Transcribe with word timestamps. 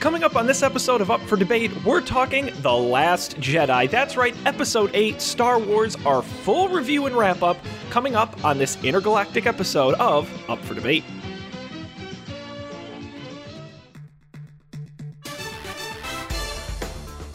Coming 0.00 0.24
up 0.24 0.36
on 0.36 0.46
this 0.46 0.62
episode 0.62 1.00
of 1.00 1.10
Up 1.10 1.20
for 1.22 1.36
Debate, 1.36 1.72
we're 1.84 2.02
talking 2.02 2.50
The 2.60 2.72
Last 2.72 3.38
Jedi. 3.40 3.90
That's 3.90 4.16
right, 4.16 4.36
Episode 4.44 4.90
8, 4.92 5.20
Star 5.20 5.58
Wars, 5.58 5.96
our 6.04 6.22
full 6.22 6.68
review 6.68 7.06
and 7.06 7.16
wrap 7.16 7.42
up, 7.42 7.56
coming 7.90 8.14
up 8.14 8.44
on 8.44 8.58
this 8.58 8.82
intergalactic 8.84 9.46
episode 9.46 9.94
of 9.94 10.30
Up 10.50 10.62
for 10.64 10.74
Debate. 10.74 11.02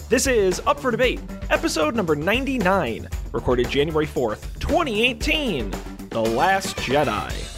This 0.07 0.28
is 0.28 0.62
Up 0.66 0.80
for 0.80 0.91
Debate, 0.91 1.20
episode 1.50 1.96
number 1.96 2.16
99, 2.16 3.09
recorded 3.32 3.70
January 3.70 4.07
4th, 4.07 4.59
2018. 4.59 5.71
The 6.09 6.21
Last 6.21 6.75
Jedi. 6.78 7.50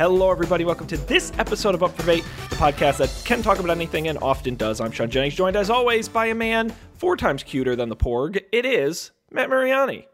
Hello, 0.00 0.30
everybody. 0.30 0.64
Welcome 0.64 0.86
to 0.86 0.96
this 0.96 1.30
episode 1.36 1.74
of 1.74 1.82
Up 1.82 1.90
for 1.90 1.98
Debate, 2.00 2.24
the 2.48 2.56
podcast 2.56 2.96
that 2.96 3.22
can 3.26 3.42
talk 3.42 3.58
about 3.58 3.68
anything 3.68 4.08
and 4.08 4.16
often 4.22 4.54
does. 4.54 4.80
I'm 4.80 4.90
Sean 4.90 5.10
Jennings, 5.10 5.34
joined 5.34 5.56
as 5.56 5.68
always 5.68 6.08
by 6.08 6.24
a 6.28 6.34
man 6.34 6.74
four 6.94 7.18
times 7.18 7.42
cuter 7.42 7.76
than 7.76 7.90
the 7.90 7.96
Porg. 7.96 8.42
It 8.50 8.64
is 8.64 9.10
Matt 9.30 9.50
Mariani. 9.50 10.08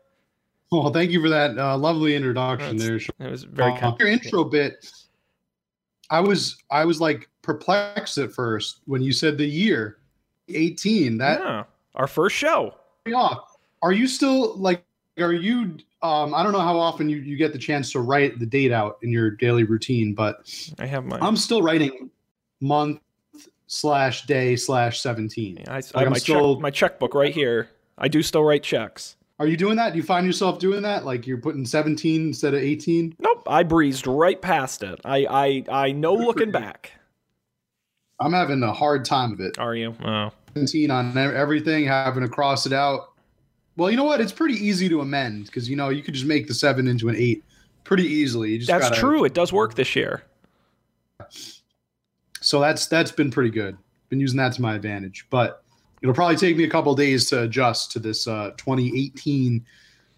Well, 0.72 0.92
thank 0.92 1.12
you 1.12 1.22
for 1.22 1.28
that 1.28 1.56
uh, 1.56 1.78
lovely 1.78 2.16
introduction 2.16 2.78
there. 2.78 2.98
Sean. 2.98 3.14
It 3.20 3.30
was 3.30 3.44
very 3.44 3.74
Uh, 3.74 3.78
kind. 3.78 3.96
Your 4.00 4.08
intro 4.08 4.42
bit, 4.42 4.90
I 6.10 6.18
was 6.18 6.60
I 6.72 6.84
was 6.84 7.00
like 7.00 7.30
perplexed 7.42 8.18
at 8.18 8.32
first 8.32 8.80
when 8.86 9.02
you 9.02 9.12
said 9.12 9.38
the 9.38 9.46
year, 9.46 9.98
eighteen. 10.48 11.16
That 11.18 11.38
Yeah, 11.38 11.62
our 11.94 12.08
first 12.08 12.34
show. 12.34 12.74
off. 13.14 13.56
Are 13.82 13.92
you 13.92 14.08
still 14.08 14.56
like? 14.56 14.82
Are 15.18 15.32
you? 15.32 15.78
Um, 16.02 16.34
I 16.34 16.42
don't 16.42 16.52
know 16.52 16.60
how 16.60 16.78
often 16.78 17.08
you, 17.08 17.16
you 17.18 17.36
get 17.36 17.52
the 17.52 17.58
chance 17.58 17.90
to 17.92 18.00
write 18.00 18.38
the 18.38 18.46
date 18.46 18.70
out 18.72 18.98
in 19.02 19.10
your 19.10 19.30
daily 19.30 19.64
routine, 19.64 20.14
but 20.14 20.36
I 20.78 20.86
have 20.86 21.04
my. 21.04 21.18
I'm 21.20 21.36
still 21.36 21.62
writing 21.62 22.10
month 22.60 23.00
slash 23.66 24.26
day 24.26 24.56
slash 24.56 25.00
seventeen. 25.00 25.64
I, 25.68 25.72
I 25.72 25.74
have 25.76 25.94
I'm 25.94 26.10
my, 26.10 26.18
still- 26.18 26.56
check, 26.56 26.62
my 26.62 26.70
checkbook 26.70 27.14
right 27.14 27.34
here. 27.34 27.70
I 27.98 28.08
do 28.08 28.22
still 28.22 28.44
write 28.44 28.62
checks. 28.62 29.16
Are 29.38 29.46
you 29.46 29.56
doing 29.56 29.76
that? 29.76 29.92
Do 29.92 29.98
you 29.98 30.02
find 30.02 30.26
yourself 30.26 30.58
doing 30.58 30.82
that? 30.82 31.04
Like 31.04 31.26
you're 31.26 31.38
putting 31.38 31.64
seventeen 31.64 32.28
instead 32.28 32.52
of 32.52 32.60
eighteen? 32.60 33.14
Nope, 33.18 33.44
I 33.46 33.62
breezed 33.62 34.06
right 34.06 34.40
past 34.40 34.82
it. 34.82 35.00
I 35.04 35.64
I 35.70 35.86
I 35.86 35.92
know 35.92 36.14
looking 36.14 36.50
back. 36.50 36.92
I'm 38.20 38.32
having 38.32 38.62
a 38.62 38.72
hard 38.72 39.04
time 39.04 39.32
of 39.32 39.40
it. 39.40 39.58
Are 39.58 39.74
you? 39.74 39.94
Oh. 40.02 40.30
17 40.54 40.90
on 40.90 41.18
everything, 41.18 41.84
having 41.84 42.22
to 42.22 42.30
cross 42.30 42.64
it 42.64 42.72
out. 42.72 43.10
Well, 43.76 43.90
you 43.90 43.96
know 43.96 44.04
what? 44.04 44.20
It's 44.20 44.32
pretty 44.32 44.54
easy 44.54 44.88
to 44.88 45.00
amend 45.00 45.46
because 45.46 45.68
you 45.68 45.76
know 45.76 45.88
you 45.90 46.02
could 46.02 46.14
just 46.14 46.26
make 46.26 46.46
the 46.48 46.54
seven 46.54 46.86
into 46.88 47.08
an 47.08 47.16
eight 47.16 47.44
pretty 47.84 48.04
easily. 48.04 48.52
You 48.52 48.58
just 48.58 48.68
That's 48.70 48.88
gotta- 48.88 49.00
true. 49.00 49.24
It 49.24 49.34
does 49.34 49.52
work 49.52 49.74
this 49.74 49.94
year. 49.94 50.22
So 52.40 52.60
that's 52.60 52.86
that's 52.86 53.10
been 53.10 53.30
pretty 53.30 53.50
good. 53.50 53.76
Been 54.08 54.20
using 54.20 54.36
that 54.38 54.52
to 54.54 54.62
my 54.62 54.74
advantage, 54.74 55.26
but 55.30 55.62
it'll 56.02 56.14
probably 56.14 56.36
take 56.36 56.56
me 56.56 56.64
a 56.64 56.70
couple 56.70 56.94
days 56.94 57.28
to 57.30 57.42
adjust 57.42 57.90
to 57.92 57.98
this 57.98 58.28
uh, 58.28 58.50
2018 58.56 59.64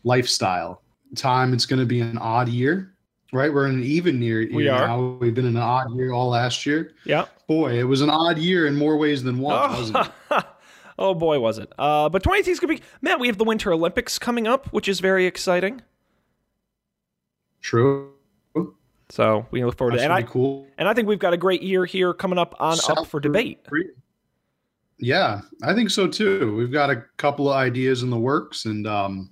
lifestyle. 0.05 0.83
Time 1.15 1.55
it's 1.55 1.65
going 1.65 1.81
to 1.81 1.87
be 1.87 2.01
an 2.01 2.19
odd 2.19 2.49
year, 2.51 2.93
right? 3.33 3.53
We're 3.53 3.67
in 3.67 3.75
an 3.77 3.85
even 3.85 4.21
year. 4.21 4.47
We 4.53 4.65
year 4.65 4.75
are. 4.75 4.87
Now. 4.89 5.17
We've 5.21 5.35
been 5.35 5.47
in 5.47 5.57
an 5.57 5.63
odd 5.63 5.95
year 5.97 6.13
all 6.13 6.29
last 6.29 6.67
year. 6.67 6.93
Yeah. 7.05 7.25
Boy, 7.47 7.79
it 7.81 7.85
was 7.85 8.03
an 8.03 8.11
odd 8.11 8.37
year 8.37 8.67
in 8.67 8.77
more 8.77 8.99
ways 8.99 9.23
than 9.23 9.39
one, 9.39 9.71
wasn't 9.71 9.99
it? 10.07 10.13
Oh, 10.31 10.43
oh 10.99 11.15
boy, 11.15 11.39
was 11.41 11.59
it. 11.59 11.73
Uh, 11.79 12.09
but 12.09 12.23
2018 12.23 12.53
is 12.53 12.61
going 12.61 12.77
to 12.77 12.83
be. 12.83 12.89
Matt, 13.01 13.21
we 13.21 13.27
have 13.29 13.39
the 13.39 13.45
Winter 13.45 13.73
Olympics 13.73 14.19
coming 14.19 14.47
up, 14.47 14.67
which 14.73 14.89
is 14.89 15.01
very 15.01 15.27
exciting. 15.27 15.83
True. 17.61 18.13
So 19.11 19.47
we 19.51 19.65
look 19.65 19.79
forward 19.79 19.95
That 19.95 19.99
to 19.99 20.03
it. 20.03 20.05
should 20.05 20.11
And 20.11 20.29
I, 20.29 20.31
cool. 20.31 20.67
and 20.77 20.87
I 20.87 20.93
think 20.93 21.09
we've 21.09 21.19
got 21.19 21.33
a 21.33 21.37
great 21.39 21.63
year 21.63 21.87
here 21.87 22.13
coming 22.13 22.39
up 22.39 22.55
on 22.61 22.77
Up 22.89 23.07
for 23.07 23.21
Debate. 23.21 23.65
Korea. 23.67 23.89
Yeah, 24.99 25.41
I 25.63 25.75
think 25.75 25.91
so 25.91 26.07
too. 26.09 26.55
We've 26.57 26.73
got 26.73 26.91
a 26.91 27.05
couple 27.17 27.49
of 27.49 27.57
ideas 27.57 28.03
in 28.03 28.11
the 28.11 28.19
works, 28.19 28.65
and 28.67 28.87
um, 28.87 29.31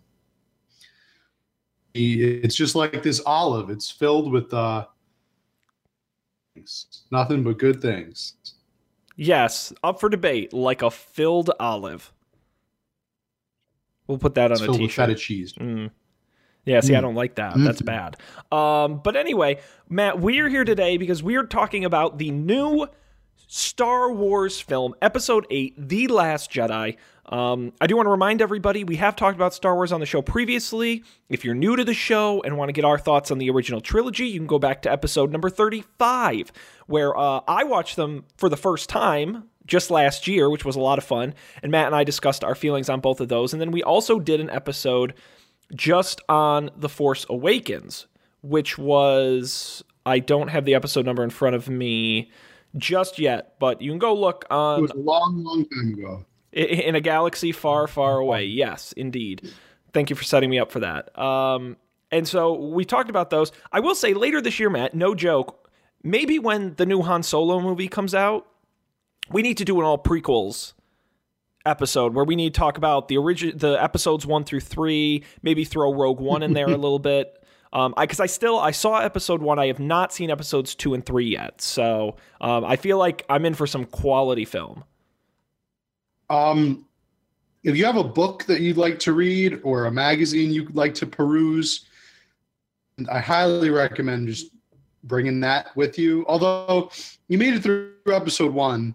it's 1.93 2.55
just 2.55 2.75
like 2.75 3.03
this 3.03 3.21
olive. 3.27 3.69
It's 3.69 3.91
filled 3.91 4.33
with 4.33 4.55
uh, 4.55 4.87
nothing 7.11 7.43
but 7.43 7.59
good 7.59 7.83
things. 7.83 8.35
Yes, 9.17 9.73
Up 9.83 9.99
for 9.99 10.09
Debate, 10.09 10.53
like 10.53 10.83
a 10.83 10.91
filled 10.91 11.51
olive. 11.59 12.13
We'll 14.07 14.19
put 14.19 14.35
that 14.35 14.53
It's 14.53 14.61
on 14.61 14.65
a 14.65 14.67
filled 14.69 14.81
with 14.83 15.19
cheese. 15.19 15.55
Mm. 15.55 15.91
Yeah, 16.65 16.81
see, 16.81 16.95
I 16.95 16.99
Mm. 16.99 17.03
don't 17.03 17.15
like 17.15 17.37
that. 17.37 17.55
That's 17.57 17.81
Mm. 17.83 17.87
bad. 17.87 18.17
Um, 18.53 19.01
but 19.03 19.17
anyway, 19.17 19.59
Matt, 19.89 20.21
we're 20.21 20.49
here 20.49 20.65
today 20.65 20.97
because 20.97 21.23
we 21.23 21.37
are 21.37 21.45
talking 21.45 21.85
about 21.85 22.19
the 22.19 22.31
new 22.31 22.87
Star 23.47 24.13
Wars 24.13 24.61
film, 24.61 24.95
Episode 25.01 25.47
8, 25.51 25.89
The 25.89 26.09
Last 26.09 26.51
Jedi. 26.51 26.97
Um, 27.27 27.73
I 27.81 27.87
do 27.87 27.97
want 27.97 28.07
to 28.07 28.11
remind 28.11 28.41
everybody 28.41 28.85
we 28.85 28.97
have 28.97 29.17
talked 29.17 29.35
about 29.35 29.55
Star 29.55 29.75
Wars 29.75 29.93
on 29.93 30.01
the 30.01 30.07
show 30.07 30.23
previously. 30.23 31.03
If 31.29 31.45
you're 31.45 31.55
new 31.55 31.75
to 31.77 31.85
the 31.85 31.95
show 31.95 32.43
and 32.43 32.57
want 32.57 32.69
to 32.69 32.73
get 32.73 32.85
our 32.85 32.99
thoughts 32.99 33.31
on 33.31 33.39
the 33.39 33.51
original 33.51 33.81
trilogy, 33.81 34.27
you 34.27 34.39
can 34.39 34.47
go 34.47 34.59
back 34.59 34.83
to 34.83 34.93
episode 34.93 35.33
number 35.33 35.51
35, 35.51 36.53
where 36.87 37.17
uh, 37.17 37.41
I 37.49 37.65
watched 37.65 37.97
them 37.97 38.25
for 38.37 38.49
the 38.49 38.57
first 38.57 38.89
time 38.89 39.45
just 39.67 39.91
last 39.91 40.29
year, 40.29 40.49
which 40.49 40.65
was 40.65 40.77
a 40.77 40.81
lot 40.81 40.99
of 40.99 41.05
fun. 41.05 41.35
And 41.63 41.73
Matt 41.73 41.87
and 41.87 41.97
I 41.97 42.05
discussed 42.05 42.45
our 42.45 42.55
feelings 42.55 42.89
on 42.89 43.01
both 43.01 43.21
of 43.21 43.29
those. 43.29 43.53
And 43.53 43.61
then 43.61 43.73
we 43.73 43.83
also 43.83 44.21
did 44.21 44.41
an 44.41 44.51
episode 44.51 45.15
just 45.75 46.21
on 46.29 46.71
The 46.77 46.89
Force 46.89 47.27
Awakens, 47.29 48.07
which 48.43 48.79
was 48.79 49.83
I 50.05 50.21
don't 50.21 50.49
have 50.49 50.65
the 50.65 50.77
episode 50.77 51.05
number 51.05 51.25
in 51.25 51.31
front 51.31 51.57
of 51.57 51.69
me 51.69 52.31
just 52.77 53.19
yet, 53.19 53.55
but 53.59 53.81
you 53.81 53.91
can 53.91 53.99
go 53.99 54.15
look 54.15 54.45
on. 54.51 54.79
It 54.79 54.83
was 54.83 54.91
a 54.93 54.97
long, 54.97 55.43
long 55.43 55.67
time 55.69 55.95
ago. 55.95 56.25
in 56.53 56.95
a 56.95 57.01
galaxy 57.01 57.53
far, 57.53 57.87
far 57.87 58.19
away. 58.19 58.45
Yes, 58.45 58.93
indeed. 58.93 59.53
Thank 59.93 60.11
you 60.11 60.17
for 60.17 60.25
setting 60.25 60.51
me 60.51 60.59
up 60.59 60.71
for 60.71 60.81
that. 60.81 61.17
Um, 61.19 61.77
and 62.11 62.27
so 62.27 62.55
we 62.55 62.85
talked 62.85 63.11
about 63.11 63.31
those. 63.31 63.53
I 63.73 63.81
will 63.81 63.95
say 63.95 64.15
later 64.15 64.41
this 64.41 64.61
year, 64.61 64.71
Matt, 64.71 64.95
no 64.95 65.15
joke, 65.15 65.71
maybe 66.03 66.39
when 66.39 66.75
the 66.75 66.87
new 66.87 67.03
Han 67.03 67.23
Solo 67.23 67.61
movie 67.61 67.89
comes 67.89 68.15
out, 68.15 68.47
we 69.31 69.43
need 69.43 69.57
to 69.59 69.65
do 69.65 69.79
an 69.81 69.85
all 69.85 69.99
prequels 69.99 70.73
episode 71.65 72.15
where 72.15 72.25
we 72.25 72.37
need 72.37 72.55
to 72.55 72.59
talk 72.59 72.79
about 72.79 73.09
the 73.09 73.17
origin, 73.17 73.59
the 73.59 73.83
episodes 73.83 74.25
one 74.25 74.45
through 74.45 74.61
three, 74.61 75.25
maybe 75.43 75.65
throw 75.65 75.93
Rogue 75.93 76.21
One 76.21 76.43
in 76.43 76.53
there 76.53 76.67
a 76.67 76.77
little 76.77 77.01
bit. 77.01 77.43
Um, 77.73 77.95
I 77.97 78.05
because 78.05 78.21
I 78.21 78.27
still 78.27 78.59
I 78.59 78.71
saw 78.71 78.99
episode 79.01 79.43
one. 79.43 79.59
I 79.59 79.67
have 79.67 79.81
not 79.81 80.13
seen 80.13 80.31
episodes 80.31 80.75
two 80.75 80.95
and 80.95 81.05
three 81.05 81.27
yet, 81.27 81.61
so 81.61 82.17
um, 82.41 82.65
I 82.65 82.77
feel 82.77 82.99
like 82.99 83.25
I'm 83.29 83.45
in 83.45 83.55
for 83.55 83.67
some 83.67 83.85
quality 83.85 84.45
film. 84.45 84.85
Um, 86.31 86.87
if 87.65 87.77
you 87.77 87.85
have 87.85 87.97
a 87.97 88.05
book 88.05 88.45
that 88.45 88.61
you'd 88.61 88.77
like 88.77 88.99
to 89.01 89.13
read 89.13 89.61
or 89.63 89.87
a 89.87 89.91
magazine 89.91 90.53
you'd 90.53 90.75
like 90.75 90.95
to 90.95 91.07
peruse, 91.07 91.87
I 93.11 93.21
highly 93.21 93.71
recommend 93.71 94.29
just 94.29 94.51
bringing 95.05 95.41
that 95.41 95.77
with 95.77 95.99
you. 95.99 96.25
Although 96.29 96.91
you 97.29 97.39
made 97.39 97.55
it 97.55 97.63
through 97.63 97.93
episode 98.07 98.53
one, 98.53 98.95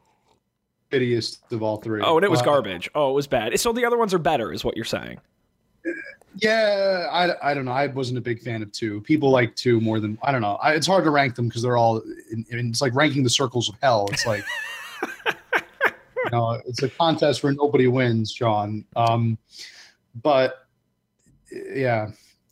shittiest 0.92 1.52
of 1.52 1.64
all 1.64 1.78
three. 1.78 2.02
Oh, 2.02 2.18
and 2.18 2.26
it 2.26 2.32
was 2.32 2.42
But, 2.42 2.46
garbage. 2.46 2.90
Oh, 2.96 3.12
it 3.12 3.14
was 3.14 3.28
bad. 3.28 3.60
So 3.60 3.72
the 3.72 3.86
other 3.86 3.98
ones 3.98 4.14
are 4.14 4.20
better, 4.20 4.52
is 4.52 4.64
what 4.64 4.76
you're 4.76 4.86
saying. 4.86 5.20
Yeah, 6.36 7.08
I, 7.12 7.52
I 7.52 7.54
don't 7.54 7.66
know. 7.66 7.72
I 7.72 7.88
wasn't 7.88 8.18
a 8.18 8.22
big 8.22 8.42
fan 8.42 8.62
of 8.62 8.72
two. 8.72 9.02
People 9.02 9.32
like 9.32 9.56
two 9.56 9.82
more 9.82 10.00
than 10.00 10.18
I 10.24 10.32
don't 10.32 10.42
know. 10.42 10.56
I, 10.56 10.74
it's 10.74 10.88
hard 10.88 11.04
to 11.04 11.10
rank 11.10 11.36
them 11.36 11.48
because 11.48 11.62
they're 11.62 11.78
all. 11.78 12.02
In, 12.32 12.46
in- 12.50 12.70
it's 12.70 12.82
like 12.82 12.96
ranking 12.96 13.24
the 13.24 13.30
circles 13.30 13.70
of 13.70 13.76
hell. 13.82 14.08
It's 14.12 14.26
like. 14.26 14.44
you 16.24 16.32
know, 16.32 16.62
it's 16.66 16.84
a 16.84 16.90
contest 16.90 17.44
where 17.44 17.54
nobody 17.54 17.88
wins, 17.88 18.32
John. 18.32 18.86
Um, 18.96 19.38
but 20.22 20.68
yeah, 21.52 22.12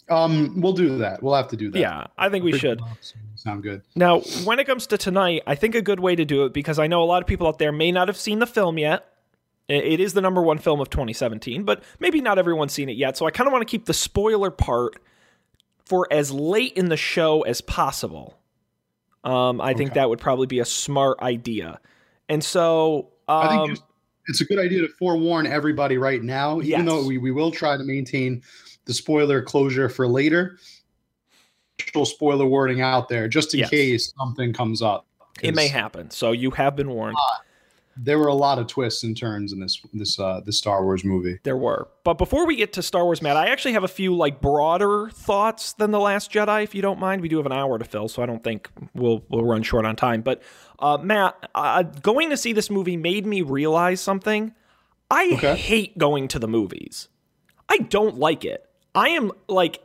um, 0.09 0.59
we'll 0.59 0.73
do 0.73 0.97
that. 0.97 1.21
We'll 1.21 1.35
have 1.35 1.47
to 1.49 1.57
do 1.57 1.69
that. 1.71 1.79
Yeah, 1.79 2.07
I 2.17 2.29
think 2.29 2.43
we 2.43 2.57
should. 2.57 2.81
Sound 3.35 3.63
good. 3.63 3.81
Now, 3.95 4.19
when 4.43 4.59
it 4.59 4.65
comes 4.65 4.87
to 4.87 4.97
tonight, 4.97 5.43
I 5.47 5.55
think 5.55 5.75
a 5.75 5.81
good 5.81 5.99
way 5.99 6.15
to 6.15 6.25
do 6.25 6.45
it 6.45 6.53
because 6.53 6.77
I 6.79 6.87
know 6.87 7.01
a 7.01 7.05
lot 7.05 7.21
of 7.21 7.27
people 7.27 7.47
out 7.47 7.57
there 7.59 7.71
may 7.71 7.91
not 7.91 8.07
have 8.09 8.17
seen 8.17 8.39
the 8.39 8.47
film 8.47 8.77
yet. 8.77 9.05
It 9.69 9.99
is 9.99 10.13
the 10.13 10.21
number 10.21 10.41
one 10.41 10.57
film 10.57 10.81
of 10.81 10.89
2017, 10.89 11.63
but 11.63 11.83
maybe 11.99 12.21
not 12.21 12.39
everyone's 12.39 12.73
seen 12.73 12.89
it 12.89 12.97
yet. 12.97 13.15
So 13.15 13.27
I 13.27 13.31
kind 13.31 13.47
of 13.47 13.51
want 13.53 13.61
to 13.61 13.69
keep 13.71 13.85
the 13.85 13.93
spoiler 13.93 14.49
part 14.49 14.95
for 15.85 16.07
as 16.11 16.31
late 16.31 16.73
in 16.73 16.89
the 16.89 16.97
show 16.97 17.43
as 17.43 17.61
possible. 17.61 18.35
Um, 19.23 19.61
I 19.61 19.73
think 19.75 19.93
that 19.93 20.09
would 20.09 20.19
probably 20.19 20.47
be 20.47 20.57
a 20.59 20.65
smart 20.65 21.19
idea. 21.21 21.79
And 22.29 22.43
so, 22.43 23.09
I 23.27 23.47
think 23.47 23.71
um, 23.71 23.77
it's 24.27 24.41
a 24.41 24.45
good 24.45 24.57
idea 24.59 24.81
to 24.81 24.87
forewarn 24.87 25.45
everybody 25.45 25.97
right 25.97 26.23
now, 26.23 26.59
Yes. 26.61 26.79
even 26.79 26.85
though 26.85 27.05
we, 27.05 27.17
we 27.19 27.31
will 27.31 27.51
try 27.51 27.77
to 27.77 27.83
maintain 27.83 28.41
the 28.85 28.93
spoiler 28.93 29.41
closure 29.41 29.87
for 29.87 30.07
later. 30.07 30.57
Spoiler 32.05 32.45
wording 32.45 32.81
out 32.81 33.07
there 33.09 33.27
just 33.27 33.53
in 33.53 33.61
Yes. 33.61 33.69
case 33.69 34.13
something 34.17 34.53
comes 34.53 34.81
up. 34.81 35.05
it 35.41 35.55
may 35.55 35.67
happen. 35.67 36.09
So 36.11 36.31
you 36.31 36.51
have 36.51 36.75
been 36.75 36.89
warned. 36.89 37.17
There 38.01 38.17
were 38.17 38.27
a 38.27 38.33
lot 38.33 38.59
of 38.59 38.67
twists 38.67 39.03
and 39.03 39.17
turns 39.17 39.51
in 39.51 39.59
this 39.59 39.81
this 39.93 40.17
uh 40.19 40.39
this 40.45 40.57
Star 40.57 40.83
Wars 40.83 41.03
movie. 41.03 41.37
There 41.43 41.57
were. 41.57 41.89
But 42.05 42.13
before 42.17 42.47
we 42.47 42.55
get 42.55 42.71
to 42.73 42.81
Star 42.81 43.03
Wars, 43.03 43.21
Matt, 43.21 43.35
I 43.35 43.47
actually 43.47 43.73
have 43.73 43.83
a 43.83 43.89
few 43.89 44.15
like 44.15 44.39
broader 44.41 45.09
thoughts 45.09 45.73
than 45.73 45.91
the 45.91 45.99
Last 45.99 46.31
Jedi, 46.31 46.63
if 46.63 46.73
you 46.73 46.81
don't 46.81 46.99
mind. 46.99 47.21
We 47.21 47.27
do 47.27 47.37
have 47.37 47.45
an 47.45 47.51
hour 47.51 47.77
to 47.77 47.83
fill, 47.85 48.07
so 48.07 48.23
I 48.23 48.25
don't 48.25 48.43
think 48.43 48.69
we'll 48.93 49.23
we'll 49.29 49.43
run 49.43 49.63
short 49.63 49.85
on 49.85 49.95
time. 49.95 50.21
But 50.21 50.41
uh, 50.79 50.97
Matt, 51.01 51.35
uh, 51.53 51.83
going 51.83 52.29
to 52.29 52.37
see 52.37 52.53
this 52.53 52.69
movie 52.69 52.95
made 52.97 53.25
me 53.25 53.41
realize 53.41 53.99
something. 53.99 54.53
I 55.11 55.31
Okay. 55.33 55.55
hate 55.55 55.97
going 55.97 56.27
to 56.29 56.39
the 56.39 56.47
movies. 56.47 57.09
I 57.67 57.79
don't 57.79 58.17
like 58.17 58.45
it. 58.45 58.65
I 58.95 59.09
am 59.09 59.31
like 59.47 59.79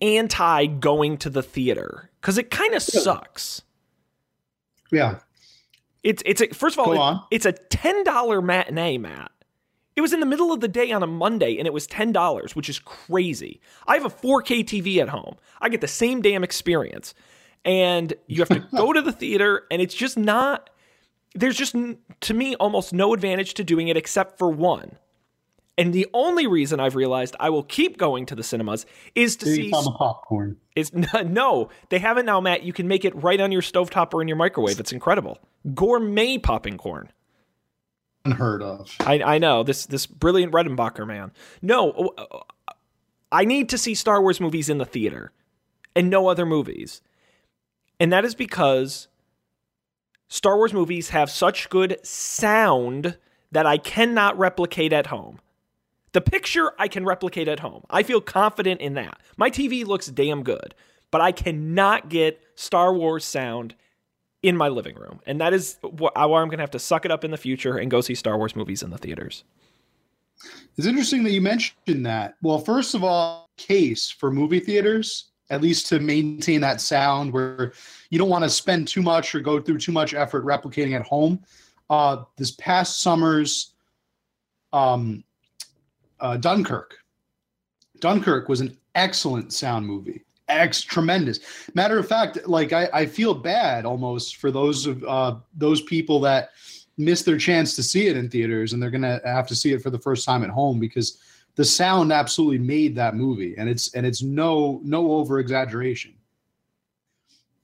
anti 0.00 0.66
going 0.66 1.16
to 1.18 1.30
the 1.30 1.42
theater 1.42 2.10
because 2.20 2.36
it 2.38 2.50
kind 2.50 2.74
of 2.74 2.82
sucks. 2.82 3.62
Yeah. 4.90 5.20
It's 6.02 6.22
it's 6.26 6.40
a, 6.40 6.48
first 6.48 6.76
of 6.76 6.80
all, 6.80 6.92
it- 6.92 6.98
it's 7.30 7.46
a 7.46 7.52
ten 7.52 8.04
dollar 8.04 8.42
matinee, 8.42 8.98
Matt. 8.98 9.30
It 9.94 10.00
was 10.00 10.12
in 10.14 10.20
the 10.20 10.26
middle 10.26 10.52
of 10.52 10.60
the 10.60 10.68
day 10.68 10.90
on 10.90 11.02
a 11.02 11.06
Monday, 11.06 11.58
and 11.58 11.66
it 11.66 11.72
was 11.72 11.86
ten 11.86 12.12
dollars, 12.12 12.56
which 12.56 12.68
is 12.68 12.78
crazy. 12.78 13.60
I 13.86 13.94
have 13.94 14.06
a 14.06 14.10
4K 14.10 14.64
TV 14.64 14.98
at 15.02 15.10
home. 15.10 15.36
I 15.60 15.68
get 15.68 15.80
the 15.82 15.86
same 15.88 16.22
damn 16.22 16.42
experience, 16.42 17.12
and 17.64 18.14
you 18.26 18.38
have 18.40 18.48
to 18.48 18.60
go 18.76 18.92
to 18.92 19.02
the 19.02 19.12
theater, 19.12 19.64
and 19.70 19.82
it's 19.82 19.94
just 19.94 20.16
not. 20.16 20.70
There's 21.34 21.56
just 21.56 21.74
to 22.20 22.34
me 22.34 22.54
almost 22.56 22.92
no 22.92 23.14
advantage 23.14 23.54
to 23.54 23.64
doing 23.64 23.88
it 23.88 23.96
except 23.96 24.38
for 24.38 24.48
one. 24.50 24.96
And 25.82 25.92
the 25.92 26.06
only 26.14 26.46
reason 26.46 26.78
I've 26.78 26.94
realized 26.94 27.34
I 27.40 27.50
will 27.50 27.64
keep 27.64 27.98
going 27.98 28.24
to 28.26 28.36
the 28.36 28.44
cinemas 28.44 28.86
is 29.16 29.34
to 29.38 29.46
see 29.46 29.68
popcorn. 29.68 30.58
is 30.76 30.92
no, 30.94 31.70
they 31.88 31.98
haven't 31.98 32.24
now, 32.24 32.40
Matt. 32.40 32.62
You 32.62 32.72
can 32.72 32.86
make 32.86 33.04
it 33.04 33.12
right 33.20 33.40
on 33.40 33.50
your 33.50 33.62
stovetop 33.62 34.14
or 34.14 34.22
in 34.22 34.28
your 34.28 34.36
microwave. 34.36 34.78
It's 34.78 34.92
incredible. 34.92 35.40
Gourmet 35.74 36.38
popping 36.38 36.78
corn. 36.78 37.10
Unheard 38.24 38.62
of. 38.62 38.94
I, 39.00 39.22
I 39.22 39.38
know 39.38 39.64
this 39.64 39.86
this 39.86 40.06
brilliant 40.06 40.52
Redenbacher 40.52 41.04
man. 41.04 41.32
No, 41.62 42.14
uh, 42.16 42.38
I 43.32 43.44
need 43.44 43.68
to 43.70 43.76
see 43.76 43.96
Star 43.96 44.22
Wars 44.22 44.40
movies 44.40 44.68
in 44.68 44.78
the 44.78 44.84
theater, 44.84 45.32
and 45.96 46.08
no 46.08 46.28
other 46.28 46.46
movies, 46.46 47.02
and 47.98 48.12
that 48.12 48.24
is 48.24 48.36
because 48.36 49.08
Star 50.28 50.56
Wars 50.56 50.72
movies 50.72 51.08
have 51.08 51.28
such 51.28 51.68
good 51.70 51.98
sound 52.06 53.18
that 53.50 53.66
I 53.66 53.78
cannot 53.78 54.38
replicate 54.38 54.92
at 54.92 55.08
home. 55.08 55.40
The 56.12 56.20
picture 56.20 56.72
I 56.78 56.88
can 56.88 57.04
replicate 57.04 57.48
at 57.48 57.60
home. 57.60 57.84
I 57.88 58.02
feel 58.02 58.20
confident 58.20 58.80
in 58.80 58.94
that. 58.94 59.20
My 59.36 59.50
TV 59.50 59.84
looks 59.84 60.08
damn 60.08 60.42
good, 60.42 60.74
but 61.10 61.20
I 61.20 61.32
cannot 61.32 62.08
get 62.08 62.42
Star 62.54 62.92
Wars 62.92 63.24
sound 63.24 63.74
in 64.42 64.56
my 64.56 64.68
living 64.68 64.96
room. 64.96 65.20
And 65.26 65.40
that 65.40 65.54
is 65.54 65.78
wh- 65.82 66.14
why 66.14 66.40
I'm 66.40 66.48
going 66.48 66.58
to 66.58 66.62
have 66.62 66.70
to 66.72 66.78
suck 66.78 67.04
it 67.04 67.10
up 67.10 67.24
in 67.24 67.30
the 67.30 67.36
future 67.36 67.78
and 67.78 67.90
go 67.90 68.00
see 68.00 68.14
Star 68.14 68.36
Wars 68.36 68.54
movies 68.54 68.82
in 68.82 68.90
the 68.90 68.98
theaters. 68.98 69.44
It's 70.76 70.86
interesting 70.86 71.22
that 71.24 71.30
you 71.30 71.40
mentioned 71.40 72.04
that. 72.04 72.34
Well, 72.42 72.58
first 72.58 72.94
of 72.94 73.04
all, 73.04 73.50
case 73.56 74.10
for 74.10 74.30
movie 74.30 74.60
theaters, 74.60 75.30
at 75.50 75.62
least 75.62 75.86
to 75.88 76.00
maintain 76.00 76.60
that 76.62 76.80
sound 76.80 77.32
where 77.32 77.72
you 78.10 78.18
don't 78.18 78.28
want 78.28 78.44
to 78.44 78.50
spend 78.50 78.88
too 78.88 79.02
much 79.02 79.34
or 79.34 79.40
go 79.40 79.60
through 79.60 79.78
too 79.78 79.92
much 79.92 80.14
effort 80.14 80.44
replicating 80.44 80.94
at 80.94 81.06
home. 81.06 81.40
Uh, 81.90 82.24
this 82.36 82.52
past 82.52 83.00
summer's 83.00 83.74
um, 84.72 85.22
uh, 86.22 86.36
Dunkirk. 86.38 86.96
Dunkirk 88.00 88.48
was 88.48 88.60
an 88.60 88.76
excellent 88.94 89.52
sound 89.52 89.86
movie. 89.86 90.24
Ex 90.48 90.82
tremendous. 90.82 91.40
Matter 91.74 91.98
of 91.98 92.08
fact, 92.08 92.46
like 92.46 92.72
I, 92.72 92.88
I 92.92 93.06
feel 93.06 93.34
bad 93.34 93.84
almost 93.84 94.36
for 94.36 94.50
those 94.50 94.86
of 94.86 95.04
uh, 95.04 95.36
those 95.54 95.82
people 95.82 96.20
that 96.20 96.50
missed 96.98 97.24
their 97.24 97.38
chance 97.38 97.74
to 97.76 97.82
see 97.82 98.06
it 98.06 98.16
in 98.16 98.28
theaters 98.28 98.72
and 98.72 98.82
they're 98.82 98.90
gonna 98.90 99.20
have 99.24 99.46
to 99.48 99.54
see 99.54 99.72
it 99.72 99.82
for 99.82 99.90
the 99.90 99.98
first 99.98 100.24
time 100.26 100.42
at 100.42 100.50
home 100.50 100.78
because 100.78 101.18
the 101.54 101.64
sound 101.64 102.12
absolutely 102.12 102.58
made 102.58 102.94
that 102.94 103.14
movie 103.14 103.54
and 103.56 103.68
it's 103.68 103.94
and 103.94 104.04
it's 104.04 104.22
no 104.22 104.80
no 104.84 105.12
over 105.12 105.38
exaggeration 105.38 106.14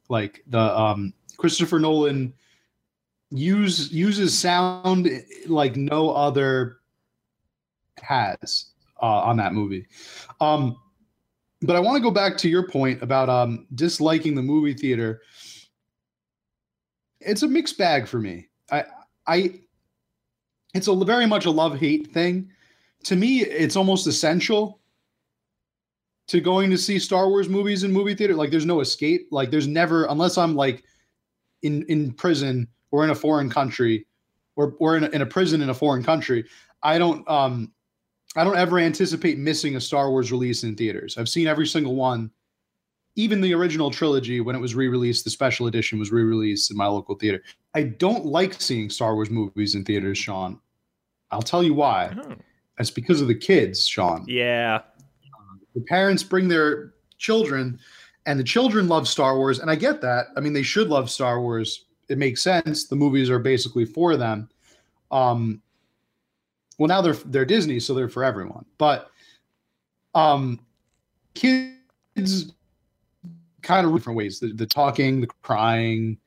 like 0.09 0.43
the 0.49 0.59
um 0.59 1.13
christopher 1.37 1.79
nolan 1.79 2.33
use 3.31 3.93
uses 3.93 4.37
sound 4.37 5.11
like 5.47 5.77
no 5.77 6.11
other 6.11 6.79
has 8.01 8.67
uh, 9.03 9.07
on 9.07 9.37
that 9.37 9.55
movie 9.55 9.87
um 10.41 10.77
but 11.63 11.77
i 11.77 11.81
want 11.81 11.97
to 11.97 12.03
go 12.03 12.11
back 12.11 12.37
to 12.37 12.49
your 12.49 12.67
point 12.69 13.03
about 13.03 13.29
um 13.29 13.67
disliking 13.75 14.35
the 14.35 14.43
movie 14.43 14.75
theater 14.75 15.23
it's 17.21 17.43
a 17.43 17.49
mixed 17.49 17.79
bag 17.79 18.07
for 18.07 18.19
me 18.19 18.49
i 18.71 18.85
i 19.27 19.61
it's 20.75 20.89
a 20.89 20.95
very 21.05 21.27
much 21.27 21.47
a 21.47 21.51
love 21.51 21.79
hate 21.79 22.13
thing 22.13 22.51
to 23.05 23.17
me 23.17 23.41
it's 23.43 23.77
almost 23.77 24.07
essential 24.07 24.79
to 26.29 26.41
going 26.41 26.71
to 26.71 26.79
see 26.79 26.99
Star 26.99 27.29
Wars 27.29 27.49
movies 27.49 27.83
in 27.83 27.93
movie 27.93 28.15
theater. 28.15 28.35
Like 28.35 28.51
there's 28.51 28.67
no 28.67 28.81
escape. 28.81 29.29
Like 29.31 29.51
there's 29.51 29.67
never 29.67 30.05
unless 30.05 30.39
I'm 30.39 30.55
like 30.55 30.85
in 31.63 31.83
in 31.85 32.13
prison 32.13 32.69
or 32.91 33.03
in 33.03 33.11
a 33.11 33.15
foreign 33.15 33.51
country 33.51 34.07
or 34.55 34.75
or 34.79 34.97
in 34.97 35.05
a, 35.05 35.09
in 35.09 35.23
a 35.23 35.27
prison 35.27 35.63
in 35.63 35.71
a 35.71 35.75
foreign 35.75 36.05
country. 36.05 36.45
I 36.83 36.99
don't 36.99 37.29
um 37.29 37.73
I 38.37 38.45
don't 38.45 38.59
ever 38.59 38.79
anticipate 38.79 39.39
missing 39.39 39.77
a 39.77 39.81
Star 39.81 40.11
Wars 40.11 40.31
release 40.31 40.63
in 40.63 40.77
theaters. 40.77 41.17
I've 41.17 41.29
seen 41.29 41.47
every 41.47 41.67
single 41.67 41.97
one. 41.97 42.31
Even 43.17 43.41
the 43.41 43.55
original 43.55 43.91
trilogy, 43.91 44.41
when 44.41 44.55
it 44.55 44.61
was 44.61 44.77
re-released, 44.77 45.25
the 45.25 45.31
special 45.31 45.67
edition 45.67 45.99
was 45.99 46.13
re-released 46.13 46.71
in 46.71 46.77
my 46.77 46.87
local 46.87 47.17
theater. 47.17 47.43
I 47.75 47.83
don't 47.83 48.27
like 48.27 48.61
seeing 48.61 48.91
Star 48.91 49.15
Wars 49.15 49.31
movies 49.31 49.75
in 49.75 49.85
theaters, 49.85 50.19
Sean. 50.19 50.61
I'll 51.31 51.43
tell 51.43 51.63
you 51.63 51.75
why. 51.75 52.17
Oh. 52.17 52.35
It's 52.79 52.91
because 52.91 53.21
of 53.21 53.27
the 53.27 53.35
kids, 53.35 53.87
Sean. 53.87 54.25
Yeah. 54.29 54.83
The 55.75 55.81
parents 55.81 56.23
bring 56.23 56.47
their 56.47 56.95
children, 57.17 57.81
and 58.27 58.39
the 58.39 58.45
children 58.45 58.87
love 58.87 59.09
Star 59.09 59.37
Wars, 59.37 59.59
and 59.59 59.71
I 59.71 59.75
get 59.75 60.01
that. 60.03 60.27
I 60.37 60.41
mean, 60.41 60.53
they 60.53 60.63
should 60.63 60.89
love 60.89 61.11
Star 61.11 61.41
Wars. 61.41 61.87
It 62.09 62.19
makes 62.19 62.41
sense. 62.41 62.87
The 62.87 62.97
movies 62.97 63.31
are 63.31 63.41
basically 63.41 63.85
for 63.85 64.17
them. 64.17 64.49
Um, 65.11 65.61
well, 66.79 66.89
now 66.89 67.03
they're 67.03 67.15
they're 67.15 67.45
Disney, 67.45 67.81
so 67.81 67.93
they're 67.93 68.09
for 68.09 68.25
everyone. 68.25 68.65
But 68.79 69.11
um, 70.15 70.61
kids 71.35 72.53
kind 73.63 73.87
of 73.87 73.93
different 73.93 74.17
ways. 74.17 74.41
The, 74.41 74.53
the 74.53 74.67
talking, 74.67 75.21
the 75.21 75.27
crying, 75.43 76.19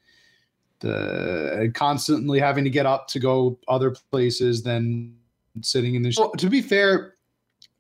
the 0.80 1.72
constantly 1.74 2.40
having 2.40 2.64
to 2.66 2.70
get 2.70 2.86
up 2.86 3.08
to 3.10 3.20
go 3.20 3.58
other 3.68 3.96
places 4.12 4.62
than 4.62 5.16
sitting 5.62 5.96
in 5.96 6.04
the. 6.04 6.14
Well, 6.18 6.32
to 6.32 6.50
be 6.50 6.62
fair, 6.62 7.16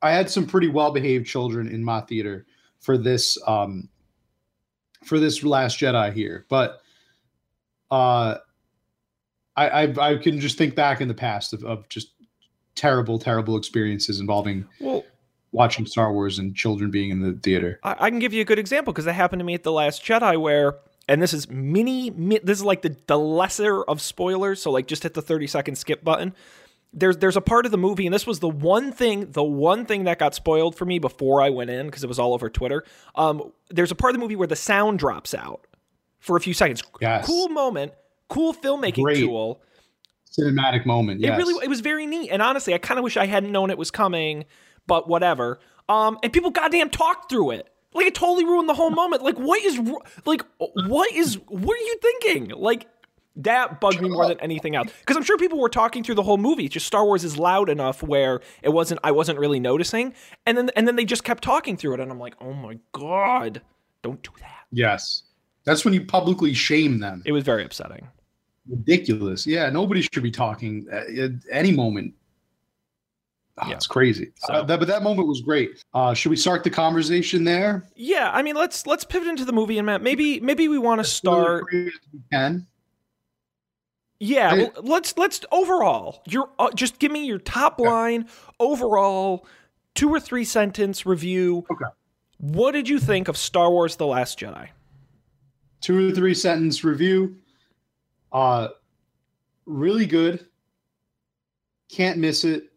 I 0.02 0.12
had 0.12 0.30
some 0.30 0.48
pretty 0.48 0.70
well 0.70 0.92
behaved 0.92 1.28
children 1.28 1.68
in 1.68 1.84
my 1.84 2.02
theater 2.02 2.46
for 2.80 2.98
this 2.98 3.38
um 3.48 3.90
for 5.04 5.20
this 5.20 5.44
Last 5.44 5.80
Jedi 5.80 6.14
here, 6.14 6.46
but 6.48 6.82
uh, 7.90 8.38
I 9.58 9.68
I, 9.70 10.12
I 10.12 10.18
can 10.18 10.40
just 10.40 10.58
think 10.58 10.74
back 10.74 11.02
in 11.02 11.10
the 11.10 11.14
past 11.14 11.54
of, 11.54 11.64
of 11.66 11.90
just 11.90 12.14
terrible 12.76 13.20
terrible 13.20 13.58
experiences 13.58 14.20
involving 14.20 14.66
Well, 14.80 15.04
watching 15.52 15.86
Star 15.86 16.14
Wars 16.14 16.40
and 16.40 16.56
children 16.56 16.92
being 16.92 17.10
in 17.10 17.22
the 17.22 17.34
theater. 17.34 17.80
I, 17.84 17.96
I 18.00 18.10
can 18.10 18.20
give 18.20 18.34
you 18.34 18.42
a 18.42 18.46
good 18.46 18.60
example 18.60 18.94
because 18.94 19.06
that 19.06 19.14
happened 19.14 19.40
to 19.42 19.44
me 19.46 19.54
at 19.54 19.64
the 19.64 19.72
Last 19.72 20.04
Jedi, 20.04 20.40
where 20.40 20.76
and 21.08 21.22
this 21.22 21.34
is 21.34 21.50
mini, 21.50 22.10
mi- 22.12 22.40
this 22.44 22.60
is 22.60 22.64
like 22.64 22.82
the 22.82 22.96
the 23.08 23.18
lesser 23.20 23.84
of 23.84 24.02
spoilers. 24.02 24.62
So 24.62 24.72
like, 24.72 24.88
just 24.88 25.04
hit 25.04 25.14
the 25.14 25.22
thirty 25.22 25.48
second 25.48 25.76
skip 25.76 26.04
button. 26.04 26.34
There's 26.94 27.18
there's 27.18 27.38
a 27.38 27.42
part 27.42 27.66
of 27.66 27.72
the 27.72 27.78
movie, 27.78 28.06
and 28.06 28.14
this 28.14 28.28
was 28.28 28.40
the 28.40 28.50
one 28.50 28.92
thing, 28.92 29.32
the 29.32 29.44
one 29.44 29.86
thing 29.86 30.04
that 30.06 30.20
got 30.20 30.36
spoiled 30.36 30.76
for 30.76 30.86
me 30.86 31.00
before 31.00 31.42
I 31.42 31.50
went 31.50 31.70
in 31.70 31.86
because 31.86 32.04
it 32.04 32.08
was 32.08 32.20
all 32.20 32.34
over 32.34 32.50
Twitter. 32.50 32.84
Um, 33.16 33.52
there's 33.70 33.92
a 33.92 33.96
part 33.96 34.12
of 34.12 34.16
the 34.16 34.22
movie 34.22 34.36
where 34.36 34.48
the 34.48 34.56
sound 34.58 35.00
drops 35.00 35.34
out 35.34 35.66
for 36.20 36.36
a 36.36 36.42
few 36.42 36.54
seconds. 36.54 36.84
Yes. 37.02 37.26
Cool 37.26 37.50
moment, 37.50 37.94
cool 38.28 38.54
filmmaking 38.54 39.04
Great. 39.04 39.20
tool. 39.20 39.62
Cinematic 40.38 40.86
moment. 40.86 41.20
Yes. 41.20 41.34
It 41.34 41.38
really 41.38 41.66
it 41.66 41.70
was 41.70 41.82
very 41.82 42.08
neat. 42.08 42.30
And 42.30 42.42
honestly, 42.42 42.74
I 42.74 42.78
kind 42.78 42.98
of 42.98 43.04
wish 43.04 43.18
I 43.18 43.26
hadn't 43.26 43.52
known 43.52 43.70
it 43.70 43.78
was 43.78 43.92
coming, 43.92 44.46
but 44.88 45.08
whatever. 45.08 45.60
Um, 45.90 46.18
and 46.24 46.32
people 46.32 46.52
goddamn 46.52 46.90
talked 46.90 47.30
through 47.30 47.52
it. 47.52 47.70
Like 47.94 48.06
it 48.06 48.16
totally 48.16 48.46
ruined 48.46 48.70
the 48.70 48.74
whole 48.74 48.92
moment. 48.92 49.24
Like 49.24 49.38
what 49.38 49.62
is 49.62 49.80
like 50.26 50.46
what 50.58 51.12
is 51.12 51.36
what 51.48 51.78
are 51.78 51.84
you 51.84 52.00
thinking? 52.02 52.50
Like 52.50 52.88
that 53.36 53.82
bugged 53.82 54.02
me 54.02 54.10
more 54.10 54.28
than 54.28 54.40
anything 54.40 54.76
else. 54.76 54.92
Because 55.00 55.18
I'm 55.18 55.24
sure 55.24 55.38
people 55.38 55.60
were 55.60 55.70
talking 55.70 56.04
through 56.04 56.16
the 56.16 56.24
whole 56.24 56.38
movie. 56.38 56.66
It's 56.66 56.74
just 56.74 56.86
Star 56.86 57.06
Wars 57.06 57.24
is 57.24 57.38
loud 57.38 57.70
enough 57.70 58.02
where 58.02 58.42
it 58.62 58.70
wasn't 58.70 59.02
I 59.04 59.12
wasn't 59.12 59.40
really 59.40 59.60
noticing. 59.60 60.14
And 60.46 60.58
then 60.58 60.70
and 60.76 60.88
then 60.88 60.96
they 60.96 61.06
just 61.06 61.24
kept 61.24 61.44
talking 61.44 61.76
through 61.76 61.96
it 61.96 62.00
and 62.00 62.12
I'm 62.12 62.20
like, 62.20 62.36
"Oh 62.40 62.54
my 62.54 62.80
god. 62.94 63.62
Don't 64.02 64.22
do 64.24 64.32
that." 64.40 64.66
Yes. 64.72 65.24
That's 65.66 65.86
when 65.86 65.94
you 65.94 66.06
publicly 66.06 66.54
shame 66.54 67.00
them. 67.00 67.22
It 67.26 67.34
was 67.34 67.44
very 67.44 67.64
upsetting. 67.64 68.08
Ridiculous. 68.68 69.46
Yeah, 69.48 69.70
nobody 69.70 70.02
should 70.02 70.24
be 70.24 70.32
talking 70.32 70.88
at, 70.92 71.10
at 71.10 71.32
any 71.52 71.72
moment. 71.72 72.14
Oh, 73.58 73.68
Yeah. 73.68 73.76
It's 73.76 73.88
crazy. 73.88 74.32
So- 74.38 74.54
Uh, 74.54 74.64
that, 74.64 74.80
but 74.80 74.88
that 74.88 75.04
moment 75.04 75.28
was 75.28 75.42
great. 75.42 75.84
Uh, 75.94 76.14
should 76.14 76.30
we 76.30 76.36
start 76.36 76.64
the 76.64 76.70
conversation 76.70 77.44
there? 77.44 77.84
Yeah, 77.96 78.32
I 78.34 78.42
mean, 78.42 78.56
let's 78.56 78.88
let's 78.88 79.04
pivot 79.04 79.28
into 79.28 79.46
the 79.46 79.52
movie 79.54 79.78
and 79.78 79.86
Matt. 79.86 80.02
Maybe 80.02 80.40
maybe 80.40 80.68
we 80.68 80.78
want 80.78 81.00
to 81.00 81.04
start 81.04 81.66
Really 81.72 81.92
quick 81.92 81.94
as 81.96 82.14
we 82.14 82.20
can. 82.32 82.68
Yeah, 84.20 84.52
I- 84.52 84.56
well, 84.58 84.72
let's 84.84 85.18
let's 85.18 85.42
overall. 85.52 86.22
Your 86.28 86.50
uh, 86.60 86.72
just 86.72 87.00
give 87.00 87.12
me 87.12 87.26
your 87.26 87.40
top 87.40 87.80
line 87.80 88.28
overall, 88.60 89.46
two 89.96 90.10
or 90.10 90.20
three 90.20 90.46
sentence 90.46 91.06
review. 91.06 91.66
Okay. 91.72 91.86
What 92.38 92.72
did 92.72 92.88
you 92.88 93.00
think 93.00 93.28
of 93.28 93.38
Star 93.38 93.70
Wars: 93.70 93.96
The 93.98 94.08
Last 94.08 94.40
Jedi? 94.40 94.70
two 95.82 96.10
or 96.10 96.12
three 96.16 96.36
sentence 96.36 96.84
review. 96.84 97.36
Uh, 98.32 98.70
really 99.66 100.06
good. 100.06 100.48
Can't 101.90 102.18
miss 102.18 102.44
it, 102.44 102.72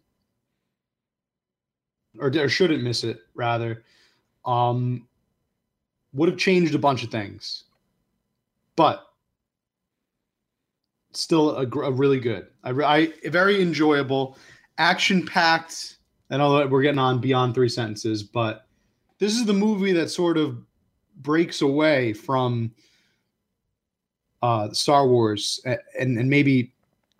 or, 2.18 2.28
or 2.28 2.48
shouldn't 2.48 2.82
miss 2.82 3.04
it 3.04 3.20
rather. 3.34 3.84
Um, 4.44 5.06
would 6.12 6.28
have 6.28 6.38
changed 6.38 6.74
a 6.74 6.78
bunch 6.78 7.02
of 7.02 7.10
things, 7.10 7.64
but 8.76 9.06
still 11.12 11.56
a, 11.56 11.62
a 11.62 11.90
really 11.90 12.20
good. 12.20 12.48
I, 12.64 12.70
I 12.70 13.28
very 13.28 13.62
enjoyable, 13.62 14.36
action 14.78 15.24
packed. 15.24 15.98
I 16.30 16.36
know 16.36 16.56
that 16.58 16.70
we're 16.70 16.82
getting 16.82 16.98
on 16.98 17.20
beyond 17.20 17.54
three 17.54 17.68
sentences, 17.68 18.22
but 18.22 18.66
this 19.18 19.34
is 19.34 19.44
the 19.44 19.52
movie 19.52 19.92
that 19.92 20.10
sort 20.10 20.36
of 20.36 20.58
breaks 21.18 21.62
away 21.62 22.12
from 22.12 22.72
uh, 24.44 24.70
Star 24.72 25.08
Wars 25.08 25.58
and 25.64 26.18
and 26.18 26.28
maybe 26.28 26.74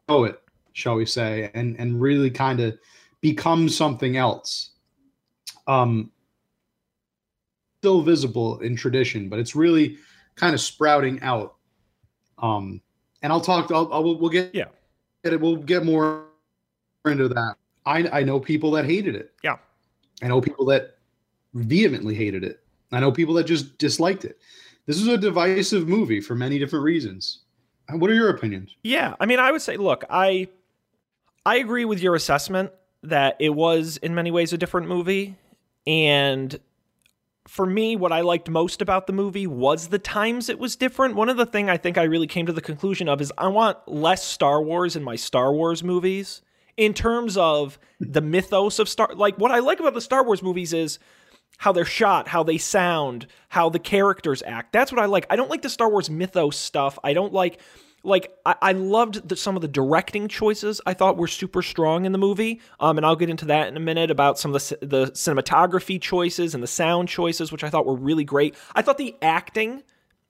poet, 0.06 0.36
shall 0.74 0.96
we 0.96 1.06
say, 1.06 1.50
and 1.54 1.74
and 1.80 1.98
really 2.00 2.30
kind 2.30 2.60
of 2.60 2.76
become 3.22 3.68
something 3.68 4.18
else. 4.18 4.72
Um, 5.66 6.10
still 7.80 8.02
visible 8.02 8.60
in 8.60 8.76
tradition, 8.76 9.28
but 9.30 9.38
it's 9.38 9.56
really 9.56 9.96
kind 10.36 10.54
of 10.54 10.60
sprouting 10.60 11.18
out. 11.22 11.54
Um, 12.38 12.82
and 13.22 13.32
I'll 13.32 13.40
talk. 13.40 13.70
I'll, 13.72 13.88
I'll 13.92 14.04
we'll 14.18 14.28
get 14.30 14.54
Yeah. 14.54 14.68
it. 15.22 15.40
We'll 15.40 15.56
get 15.56 15.84
more 15.84 16.26
into 17.06 17.28
that. 17.28 17.54
I 17.86 18.20
I 18.20 18.22
know 18.22 18.38
people 18.38 18.70
that 18.72 18.84
hated 18.84 19.14
it. 19.14 19.32
Yeah. 19.42 19.56
I 20.22 20.28
know 20.28 20.40
people 20.42 20.66
that 20.66 20.98
vehemently 21.54 22.14
hated 22.14 22.44
it. 22.44 22.60
I 22.92 23.00
know 23.00 23.10
people 23.10 23.34
that 23.34 23.44
just 23.44 23.78
disliked 23.78 24.24
it. 24.24 24.38
This 24.86 25.00
is 25.00 25.08
a 25.08 25.16
divisive 25.16 25.88
movie 25.88 26.20
for 26.20 26.34
many 26.34 26.58
different 26.58 26.84
reasons. 26.84 27.40
Uh, 27.92 27.96
What 27.96 28.10
are 28.10 28.14
your 28.14 28.30
opinions? 28.30 28.74
Yeah, 28.82 29.14
I 29.18 29.26
mean, 29.26 29.38
I 29.38 29.52
would 29.52 29.62
say, 29.62 29.76
look, 29.76 30.04
I 30.10 30.48
I 31.46 31.56
agree 31.56 31.84
with 31.84 32.00
your 32.00 32.14
assessment 32.14 32.70
that 33.02 33.36
it 33.38 33.50
was 33.50 33.98
in 33.98 34.14
many 34.14 34.30
ways 34.30 34.52
a 34.52 34.58
different 34.58 34.88
movie, 34.88 35.36
and 35.86 36.58
for 37.46 37.66
me, 37.66 37.94
what 37.94 38.10
I 38.12 38.22
liked 38.22 38.48
most 38.48 38.80
about 38.80 39.06
the 39.06 39.12
movie 39.12 39.46
was 39.46 39.88
the 39.88 39.98
times 39.98 40.48
it 40.48 40.58
was 40.58 40.76
different. 40.76 41.14
One 41.14 41.28
of 41.28 41.36
the 41.36 41.44
thing 41.44 41.68
I 41.68 41.76
think 41.76 41.98
I 41.98 42.04
really 42.04 42.26
came 42.26 42.46
to 42.46 42.52
the 42.54 42.62
conclusion 42.62 43.06
of 43.08 43.20
is 43.20 43.30
I 43.36 43.48
want 43.48 43.76
less 43.86 44.24
Star 44.24 44.62
Wars 44.62 44.96
in 44.96 45.02
my 45.02 45.16
Star 45.16 45.52
Wars 45.52 45.84
movies 45.84 46.40
in 46.78 46.94
terms 46.94 47.36
of 47.36 47.78
the 48.00 48.22
mythos 48.22 48.78
of 48.78 48.88
Star. 48.88 49.10
Like 49.14 49.36
what 49.38 49.50
I 49.50 49.58
like 49.58 49.78
about 49.78 49.92
the 49.92 50.00
Star 50.00 50.24
Wars 50.24 50.42
movies 50.42 50.72
is 50.72 50.98
how 51.58 51.72
they're 51.72 51.84
shot, 51.84 52.28
how 52.28 52.42
they 52.42 52.58
sound, 52.58 53.26
how 53.48 53.68
the 53.68 53.78
characters 53.78 54.42
act. 54.46 54.72
That's 54.72 54.92
what 54.92 55.00
I 55.00 55.06
like. 55.06 55.26
I 55.30 55.36
don't 55.36 55.50
like 55.50 55.62
the 55.62 55.68
Star 55.68 55.88
Wars 55.88 56.10
mythos 56.10 56.56
stuff. 56.56 56.98
I 57.04 57.12
don't 57.12 57.32
like 57.32 57.60
like 58.04 58.32
I, 58.44 58.54
I 58.60 58.72
loved 58.72 59.28
the, 59.28 59.36
some 59.36 59.56
of 59.56 59.62
the 59.62 59.68
directing 59.68 60.28
choices. 60.28 60.80
I 60.86 60.94
thought 60.94 61.16
were 61.16 61.26
super 61.26 61.62
strong 61.62 62.04
in 62.04 62.12
the 62.12 62.18
movie. 62.18 62.60
Um, 62.78 62.98
and 62.98 63.06
I'll 63.06 63.16
get 63.16 63.30
into 63.30 63.46
that 63.46 63.68
in 63.68 63.76
a 63.76 63.80
minute 63.80 64.10
about 64.10 64.38
some 64.38 64.54
of 64.54 64.68
the 64.68 64.78
the 64.86 65.06
cinematography 65.12 66.00
choices 66.00 66.54
and 66.54 66.62
the 66.62 66.68
sound 66.68 67.08
choices, 67.08 67.50
which 67.50 67.64
I 67.64 67.70
thought 67.70 67.86
were 67.86 67.96
really 67.96 68.24
great. 68.24 68.54
I 68.74 68.82
thought 68.82 68.98
the 68.98 69.16
acting 69.22 69.82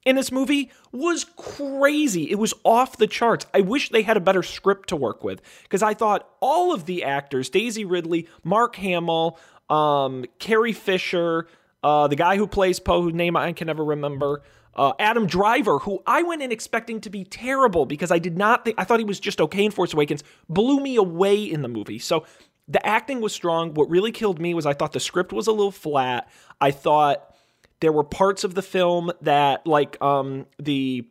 in 0.05 0.17
this 0.17 0.31
movie 0.31 0.71
was 0.93 1.25
crazy. 1.37 2.31
It 2.31 2.39
was 2.39 2.55
off 2.63 2.99
the 2.99 3.07
charts. 3.07 3.47
I 3.55 3.63
wish 3.63 3.89
they 3.89 4.03
had 4.03 4.17
a 4.17 4.21
better 4.21 4.43
script 4.43 4.91
to 4.91 4.97
work 4.97 5.25
with 5.25 5.41
because 5.63 5.83
I 5.83 5.95
thought 5.95 6.29
all 6.41 6.73
of 6.75 6.87
the 6.87 7.05
actors, 7.05 7.49
Daisy 7.49 7.85
Ridley, 7.85 8.29
Mark 8.43 8.77
Hamill, 8.77 9.39
um, 9.75 10.25
Carrie 10.39 10.73
Fisher, 10.73 11.49
uh, 11.83 12.07
the 12.07 12.17
guy 12.17 12.37
who 12.37 12.47
plays 12.47 12.79
Poe, 12.79 13.03
whose 13.03 13.15
name 13.15 13.37
I 13.37 13.53
can 13.53 13.67
never 13.67 13.85
remember, 13.85 14.43
uh, 14.75 14.93
Adam 14.99 15.27
Driver, 15.27 15.81
who 15.81 16.03
I 16.07 16.23
went 16.23 16.43
in 16.43 16.53
expecting 16.53 17.01
to 17.03 17.11
be 17.11 17.25
terrible 17.25 17.87
because 17.87 18.11
I 18.11 18.19
did 18.19 18.37
not 18.37 18.65
think 18.65 18.79
I 18.79 18.85
thought 18.85 18.99
he 18.99 19.05
was 19.05 19.21
just 19.21 19.41
okay 19.41 19.65
in 19.65 19.71
Force 19.71 19.93
Awakens, 19.93 20.23
blew 20.49 20.81
me 20.81 20.97
away 20.97 21.43
in 21.43 21.63
the 21.63 21.69
movie. 21.69 21.99
So 21.99 22.25
the 22.69 22.85
acting 22.87 23.21
was 23.21 23.33
strong. 23.33 23.75
What 23.75 23.91
really 23.91 24.13
killed 24.13 24.41
me 24.41 24.55
was 24.55 24.67
I 24.67 24.73
thought 24.73 24.93
the 24.93 25.01
script 25.01 25.33
was 25.33 25.47
a 25.47 25.53
little 25.53 25.71
flat. 25.71 26.29
I 26.61 26.71
thought 26.71 27.35
there 27.81 27.93
were 27.93 28.05
parts 28.05 28.45
of 28.45 28.55
the 28.55 28.63
film 28.63 29.13
that 29.23 29.67
like 29.67 30.01
um 30.01 30.47
the 30.59 31.07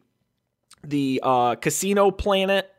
the 0.84 1.22
uh 1.24 1.56
casino 1.56 2.12
planet 2.12 2.73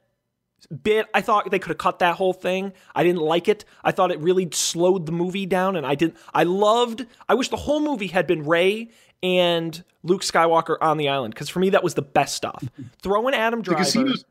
bit 0.67 1.07
i 1.15 1.21
thought 1.21 1.51
they 1.51 1.59
could 1.59 1.71
have 1.71 1.79
cut 1.79 1.99
that 1.99 2.15
whole 2.17 2.33
thing 2.33 2.73
i 2.95 3.03
didn't 3.03 3.21
like 3.21 3.49
it 3.49 3.65
i 3.85 3.91
thought 3.93 4.11
it 4.11 4.19
really 4.21 4.49
slowed 4.53 5.07
the 5.07 5.13
movie 5.13 5.47
down 5.47 5.77
and 5.77 5.87
i 5.87 5.95
didn't 5.95 6.17
i 6.35 6.43
loved 6.45 7.07
i 7.29 7.35
wish 7.35 7.49
the 7.49 7.57
whole 7.57 7.81
movie 7.81 8.07
had 8.09 8.27
been 8.27 8.43
Rey 8.45 8.89
and 9.23 9.83
luke 10.03 10.23
skywalker 10.23 10.77
on 10.81 10.97
the 10.97 11.09
island 11.09 11.35
because 11.35 11.49
for 11.49 11.59
me 11.61 11.71
that 11.71 11.83
was 11.83 11.95
the 11.95 12.03
best 12.03 12.35
stuff 12.35 12.63
throw 13.03 13.27
in 13.29 13.35
adam 13.35 13.61
The 13.61 13.65
driver 13.71 13.85
casinos, 13.85 14.25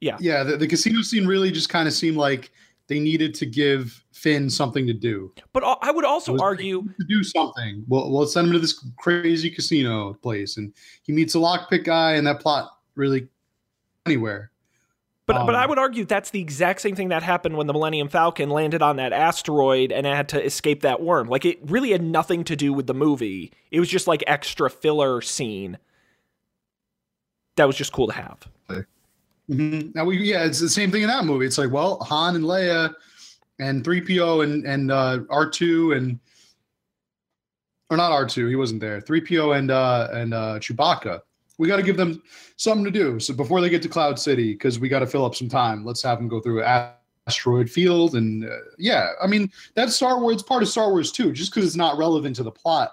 Yeah. 0.00 0.16
yeah. 0.20 0.42
The, 0.44 0.56
the 0.56 0.66
casino 0.66 1.02
scene 1.02 1.26
really 1.26 1.50
just 1.50 1.68
kind 1.68 1.86
of 1.86 1.92
seemed 1.94 2.16
like 2.16 2.50
they 2.88 2.98
needed 2.98 3.34
to 3.34 3.46
give 3.46 4.02
Finn 4.12 4.50
something 4.50 4.86
to 4.86 4.92
do. 4.92 5.32
but 5.52 5.62
i 5.82 5.90
would 5.90 6.04
also 6.04 6.32
was- 6.32 6.42
argue 6.42 6.82
to 6.82 7.04
do 7.08 7.22
something. 7.22 7.84
Well, 7.88 8.10
we'll 8.10 8.26
send 8.26 8.48
him 8.48 8.52
to 8.54 8.58
this 8.58 8.84
crazy 8.98 9.48
casino 9.50 10.14
place, 10.14 10.56
and 10.56 10.72
he 11.02 11.12
meets 11.12 11.34
a 11.34 11.38
lockpick 11.38 11.84
guy, 11.84 12.14
and 12.14 12.26
that 12.26 12.40
plot 12.40 12.68
really 12.96 13.28
anywhere. 14.06 14.50
But 15.32 15.46
but 15.46 15.54
Um, 15.54 15.60
I 15.60 15.66
would 15.66 15.78
argue 15.78 16.04
that's 16.04 16.30
the 16.30 16.40
exact 16.40 16.80
same 16.80 16.96
thing 16.96 17.08
that 17.10 17.22
happened 17.22 17.56
when 17.56 17.66
the 17.66 17.72
Millennium 17.72 18.08
Falcon 18.08 18.50
landed 18.50 18.82
on 18.82 18.96
that 18.96 19.12
asteroid 19.12 19.92
and 19.92 20.06
had 20.06 20.28
to 20.30 20.44
escape 20.44 20.82
that 20.82 21.00
worm. 21.00 21.28
Like 21.28 21.44
it 21.44 21.58
really 21.70 21.90
had 21.92 22.02
nothing 22.02 22.44
to 22.44 22.56
do 22.56 22.72
with 22.72 22.86
the 22.86 22.94
movie. 22.94 23.52
It 23.70 23.80
was 23.80 23.88
just 23.88 24.06
like 24.06 24.24
extra 24.26 24.68
filler 24.68 25.20
scene. 25.20 25.78
That 27.56 27.66
was 27.66 27.76
just 27.76 27.92
cool 27.92 28.06
to 28.08 28.12
have. 28.14 28.48
Mhm. 29.50 29.94
Now 29.94 30.04
we 30.04 30.18
yeah, 30.18 30.44
it's 30.44 30.60
the 30.60 30.68
same 30.68 30.90
thing 30.90 31.02
in 31.02 31.08
that 31.08 31.24
movie. 31.24 31.44
It's 31.46 31.58
like 31.58 31.70
well, 31.70 31.98
Han 32.00 32.36
and 32.36 32.44
Leia, 32.44 32.94
and 33.58 33.84
three 33.84 34.00
PO 34.00 34.42
and 34.42 34.64
and 34.64 34.90
uh, 34.92 35.20
R 35.28 35.48
two 35.50 35.92
and 35.92 36.18
or 37.90 37.96
not 37.96 38.12
R 38.12 38.26
two, 38.26 38.46
he 38.46 38.54
wasn't 38.56 38.80
there. 38.80 39.00
Three 39.00 39.20
PO 39.20 39.52
and 39.52 39.70
uh, 39.70 40.08
and 40.12 40.32
uh, 40.34 40.58
Chewbacca. 40.60 41.20
We 41.60 41.68
got 41.68 41.76
to 41.76 41.82
give 41.82 41.98
them 41.98 42.22
something 42.56 42.86
to 42.86 42.90
do. 42.90 43.20
So 43.20 43.34
before 43.34 43.60
they 43.60 43.68
get 43.68 43.82
to 43.82 43.88
Cloud 43.88 44.18
City, 44.18 44.54
because 44.54 44.80
we 44.80 44.88
got 44.88 45.00
to 45.00 45.06
fill 45.06 45.26
up 45.26 45.34
some 45.34 45.50
time. 45.50 45.84
Let's 45.84 46.02
have 46.02 46.16
them 46.16 46.26
go 46.26 46.40
through 46.40 46.62
asteroid 46.62 47.70
field 47.70 48.14
and 48.14 48.46
uh, 48.46 48.56
yeah. 48.78 49.10
I 49.22 49.26
mean 49.26 49.52
that's 49.74 49.94
Star 49.94 50.18
Wars. 50.18 50.42
Part 50.42 50.62
of 50.62 50.70
Star 50.70 50.88
Wars 50.88 51.12
too. 51.12 51.32
Just 51.32 51.52
because 51.52 51.66
it's 51.66 51.76
not 51.76 51.98
relevant 51.98 52.34
to 52.36 52.42
the 52.42 52.50
plot, 52.50 52.92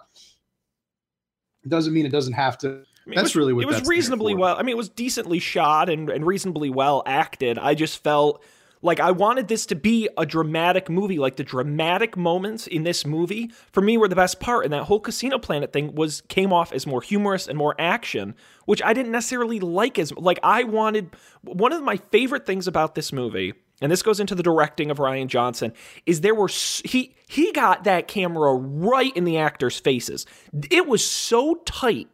it 1.64 1.70
doesn't 1.70 1.94
mean 1.94 2.06
it 2.06 2.12
doesn't 2.12 2.34
have 2.34 2.58
to. 2.58 2.68
I 2.68 3.10
mean, 3.10 3.16
That's 3.16 3.30
was- 3.30 3.36
really 3.38 3.54
what 3.54 3.64
it 3.64 3.68
was 3.68 3.88
reasonably 3.88 4.36
well. 4.36 4.58
I 4.58 4.64
mean, 4.64 4.74
it 4.74 4.78
was 4.78 4.90
decently 4.90 5.40
shot 5.40 5.90
and, 5.90 6.10
and 6.10 6.28
reasonably 6.28 6.70
well 6.70 7.04
acted. 7.06 7.58
I 7.58 7.74
just 7.74 8.04
felt 8.04 8.44
like 8.82 9.00
I 9.00 9.12
wanted 9.12 9.48
this 9.48 9.66
to 9.68 9.76
be 9.76 10.08
a 10.18 10.26
dramatic 10.26 10.90
movie. 10.90 11.18
Like 11.18 11.36
the 11.36 11.44
dramatic 11.44 12.16
moments 12.16 12.68
in 12.68 12.84
this 12.84 13.06
movie 13.06 13.52
for 13.72 13.82
me 13.82 13.98
were 13.98 14.08
the 14.08 14.16
best 14.16 14.40
part, 14.40 14.66
and 14.66 14.74
that 14.74 14.84
whole 14.84 15.00
Casino 15.00 15.40
Planet 15.40 15.74
thing 15.74 15.96
was 15.96 16.22
came 16.28 16.54
off 16.54 16.72
as 16.72 16.86
more 16.86 17.02
humorous 17.02 17.48
and 17.48 17.58
more 17.58 17.76
action, 17.80 18.36
which 18.66 18.82
I 18.84 18.94
didn't 18.94 19.12
necessarily 19.12 19.60
like 19.60 20.00
as 20.00 20.12
like 20.14 20.40
I 20.44 20.64
wanted. 20.64 21.16
One 21.42 21.74
of 21.74 21.82
my 21.84 21.98
favorite 21.98 22.46
things 22.46 22.68
about 22.68 22.96
this 22.96 23.12
movie. 23.12 23.54
And 23.80 23.92
this 23.92 24.02
goes 24.02 24.20
into 24.20 24.34
the 24.34 24.42
directing 24.42 24.90
of 24.90 24.98
Rian 24.98 25.28
Johnson. 25.28 25.72
Is 26.08 26.22
there 26.22 26.34
were 26.34 26.48
he 26.48 27.16
he 27.28 27.52
got 27.52 27.84
that 27.84 28.08
camera 28.08 28.56
right 28.56 29.16
in 29.16 29.24
the 29.24 29.38
actors' 29.38 29.80
faces. 29.80 30.26
It 30.72 30.88
was 30.88 31.06
so 31.06 31.56
tight 31.66 32.08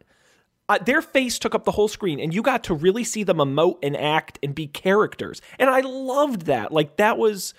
uh, 0.68 0.78
their 0.78 1.02
face 1.02 1.38
took 1.38 1.54
up 1.54 1.64
the 1.64 1.72
whole 1.72 1.88
screen 1.88 2.18
and 2.18 2.34
you 2.34 2.42
got 2.42 2.64
to 2.64 2.74
really 2.74 3.04
see 3.04 3.22
them 3.22 3.38
emote 3.38 3.78
and 3.82 3.96
act 3.96 4.38
and 4.42 4.54
be 4.54 4.66
characters. 4.66 5.40
And 5.58 5.70
i 5.70 5.80
loved 5.80 6.42
that. 6.46 6.72
Like 6.72 6.96
that 6.96 7.18
was 7.18 7.54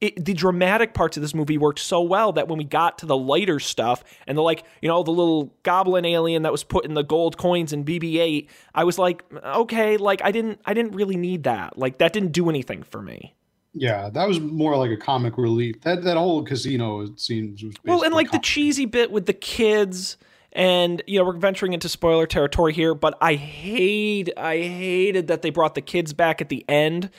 it, 0.00 0.24
the 0.24 0.32
dramatic 0.32 0.94
parts 0.94 1.18
of 1.18 1.20
this 1.20 1.34
movie 1.34 1.58
worked 1.58 1.78
so 1.78 2.00
well 2.00 2.32
that 2.32 2.48
when 2.48 2.56
we 2.56 2.64
got 2.64 2.98
to 2.98 3.06
the 3.06 3.16
lighter 3.16 3.60
stuff 3.60 4.02
and 4.26 4.36
the 4.36 4.42
like 4.42 4.64
you 4.80 4.88
know 4.88 5.02
the 5.02 5.10
little 5.10 5.54
goblin 5.62 6.06
alien 6.06 6.42
that 6.42 6.52
was 6.52 6.64
put 6.64 6.86
in 6.86 6.94
the 6.94 7.02
gold 7.02 7.36
coins 7.36 7.72
in 7.74 7.84
bb8 7.84 8.48
i 8.74 8.82
was 8.82 8.98
like 8.98 9.22
okay 9.44 9.98
like 9.98 10.22
i 10.24 10.32
didn't 10.32 10.58
i 10.64 10.72
didn't 10.72 10.92
really 10.92 11.16
need 11.16 11.44
that. 11.44 11.78
Like 11.78 11.98
that 11.98 12.12
didn't 12.12 12.32
do 12.32 12.48
anything 12.48 12.82
for 12.82 13.02
me. 13.02 13.34
Yeah, 13.72 14.10
that 14.10 14.26
was 14.26 14.40
more 14.40 14.76
like 14.76 14.90
a 14.90 14.96
comic 14.96 15.38
relief. 15.38 15.80
That 15.82 16.02
that 16.02 16.16
whole 16.16 16.42
casino 16.42 17.14
scene 17.16 17.56
was 17.62 17.74
Well, 17.84 18.02
and 18.02 18.12
like 18.12 18.32
the 18.32 18.40
cheesy 18.40 18.86
bit 18.86 19.12
with 19.12 19.26
the 19.26 19.32
kids, 19.32 20.16
and 20.52 21.02
you 21.06 21.18
know 21.18 21.24
we're 21.24 21.36
venturing 21.36 21.72
into 21.72 21.88
spoiler 21.88 22.26
territory 22.26 22.72
here, 22.72 22.94
but 22.94 23.16
I 23.20 23.34
hate, 23.34 24.30
I 24.36 24.58
hated 24.58 25.28
that 25.28 25.42
they 25.42 25.50
brought 25.50 25.74
the 25.74 25.80
kids 25.80 26.12
back 26.12 26.40
at 26.40 26.48
the 26.48 26.64
end. 26.68 27.10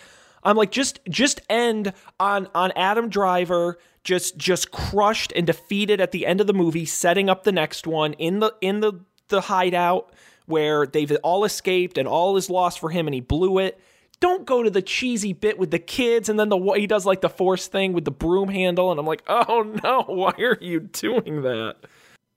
I'm 0.43 0.57
like, 0.57 0.71
just, 0.71 0.99
just 1.09 1.41
end 1.49 1.93
on 2.19 2.47
on 2.55 2.71
Adam 2.75 3.09
Driver, 3.09 3.77
just, 4.03 4.37
just 4.37 4.71
crushed 4.71 5.31
and 5.35 5.45
defeated 5.45 6.01
at 6.01 6.11
the 6.11 6.25
end 6.25 6.41
of 6.41 6.47
the 6.47 6.53
movie, 6.53 6.85
setting 6.85 7.29
up 7.29 7.43
the 7.43 7.51
next 7.51 7.85
one 7.87 8.13
in 8.13 8.39
the 8.39 8.53
in 8.61 8.79
the 8.79 8.93
the 9.29 9.41
hideout 9.41 10.11
where 10.47 10.85
they've 10.85 11.15
all 11.23 11.45
escaped 11.45 11.97
and 11.97 12.07
all 12.07 12.35
is 12.35 12.49
lost 12.49 12.79
for 12.79 12.89
him, 12.89 13.07
and 13.07 13.13
he 13.13 13.21
blew 13.21 13.59
it. 13.59 13.79
don't 14.19 14.45
go 14.45 14.61
to 14.63 14.69
the 14.69 14.81
cheesy 14.81 15.33
bit 15.33 15.57
with 15.57 15.71
the 15.71 15.79
kids 15.79 16.29
and 16.29 16.39
then 16.39 16.49
the 16.49 16.57
he 16.75 16.87
does 16.87 17.05
like 17.05 17.21
the 17.21 17.29
force 17.29 17.67
thing 17.67 17.93
with 17.93 18.05
the 18.05 18.11
broom 18.11 18.49
handle 18.49 18.91
and 18.91 18.99
I'm 18.99 19.05
like, 19.05 19.23
"Oh 19.27 19.63
no, 19.83 20.03
why 20.07 20.33
are 20.39 20.57
you 20.59 20.81
doing 20.81 21.43
that?" 21.43 21.77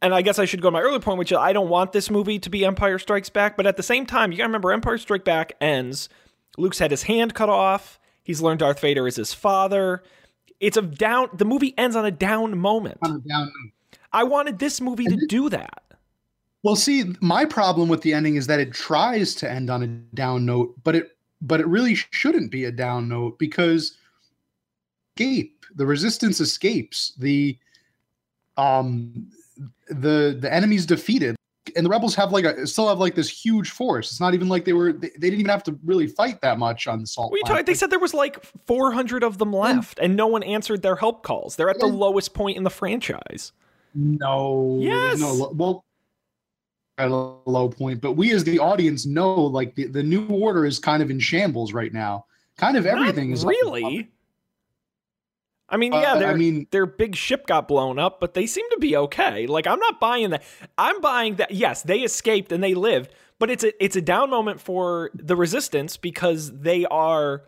And 0.04 0.14
I 0.14 0.20
guess 0.20 0.38
I 0.38 0.44
should 0.44 0.60
go 0.60 0.68
to 0.68 0.72
my 0.72 0.82
earlier 0.82 1.00
point, 1.00 1.18
which 1.18 1.32
is 1.32 1.38
I 1.38 1.54
don't 1.54 1.70
want 1.70 1.92
this 1.92 2.10
movie 2.10 2.38
to 2.40 2.50
be 2.50 2.62
Empire 2.62 2.98
Strikes 2.98 3.30
Back, 3.30 3.56
but 3.56 3.66
at 3.66 3.78
the 3.78 3.82
same 3.82 4.04
time, 4.04 4.32
you 4.32 4.36
got 4.36 4.44
to 4.44 4.48
remember 4.48 4.70
Empire 4.70 4.98
Strikes 4.98 5.24
Back 5.24 5.54
ends. 5.62 6.10
Luke's 6.58 6.78
had 6.78 6.90
his 6.90 7.04
hand 7.04 7.32
cut 7.32 7.48
off. 7.48 7.98
He's 8.22 8.42
learned 8.42 8.60
Darth 8.60 8.80
Vader 8.80 9.08
is 9.08 9.16
his 9.16 9.32
father. 9.32 10.02
It's 10.60 10.76
a 10.76 10.82
down 10.82 11.30
the 11.32 11.46
movie 11.46 11.72
ends 11.78 11.96
on 11.96 12.04
a 12.04 12.10
down 12.10 12.58
moment. 12.58 12.98
On 13.00 13.12
a 13.12 13.18
down 13.26 13.50
I 14.12 14.24
wanted 14.24 14.58
this 14.58 14.78
movie 14.78 15.06
to 15.06 15.26
do 15.26 15.48
that. 15.48 15.82
Well, 16.62 16.76
see, 16.76 17.04
my 17.22 17.46
problem 17.46 17.88
with 17.88 18.02
the 18.02 18.12
ending 18.12 18.36
is 18.36 18.46
that 18.46 18.60
it 18.60 18.72
tries 18.74 19.34
to 19.36 19.50
end 19.50 19.70
on 19.70 19.82
a 19.82 19.86
down 19.86 20.44
note, 20.44 20.74
but 20.84 20.94
it 20.94 21.16
but 21.40 21.60
it 21.60 21.66
really 21.66 21.94
shouldn't 21.94 22.50
be 22.50 22.64
a 22.64 22.70
down 22.70 23.08
note 23.08 23.38
because 23.38 23.96
escape 25.16 25.64
the 25.74 25.86
resistance 25.86 26.40
escapes 26.40 27.14
the 27.18 27.58
um 28.58 29.30
the 29.88 30.36
the 30.40 30.52
enemy's 30.52 30.86
defeated 30.86 31.36
and 31.76 31.86
the 31.86 31.90
rebels 31.90 32.14
have 32.14 32.32
like 32.32 32.44
a 32.44 32.66
still 32.66 32.88
have 32.88 32.98
like 32.98 33.14
this 33.14 33.28
huge 33.28 33.70
force. 33.70 34.10
It's 34.10 34.20
not 34.20 34.34
even 34.34 34.48
like 34.48 34.64
they 34.64 34.72
were 34.72 34.92
they, 34.92 35.08
they 35.08 35.30
didn't 35.30 35.40
even 35.40 35.50
have 35.50 35.62
to 35.64 35.78
really 35.84 36.06
fight 36.06 36.40
that 36.42 36.58
much 36.58 36.86
on 36.86 37.00
the 37.00 37.06
salt 37.06 37.32
What 37.32 37.50
are 37.50 37.62
they 37.62 37.74
said 37.74 37.90
there 37.90 37.98
was 37.98 38.14
like 38.14 38.44
400 38.66 39.22
of 39.22 39.38
them 39.38 39.52
left 39.52 39.98
and 39.98 40.16
no 40.16 40.26
one 40.26 40.42
answered 40.42 40.82
their 40.82 40.96
help 40.96 41.22
calls. 41.22 41.56
They're 41.56 41.70
at 41.70 41.80
the 41.80 41.86
lowest 41.86 42.34
point 42.34 42.56
in 42.56 42.64
the 42.64 42.70
franchise. 42.70 43.52
No 43.94 44.78
Yes. 44.80 45.18
no 45.18 45.50
well 45.54 45.84
at 46.98 47.10
a 47.10 47.14
low 47.14 47.68
point 47.68 48.00
but 48.00 48.12
we 48.12 48.32
as 48.32 48.44
the 48.44 48.58
audience 48.60 49.04
know 49.04 49.34
like 49.34 49.74
the, 49.74 49.86
the 49.86 50.02
new 50.02 50.26
order 50.28 50.64
is 50.64 50.78
kind 50.78 51.02
of 51.02 51.10
in 51.10 51.18
shambles 51.18 51.72
right 51.72 51.92
now. 51.92 52.26
Kind 52.56 52.76
of 52.76 52.86
everything 52.86 53.30
Not 53.30 53.34
is 53.34 53.44
really 53.44 54.08
i 55.68 55.76
mean 55.76 55.92
Uh, 55.94 56.00
yeah 56.00 56.14
I 56.14 56.18
their, 56.18 56.36
mean- 56.36 56.66
their 56.70 56.86
big 56.86 57.16
ship 57.16 57.46
got 57.46 57.68
blown 57.68 57.98
up 57.98 58.20
but 58.20 58.34
they 58.34 58.46
seem 58.46 58.68
to 58.70 58.78
be 58.78 58.96
okay. 58.96 59.46
Like 59.46 59.66
i'm 59.66 59.78
not 59.80 60.00
buying 60.00 60.30
that. 60.30 60.42
I'm 60.78 61.00
buying 61.00 61.36
that 61.36 61.50
yes 61.52 61.82
they 61.82 62.00
escaped 62.00 62.52
and 62.52 62.62
they 62.62 62.74
lived 62.74 63.10
but 63.38 63.50
it's 63.50 63.64
a 63.64 63.84
it's 63.84 63.96
a 63.96 64.00
down 64.02 64.30
moment 64.30 64.60
for 64.60 65.10
the 65.14 65.36
resistance 65.36 65.96
because 65.96 66.52
they 66.60 66.84
are 66.86 67.44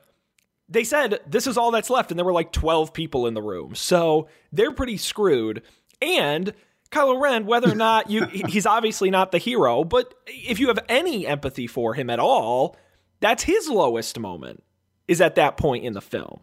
they 0.69 0.83
said 0.83 1.21
this 1.27 1.47
is 1.47 1.57
all 1.57 1.71
that's 1.71 1.91
left 1.91 2.11
and 2.11 2.19
there 2.19 2.25
were 2.25 2.33
like 2.33 2.51
12 2.51 2.93
people 2.93 3.29
in 3.29 3.35
the 3.35 3.43
room. 3.43 3.77
So 3.77 4.27
they're 4.51 4.73
pretty 4.73 4.97
screwed. 4.97 5.63
And 6.03 6.53
Kylo 6.91 7.21
Ren, 7.21 7.47
whether 7.47 7.71
or 7.71 7.77
not 7.77 8.11
you, 8.11 8.25
he's 8.27 8.67
obviously 8.67 9.09
not 9.09 9.31
the 9.31 9.39
hero, 9.39 9.85
but 9.85 10.13
if 10.27 10.59
you 10.59 10.67
have 10.67 10.81
any 10.89 11.25
empathy 11.25 11.69
for 11.69 11.95
him 11.95 12.11
at 12.11 12.19
all, 12.19 12.77
that's 13.21 13.45
his 13.45 13.69
lowest 13.69 14.19
moment, 14.19 14.65
is 15.07 15.21
at 15.21 15.37
that 15.37 15.57
point 15.57 15.85
in 15.85 15.93
the 15.93 16.01
film. 16.01 16.41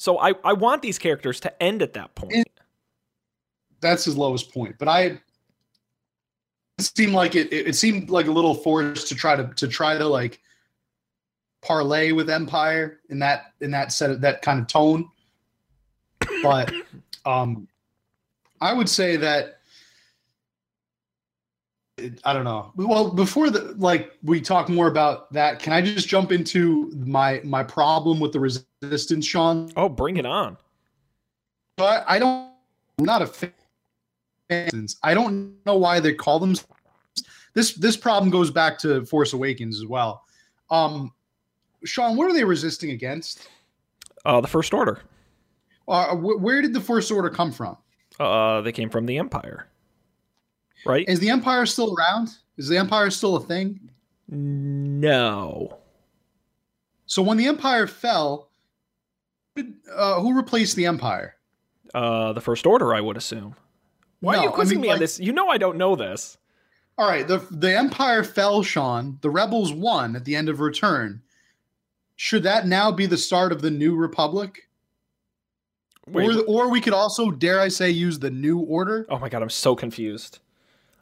So 0.00 0.18
I, 0.18 0.32
I 0.44 0.54
want 0.54 0.80
these 0.80 0.98
characters 0.98 1.40
to 1.40 1.62
end 1.62 1.82
at 1.82 1.92
that 1.92 2.14
point. 2.14 2.48
that's 3.82 4.06
his 4.06 4.16
lowest 4.16 4.50
point. 4.50 4.76
But 4.78 4.88
I 4.88 5.02
it 5.02 5.20
seemed 6.78 7.12
like 7.12 7.34
it, 7.34 7.52
it 7.52 7.76
seemed 7.76 8.08
like 8.08 8.26
a 8.26 8.30
little 8.30 8.54
forced 8.54 9.08
to 9.08 9.14
try 9.14 9.36
to 9.36 9.48
to 9.56 9.68
try 9.68 9.98
to 9.98 10.06
like 10.06 10.40
parlay 11.60 12.12
with 12.12 12.30
Empire 12.30 13.00
in 13.10 13.18
that 13.18 13.52
in 13.60 13.70
that 13.72 13.92
set 13.92 14.08
of 14.08 14.22
that 14.22 14.40
kind 14.40 14.58
of 14.58 14.68
tone. 14.68 15.06
But 16.42 16.72
um 17.26 17.68
I 18.62 18.72
would 18.72 18.88
say 18.88 19.16
that 19.16 19.59
I 22.24 22.32
don't 22.32 22.44
know. 22.44 22.72
Well, 22.76 23.10
before 23.10 23.50
the 23.50 23.74
like 23.78 24.12
we 24.22 24.40
talk 24.40 24.68
more 24.68 24.88
about 24.88 25.32
that, 25.32 25.58
can 25.58 25.72
I 25.72 25.80
just 25.82 26.08
jump 26.08 26.32
into 26.32 26.90
my 27.06 27.40
my 27.44 27.62
problem 27.62 28.20
with 28.20 28.32
the 28.32 28.40
resistance, 28.40 29.26
Sean? 29.26 29.72
Oh, 29.76 29.88
bring 29.88 30.16
it 30.16 30.26
on. 30.26 30.56
But 31.76 32.04
I 32.06 32.18
don't. 32.18 32.50
I'm 32.98 33.04
not 33.04 33.22
a 33.22 33.26
fan. 33.26 33.52
I 35.02 35.14
don't 35.14 35.54
know 35.64 35.76
why 35.76 36.00
they 36.00 36.12
call 36.12 36.38
them. 36.38 36.54
This 37.54 37.74
this 37.74 37.96
problem 37.96 38.30
goes 38.30 38.50
back 38.50 38.78
to 38.80 39.04
Force 39.06 39.32
Awakens 39.32 39.78
as 39.80 39.86
well. 39.86 40.24
Um, 40.70 41.12
Sean, 41.84 42.16
what 42.16 42.30
are 42.30 42.34
they 42.34 42.44
resisting 42.44 42.90
against? 42.90 43.48
Uh, 44.24 44.40
the 44.40 44.48
First 44.48 44.74
Order. 44.74 45.00
Uh, 45.88 46.14
wh- 46.14 46.40
where 46.40 46.60
did 46.60 46.74
the 46.74 46.80
First 46.80 47.10
Order 47.10 47.30
come 47.30 47.50
from? 47.50 47.76
Uh, 48.18 48.60
they 48.60 48.72
came 48.72 48.90
from 48.90 49.06
the 49.06 49.16
Empire. 49.18 49.66
Right? 50.86 51.08
Is 51.08 51.20
the 51.20 51.30
Empire 51.30 51.66
still 51.66 51.94
around? 51.96 52.30
Is 52.56 52.68
the 52.68 52.78
Empire 52.78 53.10
still 53.10 53.36
a 53.36 53.40
thing? 53.40 53.80
No. 54.28 55.78
So 57.06 57.22
when 57.22 57.36
the 57.36 57.46
Empire 57.46 57.86
fell, 57.86 58.48
who 59.56 59.72
uh, 59.92 60.20
who 60.20 60.34
replaced 60.36 60.76
the 60.76 60.86
Empire? 60.86 61.36
Uh, 61.92 62.32
the 62.32 62.40
First 62.40 62.66
Order, 62.66 62.94
I 62.94 63.00
would 63.00 63.16
assume. 63.16 63.56
Why 64.20 64.34
are 64.34 64.36
No, 64.36 64.42
you 64.44 64.48
I 64.50 64.52
quizzing 64.52 64.80
mean, 64.80 64.88
me 64.88 64.92
on 64.92 65.00
this? 65.00 65.18
You 65.18 65.32
know 65.32 65.48
I 65.48 65.58
don't 65.58 65.76
know 65.76 65.96
this. 65.96 66.38
All 66.98 67.08
right, 67.08 67.26
the 67.26 67.38
the 67.50 67.76
Empire 67.76 68.22
fell, 68.22 68.62
Sean. 68.62 69.18
The 69.22 69.30
rebels 69.30 69.72
won 69.72 70.14
at 70.14 70.24
the 70.24 70.36
end 70.36 70.48
of 70.48 70.60
Return. 70.60 71.22
Should 72.16 72.42
that 72.42 72.66
now 72.66 72.92
be 72.92 73.06
the 73.06 73.16
start 73.16 73.50
of 73.50 73.62
the 73.62 73.70
new 73.70 73.96
Republic? 73.96 74.68
Wait, 76.06 76.36
or, 76.36 76.42
or 76.42 76.70
we 76.70 76.80
could 76.80 76.92
also, 76.92 77.30
dare 77.30 77.60
I 77.60 77.68
say, 77.68 77.90
use 77.90 78.18
the 78.18 78.30
New 78.30 78.58
Order. 78.58 79.06
Oh 79.08 79.18
my 79.18 79.28
god, 79.28 79.42
I'm 79.42 79.50
so 79.50 79.74
confused. 79.74 80.40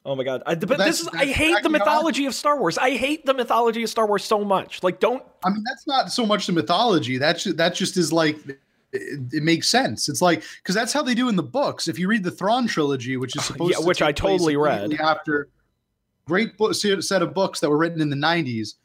Oh 0.09 0.16
my 0.16 0.25
god, 0.25 0.42
I, 0.47 0.55
but 0.55 0.79
this 0.79 1.01
is 1.03 1.09
I 1.09 1.27
hate 1.27 1.37
the 1.37 1.49
exactly 1.49 1.73
mythology 1.73 2.25
of 2.25 2.35
Star 2.35 2.59
Wars. 2.59 2.79
I 2.79 2.97
hate 2.97 3.27
the 3.27 3.35
mythology 3.35 3.83
of 3.83 3.90
Star 3.90 4.07
Wars 4.07 4.25
so 4.25 4.42
much. 4.42 4.83
Like, 4.83 5.01
don't. 5.01 5.23
I 5.44 5.51
mean, 5.51 5.62
that's 5.66 5.87
not 5.87 6.11
so 6.11 6.25
much 6.25 6.47
the 6.47 6.53
mythology. 6.55 7.18
That's 7.18 7.44
that 7.44 7.75
just 7.75 7.99
is 7.99 8.11
like 8.11 8.38
it, 8.47 8.55
it 9.35 9.42
makes 9.42 9.68
sense. 9.68 10.09
It's 10.09 10.23
like 10.23 10.42
because 10.62 10.75
that's 10.75 10.94
how 10.94 11.03
they 11.03 11.14
do 11.14 11.29
in 11.29 11.37
the 11.37 11.42
books. 11.42 11.88
If 11.88 11.99
you 11.99 12.09
read 12.09 12.25
the 12.25 12.31
Thrawn 12.31 12.66
trilogy, 12.66 13.18
which 13.18 13.37
is 13.37 13.44
supposed 13.44 13.73
Yeah, 13.73 13.81
to 13.81 13.87
which 13.87 14.01
I 14.01 14.12
totally 14.12 14.57
read. 14.57 14.94
after 14.94 15.51
great 16.25 16.57
book 16.57 16.75
set 16.75 17.21
of 17.21 17.35
books 17.35 17.61
that 17.61 17.68
were 17.68 17.77
written 17.77 18.01
in 18.01 18.09
the 18.09 18.16
'90s, 18.16 18.77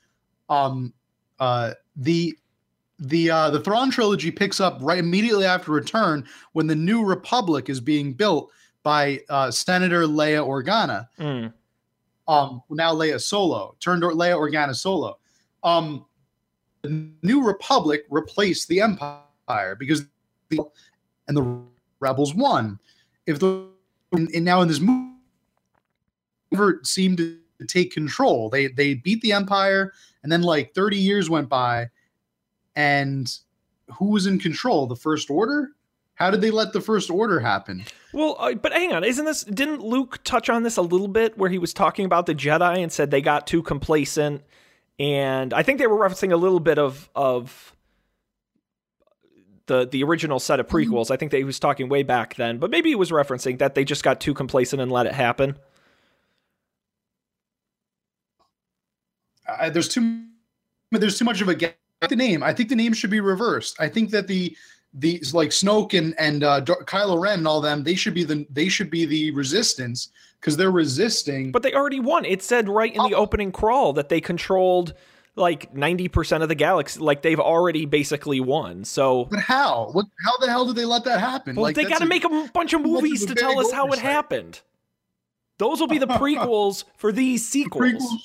um, 0.50 0.94
uh, 1.40 1.72
the 1.96 2.38
the 3.00 3.30
uh, 3.30 3.50
the 3.50 3.62
Thrawn 3.62 3.92
trilogy 3.92 4.30
picks 4.30 4.60
up 4.60 4.78
right 4.82 4.98
immediately 5.00 5.46
after 5.46 5.72
Return 5.72 6.26
when 6.52 6.68
the 6.68 6.76
New 6.76 7.06
Republic 7.06 7.70
is 7.70 7.80
being 7.80 8.12
built 8.12 8.52
by 8.84 9.22
uh, 9.30 9.50
Senator 9.50 10.04
Leia 10.06 10.46
Organa. 10.46 11.08
Mm. 11.20 11.54
um 12.28 12.62
now 12.70 12.94
Leia 12.94 13.20
Solo 13.20 13.76
turned 13.80 14.04
Leia 14.04 14.38
Organa 14.38 14.76
Solo. 14.76 15.18
Um 15.64 16.06
the 16.82 17.10
New 17.24 17.44
Republic 17.46 18.04
replaced 18.10 18.68
the 18.68 18.82
Empire 18.82 19.76
because 19.80 20.06
the 20.50 20.60
and 21.28 21.38
the 21.38 21.62
rebels 22.00 22.36
won. 22.36 22.80
If 23.26 23.40
the 23.40 23.68
and 24.12 24.30
and 24.34 24.46
now 24.46 24.62
in 24.62 24.68
this 24.68 24.80
movie 24.80 25.14
never 26.52 26.80
seemed 26.84 27.18
to 27.18 27.40
take 27.68 27.92
control. 27.92 28.50
They 28.50 28.68
they 28.68 28.94
beat 28.94 29.22
the 29.22 29.32
Empire 29.32 29.94
and 30.22 30.32
then 30.32 30.42
like 30.42 30.74
30 30.74 30.98
years 30.98 31.30
went 31.30 31.50
by 31.50 31.90
and 32.76 33.32
who 33.98 34.06
was 34.12 34.28
in 34.28 34.40
control? 34.40 34.88
The 34.88 34.96
First 34.96 35.30
Order? 35.30 35.72
How 36.16 36.30
did 36.30 36.42
they 36.42 36.52
let 36.52 36.74
the 36.74 36.82
First 36.82 37.10
Order 37.10 37.40
happen? 37.40 37.84
Well, 38.14 38.36
uh, 38.40 38.54
but 38.54 38.72
hang 38.72 38.94
on, 38.94 39.04
isn't 39.04 39.26
this? 39.26 39.44
Didn't 39.44 39.82
Luke 39.82 40.20
touch 40.24 40.50
on 40.50 40.64
this 40.64 40.78
a 40.78 40.82
little 40.82 41.08
bit 41.08 41.38
where 41.38 41.50
he 41.50 41.58
was 41.58 41.74
talking 41.74 42.06
about 42.06 42.28
the 42.28 42.36
Jedi 42.36 42.78
and 42.78 42.92
said 42.92 43.10
they 43.10 43.22
got 43.22 43.48
too 43.48 43.64
complacent, 43.64 44.44
and 45.00 45.54
I 45.54 45.64
think 45.64 45.80
they 45.80 45.88
were 45.88 45.98
referencing 45.98 46.32
a 46.32 46.38
little 46.38 46.60
bit 46.60 46.78
of 46.78 47.10
of 47.16 47.76
the 49.66 49.88
the 49.88 50.04
original 50.04 50.40
set 50.40 50.60
of 50.60 50.68
prequels. 50.68 51.10
I 51.10 51.18
think 51.18 51.32
that 51.32 51.38
he 51.38 51.44
was 51.44 51.60
talking 51.60 51.90
way 51.90 52.04
back 52.04 52.36
then, 52.36 52.60
but 52.60 52.70
maybe 52.70 52.90
he 52.90 52.96
was 52.96 53.10
referencing 53.10 53.58
that 53.58 53.74
they 53.74 53.84
just 53.84 54.04
got 54.04 54.22
too 54.22 54.36
complacent 54.36 54.82
and 54.82 54.92
let 54.92 55.08
it 55.08 55.14
happen. 55.14 55.58
I, 59.48 59.70
there's 59.70 59.90
too 59.90 60.26
there's 60.92 61.18
too 61.18 61.26
much 61.26 61.42
of 61.42 61.50
a 61.50 61.56
gap. 61.56 61.76
The 62.08 62.18
name, 62.18 62.44
I 62.44 62.52
think 62.52 62.68
the 62.68 62.76
name 62.76 62.92
should 62.92 63.10
be 63.10 63.22
reversed. 63.22 63.78
I 63.80 63.88
think 63.88 64.10
that 64.10 64.28
the 64.28 64.58
the 64.94 65.22
like 65.34 65.50
Snoke 65.50 65.98
and 65.98 66.14
and 66.20 66.44
uh, 66.44 66.62
Kylo 66.62 67.20
Ren 67.22 67.40
and 67.40 67.48
all 67.48 67.62
them, 67.62 67.84
they 67.84 67.96
should 67.96 68.14
be 68.14 68.24
the 68.24 68.46
they 68.50 68.68
should 68.70 68.90
be 68.90 69.06
the 69.06 69.32
resistance 69.32 70.10
because 70.40 70.56
they're 70.58 70.72
resisting. 70.72 71.52
But 71.52 71.64
they 71.64 71.74
already 71.74 72.00
won. 72.00 72.26
It 72.26 72.44
said 72.44 72.68
right 72.70 72.94
in 72.94 73.02
the 73.04 73.16
Oh. 73.16 73.22
opening 73.22 73.52
crawl 73.52 73.94
that 73.94 74.10
they 74.10 74.22
controlled 74.22 74.94
like 75.36 75.74
90% 75.74 76.44
of 76.44 76.50
the 76.50 76.54
galaxy. 76.54 77.00
Like 77.00 77.24
they've 77.24 77.40
already 77.40 77.86
basically 77.86 78.40
won. 78.40 78.84
So 78.86 79.26
But 79.32 79.40
how? 79.40 79.90
What? 79.94 80.06
How 80.24 80.38
the 80.38 80.48
hell 80.52 80.66
did 80.68 80.76
they 80.76 80.86
let 80.86 81.04
that 81.06 81.20
happen? 81.20 81.56
well, 81.56 81.64
like 81.64 81.76
they 81.76 81.86
got 81.86 82.00
to 82.02 82.06
make 82.06 82.24
a 82.24 82.50
bunch 82.54 82.74
of 82.74 82.82
movies 82.82 83.26
to 83.26 83.34
tell 83.34 83.60
us 83.60 83.72
how 83.72 83.88
it 83.88 84.00
happened. 84.00 84.62
Those 85.58 85.80
will 85.80 85.88
be 85.88 85.98
the 85.98 86.06
prequels 86.22 86.84
for 86.98 87.12
these 87.12 87.48
sequels. 87.48 87.84
prequels. 87.84 88.18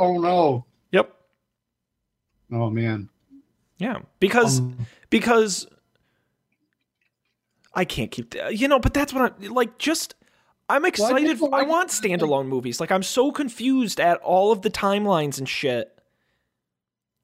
Oh 0.00 0.18
no! 0.20 0.66
Yep. 0.92 1.14
Oh 2.52 2.68
man! 2.70 3.08
Yeah. 3.78 4.00
Because 4.20 4.60
Um, 4.60 4.76
because 5.10 5.66
I 7.74 7.84
can't 7.84 8.10
keep 8.10 8.34
you 8.50 8.68
know, 8.68 8.78
but 8.78 8.94
that's 8.94 9.12
what 9.12 9.34
I 9.42 9.46
like 9.46 9.78
just 9.78 10.14
I'm 10.68 10.84
excited. 10.84 11.26
people 11.28 11.54
I 11.54 11.58
like- 11.58 11.68
want 11.68 11.90
standalone 11.90 12.46
movies. 12.46 12.80
Like 12.80 12.90
I'm 12.90 13.02
so 13.02 13.30
confused 13.32 14.00
at 14.00 14.18
all 14.18 14.52
of 14.52 14.62
the 14.62 14.70
timelines 14.70 15.38
and 15.38 15.48
shit 15.48 15.90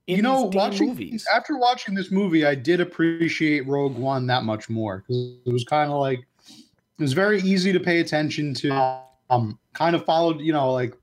in 0.06 0.16
you 0.16 0.22
know, 0.22 0.50
watching 0.52 0.88
movies. 0.88 1.26
after 1.32 1.56
watching 1.56 1.94
this 1.94 2.10
movie, 2.10 2.44
I 2.44 2.54
did 2.54 2.80
appreciate 2.80 3.66
Rogue 3.66 3.96
One 3.96 4.26
that 4.26 4.44
much 4.44 4.68
more 4.68 4.98
because 5.06 5.34
it 5.46 5.52
was 5.52 5.64
kind 5.64 5.90
of 5.90 6.00
like 6.00 6.26
it 6.48 7.02
was 7.02 7.12
very 7.12 7.40
easy 7.42 7.72
to 7.72 7.80
pay 7.80 8.00
attention 8.00 8.52
to. 8.54 9.02
Um, 9.30 9.60
kind 9.74 9.94
of 9.94 10.04
followed, 10.04 10.40
you 10.40 10.52
know, 10.52 10.72
like 10.72 10.96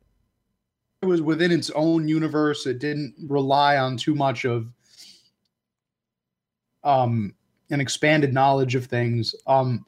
it 1.02 1.06
was 1.06 1.22
within 1.22 1.52
its 1.52 1.70
own 1.70 2.10
universe. 2.10 2.66
It 2.66 2.80
didn't 2.80 3.16
rely 3.28 3.78
on 3.78 3.96
too 3.96 4.14
much 4.14 4.44
of 4.44 4.68
um 6.84 7.34
an 7.70 7.82
expanded 7.82 8.34
knowledge 8.34 8.76
of 8.76 8.86
things. 8.86 9.36
Um, 9.46 9.86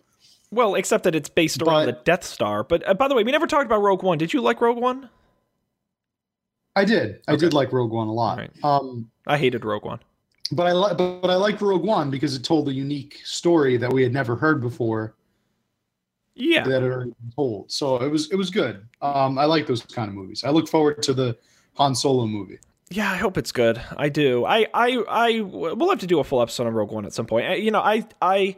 Well, 0.51 0.75
except 0.75 1.03
that 1.05 1.15
it's 1.15 1.29
based 1.29 1.61
around 1.61 1.85
But- 1.85 1.97
the 1.97 2.03
Death 2.03 2.23
Star. 2.23 2.63
But 2.63 2.87
uh, 2.87 2.93
by 2.93 3.07
the 3.07 3.15
way, 3.15 3.23
we 3.23 3.31
never 3.31 3.47
talked 3.47 3.65
about 3.65 3.81
Rogue 3.81 4.03
One. 4.03 4.17
Did 4.17 4.33
you 4.33 4.41
like 4.41 4.61
Rogue 4.61 4.77
One? 4.77 5.09
I 6.75 6.85
did, 6.85 7.21
I 7.27 7.35
did 7.35 7.53
like 7.53 7.73
Rogue 7.73 7.91
One 7.91 8.07
a 8.07 8.13
lot. 8.13 8.37
Alright. 8.37 8.51
Um, 8.63 9.09
I 9.27 9.37
hated 9.37 9.65
Rogue 9.65 9.83
One. 9.85 9.99
but 10.51 10.65
I 10.67 10.71
like, 10.71 10.97
but, 10.97 11.19
but 11.21 11.29
I 11.29 11.35
like 11.35 11.59
Rogue 11.61 11.83
One 11.83 12.09
because 12.09 12.35
it 12.35 12.43
told 12.43 12.69
a 12.69 12.73
unique 12.73 13.19
story 13.25 13.75
that 13.77 13.91
we 13.91 14.01
had 14.03 14.13
never 14.13 14.35
heard 14.35 14.61
before. 14.61 15.15
Yeah. 16.35 16.63
that 16.63 16.83
are 16.83 17.05
told. 17.35 17.69
So 17.69 17.97
it 17.97 18.07
was 18.09 18.31
it 18.31 18.37
was 18.37 18.49
good. 18.49 18.87
Um, 19.01 19.37
I 19.37 19.43
like 19.43 19.67
those 19.67 19.81
kind 19.81 20.07
of 20.07 20.15
movies. 20.15 20.45
I 20.45 20.51
look 20.51 20.69
forward 20.69 21.03
to 21.03 21.13
the 21.13 21.35
Han 21.73 21.93
Solo 21.93 22.25
movie. 22.25 22.59
Yeah, 22.91 23.11
I 23.11 23.17
hope 23.17 23.37
it's 23.37 23.51
good. 23.51 23.79
I 23.95 24.09
do. 24.09 24.45
I, 24.45 24.65
I, 24.73 25.03
I, 25.07 25.39
we'll 25.41 25.89
have 25.89 25.99
to 25.99 26.07
do 26.07 26.19
a 26.19 26.23
full 26.23 26.41
episode 26.41 26.65
on 26.67 26.73
Rogue 26.73 26.91
One 26.91 27.05
at 27.05 27.13
some 27.13 27.25
point. 27.27 27.45
I- 27.47 27.55
You 27.55 27.69
know, 27.71 27.81
I, 27.81 28.05
I, 28.21 28.55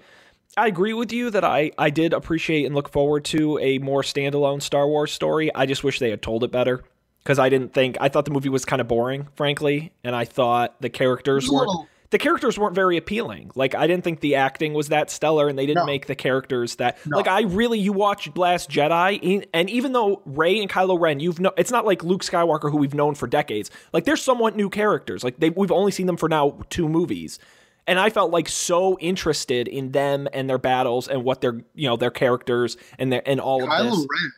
I 0.55 0.67
agree 0.67 0.93
with 0.93 1.11
you 1.11 1.29
that 1.31 1.43
I, 1.43 1.71
I 1.77 1.89
did 1.89 2.13
appreciate 2.13 2.65
and 2.65 2.73
look 2.73 2.89
forward 2.89 3.25
to 3.25 3.57
a 3.59 3.77
more 3.79 4.03
standalone 4.03 4.61
Star 4.61 4.87
Wars 4.87 5.11
story. 5.11 5.53
I 5.53 5.65
just 5.65 5.83
wish 5.83 5.99
they 5.99 6.09
had 6.09 6.21
told 6.21 6.43
it 6.45 6.51
better 6.51 6.81
because 7.23 7.39
I 7.39 7.49
didn't 7.49 7.73
think 7.73 7.97
I 7.99 8.07
thought 8.09 8.25
the 8.25 8.31
movie 8.31 8.49
was 8.49 8.63
kind 8.63 8.79
of 8.81 8.87
boring, 8.87 9.27
frankly, 9.35 9.91
and 10.03 10.15
I 10.15 10.23
thought 10.25 10.79
the 10.81 10.89
characters 10.89 11.47
It 11.47 11.87
was 12.11 12.21
a 12.21 12.25
weren't 12.25 12.31
little- 12.33 12.35
the 12.39 12.39
characters 12.41 12.59
weren't 12.59 12.75
very 12.75 12.97
appealing. 12.97 13.51
Like 13.55 13.73
I 13.75 13.87
didn't 13.87 14.03
think 14.03 14.19
the 14.19 14.35
acting 14.35 14.73
was 14.73 14.89
that 14.89 15.09
stellar, 15.09 15.47
and 15.47 15.57
they 15.57 15.65
didn't 15.65 15.83
No. 15.83 15.85
make 15.85 16.07
the 16.07 16.15
characters 16.15 16.75
that 16.75 16.97
No. 17.05 17.17
like 17.17 17.27
I 17.27 17.41
really 17.41 17.79
you 17.79 17.93
watch 17.93 18.29
Last 18.35 18.69
Jedi, 18.69 19.45
and 19.53 19.69
even 19.69 19.93
though 19.93 20.21
Rey 20.25 20.59
and 20.61 20.69
Kylo 20.69 20.99
Ren, 20.99 21.19
you've 21.19 21.39
no, 21.39 21.51
it's 21.57 21.71
not 21.71 21.85
like 21.85 22.03
Luke 22.03 22.23
Skywalker 22.23 22.69
who 22.71 22.77
we've 22.77 22.93
known 22.93 23.15
for 23.15 23.27
decades. 23.27 23.71
Like 23.93 24.05
they're 24.05 24.17
somewhat 24.17 24.55
new 24.55 24.69
characters. 24.69 25.23
Like 25.23 25.39
they 25.39 25.49
we've 25.49 25.71
only 25.71 25.91
seen 25.91 26.05
them 26.07 26.17
for 26.17 26.29
now 26.29 26.59
two 26.69 26.87
movies. 26.89 27.39
And 27.87 27.99
I 27.99 28.11
felt 28.11 28.29
like 28.31 28.47
so 28.47 28.97
interested 28.99 29.67
in 29.67 29.91
them 29.91 30.27
and 30.33 30.47
their 30.47 30.59
battles 30.59 31.07
and 31.07 31.23
what 31.23 31.41
their 31.41 31.61
you 31.73 31.87
know 31.89 31.97
their 31.97 32.11
characters 32.11 32.77
and 32.99 33.11
their 33.11 33.23
and 33.25 33.39
all 33.39 33.63
of 33.63 33.69
Kylo 33.69 33.89
this. 33.89 34.07
Ren. 34.09 34.31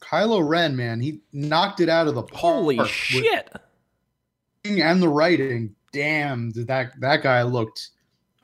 Kylo 0.00 0.46
Ren, 0.46 0.76
man, 0.76 1.00
he 1.00 1.20
knocked 1.32 1.80
it 1.80 1.88
out 1.88 2.08
of 2.08 2.14
the 2.14 2.22
park. 2.24 2.40
Holy 2.40 2.84
shit! 2.86 3.48
And 4.64 5.00
the 5.02 5.08
writing, 5.08 5.74
damn, 5.94 6.50
did 6.50 6.66
that 6.66 6.98
that 7.00 7.22
guy 7.22 7.42
looked 7.42 7.88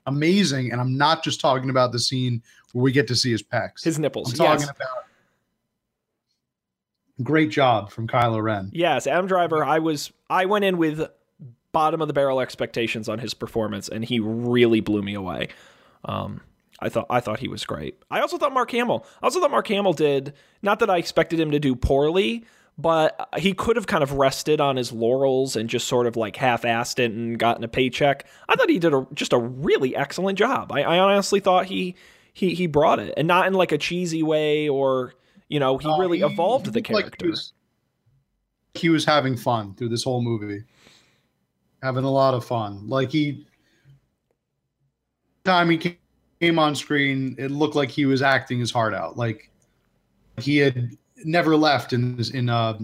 amazing. 0.07 0.73
And 0.73 0.81
I'm 0.81 0.97
not 0.97 1.23
just 1.23 1.41
talking 1.41 1.69
about 1.71 1.93
the 1.93 1.99
scene 1.99 2.43
where 2.73 2.83
we 2.83 2.93
get 2.93 3.07
to 3.09 3.17
see 3.17 3.31
his 3.31 3.43
pecs. 3.43 3.85
His 3.85 3.99
nipples. 3.99 4.31
I'm 4.33 4.37
talking 4.39 4.61
Yes. 4.61 4.71
about 4.71 4.89
great 7.23 7.51
job 7.51 7.91
from 7.91 8.09
Kylo 8.09 8.43
Ren. 8.43 8.71
Yes, 8.73 9.07
Adam 9.07 9.27
Driver. 9.27 9.65
I 9.65 9.79
was 9.79 10.13
I 10.29 10.47
went 10.47 10.65
in 10.65 10.79
with 10.79 11.07
bottom 11.73 12.01
of 12.01 12.09
the 12.09 12.15
barrel 12.15 12.41
expectations 12.41 13.09
on 13.09 13.19
his 13.19 13.35
performance, 13.35 13.89
and 13.89 14.05
he 14.05 14.21
really 14.21 14.81
blew 14.81 15.03
me 15.03 15.15
away. 15.15 15.49
Um, 16.05 16.41
I 16.81 16.89
thought 16.89 17.07
I 17.11 17.21
thought 17.21 17.41
he 17.41 17.49
was 17.49 17.65
great. 17.67 18.03
I 18.11 18.21
also 18.21 18.39
thought 18.39 18.53
Mark 18.53 18.71
Hamill. 18.71 19.05
I 19.23 19.27
also 19.27 19.41
thought 19.41 19.51
Mark 19.51 19.69
Hamill 19.69 19.93
did 19.93 20.33
not 20.63 20.79
that 20.81 20.89
I 20.91 20.97
expected 20.97 21.39
him 21.39 21.51
to 21.51 21.59
do 21.61 21.77
poorly, 21.77 22.45
but 22.81 23.29
he 23.39 23.53
could 23.53 23.77
have 23.77 23.87
kind 23.87 24.03
of 24.03 24.13
rested 24.13 24.61
on 24.61 24.77
his 24.77 24.93
laurels 24.93 25.57
and 25.57 25.69
just 25.69 25.87
sort 25.89 26.07
of 26.07 26.17
like 26.17 26.37
half-assed 26.37 26.99
it 26.99 27.13
and 27.13 27.39
gotten 27.39 27.65
a 27.65 27.69
paycheck. 27.69 28.27
I 28.49 28.57
thought 28.57 28.69
he 28.71 28.79
did 28.79 28.95
a, 28.95 29.07
just 29.15 29.33
a 29.33 29.39
really 29.39 29.95
excellent 29.97 30.39
job. 30.39 30.73
I, 30.73 30.83
I 30.83 30.99
honestly 30.99 31.41
thought 31.41 31.67
he 31.67 31.95
he 32.33 32.55
he 32.55 32.67
brought 32.67 32.99
it, 33.01 33.13
and 33.17 33.27
not 33.29 33.47
in 33.47 33.55
like 33.55 33.73
a 33.73 33.79
cheesy 33.79 34.23
way 34.23 34.69
or 34.69 35.15
you 35.49 35.59
know 35.61 35.79
he 35.79 35.89
Uh, 35.89 35.99
really 35.99 36.19
he- 36.19 36.25
evolved 36.25 36.67
he 36.67 36.71
the 36.73 36.79
looked 36.79 36.91
like 36.91 37.05
character. 37.05 37.27
he, 37.27 37.31
was, 37.31 37.53
he 38.75 38.89
was 38.89 39.05
having 39.05 39.37
fun 39.37 39.75
through 39.75 39.89
this 39.89 40.05
whole 40.05 40.23
movie, 40.23 40.63
having 41.83 42.05
a 42.05 42.11
lot 42.11 42.35
of 42.35 42.45
fun. 42.45 42.89
Like 42.89 43.11
he, 43.11 43.47
time 45.45 45.71
he 45.71 45.79
ca- 45.79 45.99
came 46.41 46.59
on 46.59 46.75
screen, 46.75 47.35
it 47.39 47.51
looked 47.51 47.75
like 47.75 47.91
he 47.91 48.07
was 48.07 48.23
acting 48.23 48.59
his 48.59 48.71
heart 48.71 48.95
out. 48.95 49.17
Like 49.17 49.51
he 50.39 50.59
had 50.59 50.91
never 51.25 51.57
left 51.57 51.93
in 51.93 52.19
in 52.35 52.49
uh 52.49 52.79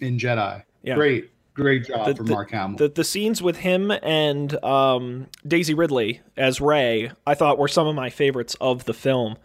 in 0.00 0.18
Jedi. 0.18 0.62
Yeah. 0.82 0.94
Great, 0.94 1.30
great 1.54 1.84
job 1.86 2.06
The- 2.06 2.14
for 2.16 2.22
the- 2.24 2.30
Mark 2.32 2.50
Hamill. 2.50 2.78
the 2.78 2.88
the 2.88 3.04
scenes 3.04 3.42
with 3.42 3.56
him 3.56 3.90
and 3.90 4.62
um, 4.64 5.26
Daisy 5.46 5.74
Ridley 5.74 6.20
as 6.36 6.60
Rey, 6.60 7.10
I 7.26 7.34
thought 7.34 7.58
were 7.58 7.68
some 7.68 7.86
of 7.86 7.94
my 7.94 8.10
favorites 8.10 8.56
of 8.60 8.84
the 8.84 8.94
film. 8.94 9.36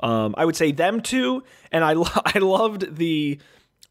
Um, 0.00 0.34
I 0.38 0.44
would 0.46 0.56
say 0.56 0.72
them 0.72 1.00
two, 1.02 1.42
and 1.70 1.84
I 1.84 1.92
lo- 1.92 2.06
I 2.24 2.38
loved 2.38 2.96
the 2.96 3.38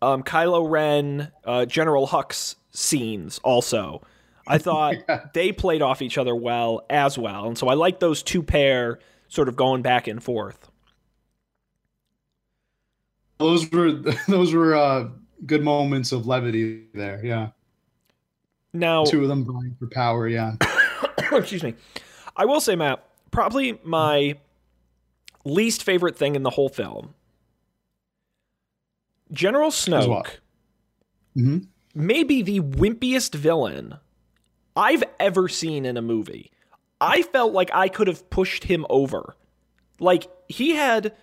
um, 0.01 0.23
Kylo 0.23 0.69
Ren 0.69 1.31
uh, 1.45 1.65
General 1.65 2.07
Hux 2.07 2.55
scenes 2.71 3.39
also. 3.43 4.01
I 4.47 4.57
thought 4.67 4.95
Yeah. 5.07 5.25
they 5.33 5.51
played 5.51 5.81
off 5.81 6.01
each 6.01 6.17
other 6.17 6.35
well 6.35 6.81
as 6.89 7.17
well, 7.17 7.45
and 7.47 7.57
so 7.57 7.67
I 7.67 7.75
like 7.75 7.99
those 7.99 8.23
two 8.23 8.41
pair 8.43 8.99
sort 9.27 9.47
of 9.47 9.55
going 9.55 9.83
back 9.83 10.07
and 10.07 10.21
forth. 10.23 10.68
Those 13.39 13.69
were 13.71 13.91
those 14.27 14.53
were 14.53 14.75
uh, 14.75 15.09
good 15.45 15.63
moments 15.63 16.11
of 16.11 16.27
levity 16.27 16.85
there. 16.93 17.19
Yeah, 17.23 17.49
Now, 18.73 19.05
two 19.05 19.21
of 19.23 19.27
them 19.27 19.45
vying 19.45 19.75
for 19.79 19.87
power. 19.87 20.27
Yeah, 20.27 20.55
excuse 21.31 21.63
me. 21.63 21.75
I 22.35 22.45
will 22.45 22.61
say, 22.61 22.75
Matt, 22.75 23.03
probably 23.31 23.79
my 23.83 24.37
least 25.45 25.83
favorite 25.83 26.17
thing 26.17 26.35
in 26.35 26.43
the 26.43 26.49
whole 26.51 26.69
film. 26.69 27.15
General 29.31 29.69
Snoke? 29.71 30.37
Mhm. 31.37 31.67
may 31.93 32.23
be 32.23 32.41
the 32.41 32.59
wimpiest 32.59 33.35
villain 33.35 33.95
I've 34.75 35.03
ever 35.19 35.47
seen 35.47 35.85
in 35.85 35.97
a 35.97 36.01
movie. 36.01 36.51
I 36.99 37.21
felt 37.21 37.53
like 37.53 37.69
I 37.73 37.87
could 37.89 38.07
have 38.07 38.29
pushed 38.29 38.63
him 38.65 38.85
over. 38.89 39.35
Like, 39.99 40.27
he 40.47 40.71
had 40.71 41.13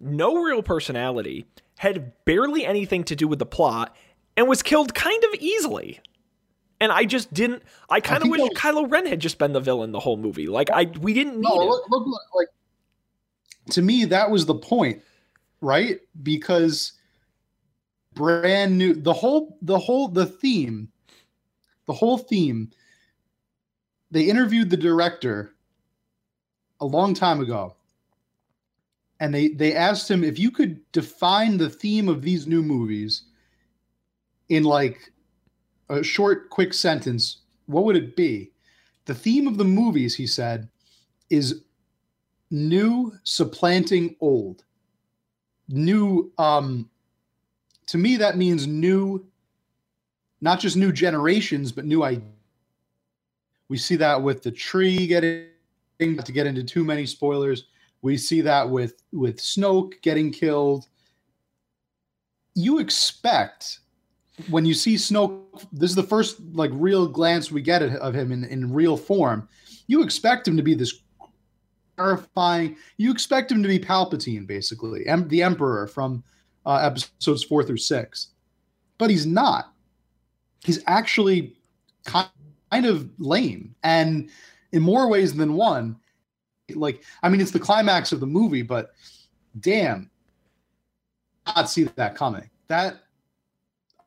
no 0.00 0.42
real 0.42 0.62
personality, 0.62 1.46
had 1.78 2.12
barely 2.24 2.64
anything 2.64 3.04
to 3.04 3.16
do 3.16 3.28
with 3.28 3.38
the 3.38 3.46
plot, 3.46 3.94
and 4.36 4.48
was 4.48 4.62
killed 4.62 4.94
kind 4.94 5.22
of 5.24 5.34
easily. 5.40 6.00
And 6.80 6.92
I 6.92 7.04
just 7.04 7.32
didn't. 7.32 7.62
I 7.88 8.00
kind 8.00 8.22
of 8.22 8.28
wish 8.28 8.40
was- 8.40 8.50
Kylo 8.54 8.90
Ren 8.90 9.06
had 9.06 9.20
just 9.20 9.38
been 9.38 9.52
the 9.52 9.60
villain 9.60 9.92
the 9.92 10.00
whole 10.00 10.16
movie. 10.18 10.46
Like 10.46 10.70
I, 10.70 10.84
we 11.00 11.14
didn't 11.14 11.36
need 11.40 11.48
No, 11.48 11.62
it. 11.62 11.64
look, 11.64 11.84
look, 11.88 12.06
look, 12.06 12.22
like 12.34 12.48
to 13.70 13.82
me, 13.82 14.04
that 14.06 14.30
was 14.30 14.44
the 14.46 14.54
point, 14.54 15.02
right? 15.60 16.00
Because 16.22 16.92
brand 18.14 18.76
new, 18.78 18.94
the 18.94 19.12
whole, 19.12 19.56
the 19.62 19.78
whole, 19.78 20.08
the 20.08 20.26
theme, 20.26 20.88
the 21.86 21.92
whole 21.94 22.18
theme. 22.18 22.70
They 24.10 24.24
interviewed 24.24 24.70
the 24.70 24.76
director 24.76 25.52
a 26.80 26.86
long 26.86 27.12
time 27.14 27.40
ago, 27.40 27.75
and 29.20 29.34
they 29.34 29.48
they 29.48 29.74
asked 29.74 30.10
him 30.10 30.22
if 30.22 30.38
you 30.38 30.50
could 30.50 30.80
define 30.92 31.56
the 31.56 31.70
theme 31.70 32.08
of 32.08 32.22
these 32.22 32.46
new 32.46 32.62
movies 32.62 33.22
in 34.48 34.64
like 34.64 35.12
a 35.88 36.02
short, 36.02 36.50
quick 36.50 36.74
sentence. 36.74 37.38
What 37.66 37.84
would 37.84 37.96
it 37.96 38.16
be? 38.16 38.52
The 39.06 39.14
theme 39.14 39.46
of 39.46 39.56
the 39.56 39.64
movies, 39.64 40.14
he 40.14 40.26
said, 40.26 40.68
is 41.30 41.62
new 42.50 43.12
supplanting 43.24 44.14
old 44.20 44.62
new 45.68 46.32
um 46.38 46.88
to 47.86 47.98
me 47.98 48.16
that 48.16 48.36
means 48.36 48.66
new 48.66 49.26
not 50.40 50.60
just 50.60 50.76
new 50.76 50.92
generations 50.92 51.72
but 51.72 51.84
new 51.84 52.04
ideas 52.04 52.22
we 53.68 53.76
see 53.76 53.96
that 53.96 54.22
with 54.22 54.44
the 54.44 54.50
tree 54.50 55.08
getting 55.08 55.48
to 55.98 56.32
get 56.32 56.46
into 56.46 56.62
too 56.62 56.84
many 56.84 57.04
spoilers 57.04 57.64
we 58.06 58.16
see 58.16 58.40
that 58.40 58.68
with 58.68 59.02
with 59.12 59.36
snoke 59.38 60.00
getting 60.02 60.30
killed 60.30 60.86
you 62.54 62.78
expect 62.78 63.80
when 64.48 64.64
you 64.64 64.74
see 64.74 64.94
snoke 64.94 65.66
this 65.72 65.90
is 65.90 65.96
the 65.96 66.02
first 66.02 66.40
like 66.52 66.70
real 66.74 67.06
glance 67.06 67.50
we 67.50 67.60
get 67.60 67.82
of 67.82 68.14
him 68.14 68.32
in, 68.32 68.44
in 68.44 68.72
real 68.72 68.96
form 68.96 69.48
you 69.86 70.02
expect 70.02 70.48
him 70.48 70.56
to 70.56 70.62
be 70.62 70.74
this 70.74 71.00
terrifying. 71.96 72.76
You 72.96 73.10
expect 73.10 73.50
him 73.50 73.62
to 73.62 73.68
be 73.68 73.78
Palpatine, 73.78 74.46
basically, 74.46 75.06
em- 75.06 75.28
the 75.28 75.42
Emperor 75.42 75.86
from 75.86 76.22
uh, 76.64 76.76
episodes 76.76 77.44
four 77.44 77.62
through 77.62 77.78
six, 77.78 78.28
but 78.98 79.10
he's 79.10 79.26
not. 79.26 79.72
He's 80.64 80.82
actually 80.86 81.56
kind 82.04 82.28
of 82.72 83.08
lame, 83.18 83.74
and 83.82 84.28
in 84.72 84.82
more 84.82 85.08
ways 85.08 85.34
than 85.34 85.54
one. 85.54 85.96
Like, 86.74 87.04
I 87.22 87.28
mean, 87.28 87.40
it's 87.40 87.50
the 87.50 87.60
climax 87.60 88.12
of 88.12 88.20
the 88.20 88.26
movie, 88.26 88.62
but 88.62 88.92
damn, 89.60 90.10
not 91.46 91.70
see 91.70 91.84
that 91.84 92.16
coming. 92.16 92.50
That 92.68 92.96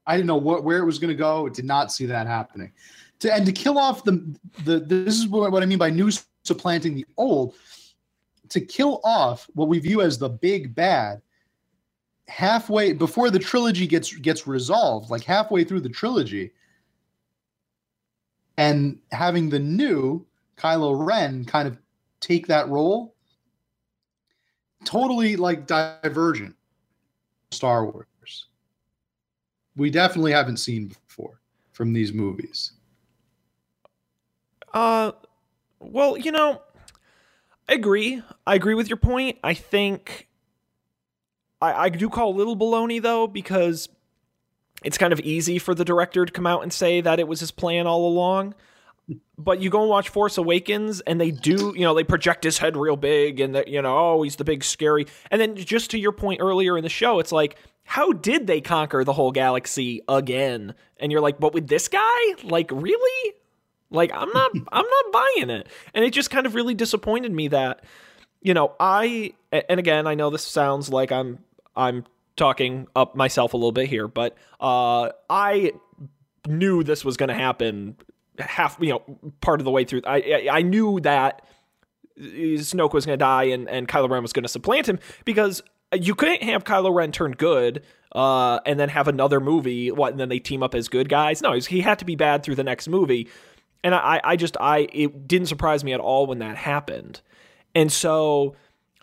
I 0.05 0.15
didn't 0.15 0.27
know 0.27 0.37
what 0.37 0.63
where 0.63 0.79
it 0.79 0.85
was 0.85 0.99
going 0.99 1.09
to 1.09 1.15
go. 1.15 1.47
Did 1.47 1.65
not 1.65 1.91
see 1.91 2.05
that 2.07 2.27
happening. 2.27 2.71
to 3.19 3.33
and 3.33 3.45
to 3.45 3.51
kill 3.51 3.77
off 3.77 4.03
the 4.03 4.35
the 4.65 4.79
this 4.79 5.15
is 5.17 5.27
what, 5.27 5.51
what 5.51 5.63
I 5.63 5.65
mean 5.65 5.77
by 5.77 5.89
new 5.89 6.11
supplanting 6.43 6.95
the 6.95 7.05
old. 7.17 7.55
To 8.49 8.59
kill 8.59 8.99
off 9.03 9.47
what 9.53 9.67
we 9.67 9.79
view 9.79 10.01
as 10.01 10.17
the 10.17 10.27
big 10.27 10.73
bad 10.73 11.21
halfway 12.27 12.93
before 12.93 13.29
the 13.29 13.39
trilogy 13.39 13.87
gets 13.87 14.13
gets 14.15 14.47
resolved, 14.47 15.09
like 15.09 15.23
halfway 15.23 15.63
through 15.63 15.81
the 15.81 15.89
trilogy, 15.89 16.51
and 18.57 18.99
having 19.11 19.49
the 19.49 19.59
new 19.59 20.25
Kylo 20.57 21.05
Ren 21.07 21.45
kind 21.45 21.67
of 21.67 21.77
take 22.19 22.47
that 22.47 22.69
role, 22.69 23.15
totally 24.86 25.36
like 25.36 25.67
divergent. 25.67 26.55
Star 27.51 27.86
Wars. 27.86 28.45
We 29.75 29.89
definitely 29.89 30.32
haven't 30.32 30.58
seen 30.58 30.88
before 31.08 31.39
from 31.71 31.93
these 31.93 32.13
movies. 32.13 32.73
Uh, 34.73 35.13
well, 35.79 36.17
you 36.17 36.32
know, 36.32 36.62
I 37.67 37.73
agree. 37.73 38.21
I 38.45 38.55
agree 38.55 38.73
with 38.73 38.89
your 38.89 38.97
point. 38.97 39.38
I 39.43 39.53
think 39.53 40.27
I, 41.62 41.86
I 41.86 41.89
do 41.89 42.10
call 42.10 42.34
a 42.34 42.36
little 42.36 42.58
baloney 42.58 43.01
though 43.01 43.25
because 43.27 43.89
it's 44.84 44.97
kind 44.97 45.13
of 45.13 45.19
easy 45.21 45.60
for 45.60 45.73
the 45.73 45.86
director 45.86 46.25
to 46.25 46.32
come 46.32 46.47
out 46.47 46.63
and 46.63 46.71
say 46.71 47.01
that 47.01 47.19
it 47.19 47.27
was 47.27 47.39
his 47.39 47.51
plan 47.51 47.88
all 47.88 48.08
along. 48.08 48.53
But 49.37 49.61
you 49.61 49.69
go 49.69 49.81
and 49.81 49.89
watch 49.89 50.09
Force 50.09 50.37
Awakens, 50.37 51.01
and 51.01 51.19
they 51.19 51.31
do, 51.31 51.73
you 51.75 51.81
know, 51.81 51.95
they 51.95 52.03
project 52.03 52.43
his 52.43 52.57
head 52.57 52.77
real 52.77 52.97
big, 52.97 53.39
and 53.39 53.55
that, 53.55 53.67
you 53.67 53.81
know, 53.81 53.97
oh, 53.97 54.23
he's 54.23 54.35
the 54.35 54.43
big 54.43 54.63
scary. 54.63 55.07
And 55.31 55.39
then 55.39 55.55
just 55.55 55.91
to 55.91 55.99
your 55.99 56.11
point 56.11 56.41
earlier 56.41 56.77
in 56.77 56.83
the 56.83 56.89
show, 56.89 57.19
it's 57.19 57.31
like, 57.31 57.57
how 57.83 58.11
did 58.11 58.47
they 58.47 58.61
conquer 58.61 59.03
the 59.03 59.13
whole 59.13 59.31
galaxy 59.31 60.01
again? 60.07 60.75
And 60.99 61.11
you're 61.11 61.21
like, 61.21 61.39
but 61.39 61.53
with 61.53 61.67
this 61.67 61.87
guy, 61.87 62.33
like, 62.43 62.69
really? 62.71 63.33
Like 63.91 64.11
I'm 64.13 64.29
not 64.31 64.51
I'm 64.71 64.85
not 64.85 65.11
buying 65.11 65.49
it. 65.49 65.67
And 65.93 66.05
it 66.05 66.13
just 66.13 66.29
kind 66.29 66.45
of 66.45 66.55
really 66.55 66.73
disappointed 66.73 67.31
me 67.31 67.47
that 67.49 67.83
you 68.41 68.53
know, 68.53 68.73
I 68.79 69.33
and 69.51 69.79
again, 69.79 70.07
I 70.07 70.15
know 70.15 70.29
this 70.29 70.43
sounds 70.43 70.89
like 70.89 71.11
I'm 71.11 71.39
I'm 71.75 72.05
talking 72.35 72.87
up 72.95 73.15
myself 73.15 73.53
a 73.53 73.57
little 73.57 73.71
bit 73.71 73.89
here, 73.89 74.07
but 74.07 74.37
uh 74.59 75.09
I 75.29 75.73
knew 76.47 76.83
this 76.83 77.03
was 77.03 77.17
going 77.17 77.27
to 77.27 77.35
happen 77.35 77.97
half, 78.39 78.78
you 78.80 78.89
know, 78.89 79.02
part 79.41 79.62
of 79.62 79.65
the 79.65 79.71
way 79.71 79.84
through. 79.84 80.02
I 80.06 80.47
I 80.52 80.62
knew 80.62 80.99
that 81.02 81.41
Snoke 82.19 82.93
was 82.93 83.06
going 83.06 83.17
to 83.17 83.23
die 83.23 83.43
and 83.43 83.69
and 83.69 83.88
Kylo 83.88 84.10
Ren 84.10 84.21
was 84.21 84.34
going 84.34 84.43
to 84.43 84.49
supplant 84.49 84.88
him 84.88 84.99
because 85.25 85.62
you 85.93 86.15
couldn't 86.15 86.43
have 86.43 86.63
Kylo 86.63 86.93
Ren 86.93 87.12
turn 87.12 87.32
good 87.32 87.84
uh, 88.13 88.60
and 88.65 88.80
then 88.80 88.89
have 88.89 89.08
another 89.08 89.39
movie. 89.39 89.91
What? 89.91 90.12
And 90.12 90.19
then 90.19 90.30
they 90.30 90.39
team 90.39 90.62
up 90.62 90.75
as 90.75 90.88
good 90.88 91.10
guys? 91.10 91.41
No, 91.41 91.54
he 91.54 91.82
had 91.82 91.99
to 91.99 92.06
be 92.06 92.15
bad 92.15 92.43
through 92.43 92.56
the 92.56 92.63
next 92.63 92.88
movie 92.88 93.28
and 93.84 93.95
I, 93.95 94.21
I 94.23 94.36
just 94.36 94.58
I 94.60 94.88
it 94.91 95.28
didn't 95.28 95.47
surprise 95.47 95.84
me 95.84 95.93
at 95.93 95.99
all 95.99 96.25
when 96.28 96.39
that 96.39 96.58
happened. 96.58 97.21
And 97.75 97.91
so 97.91 98.56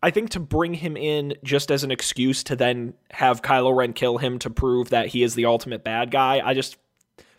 I 0.03 0.11
think 0.11 0.31
to 0.31 0.40
bring 0.40 0.75
him 0.75 0.96
in 0.96 1.35
just 1.42 1.70
as 1.70 1.85
an 1.85 1.90
excuse 1.90 2.42
to 2.44 2.57
then 2.57 2.94
have 3.12 3.42
Kylo 3.42 3.75
Ren 3.75 3.92
kill 3.92 4.18
him 4.18 4.38
to 4.40 4.51
prove 4.51 4.90
that 4.90 5.09
he 5.09 5.22
is 5.22 5.35
the 5.35 5.46
ultimate 5.46 5.85
bad 5.85 6.11
guy, 6.11 6.42
I 6.44 6.55
just 6.55 6.77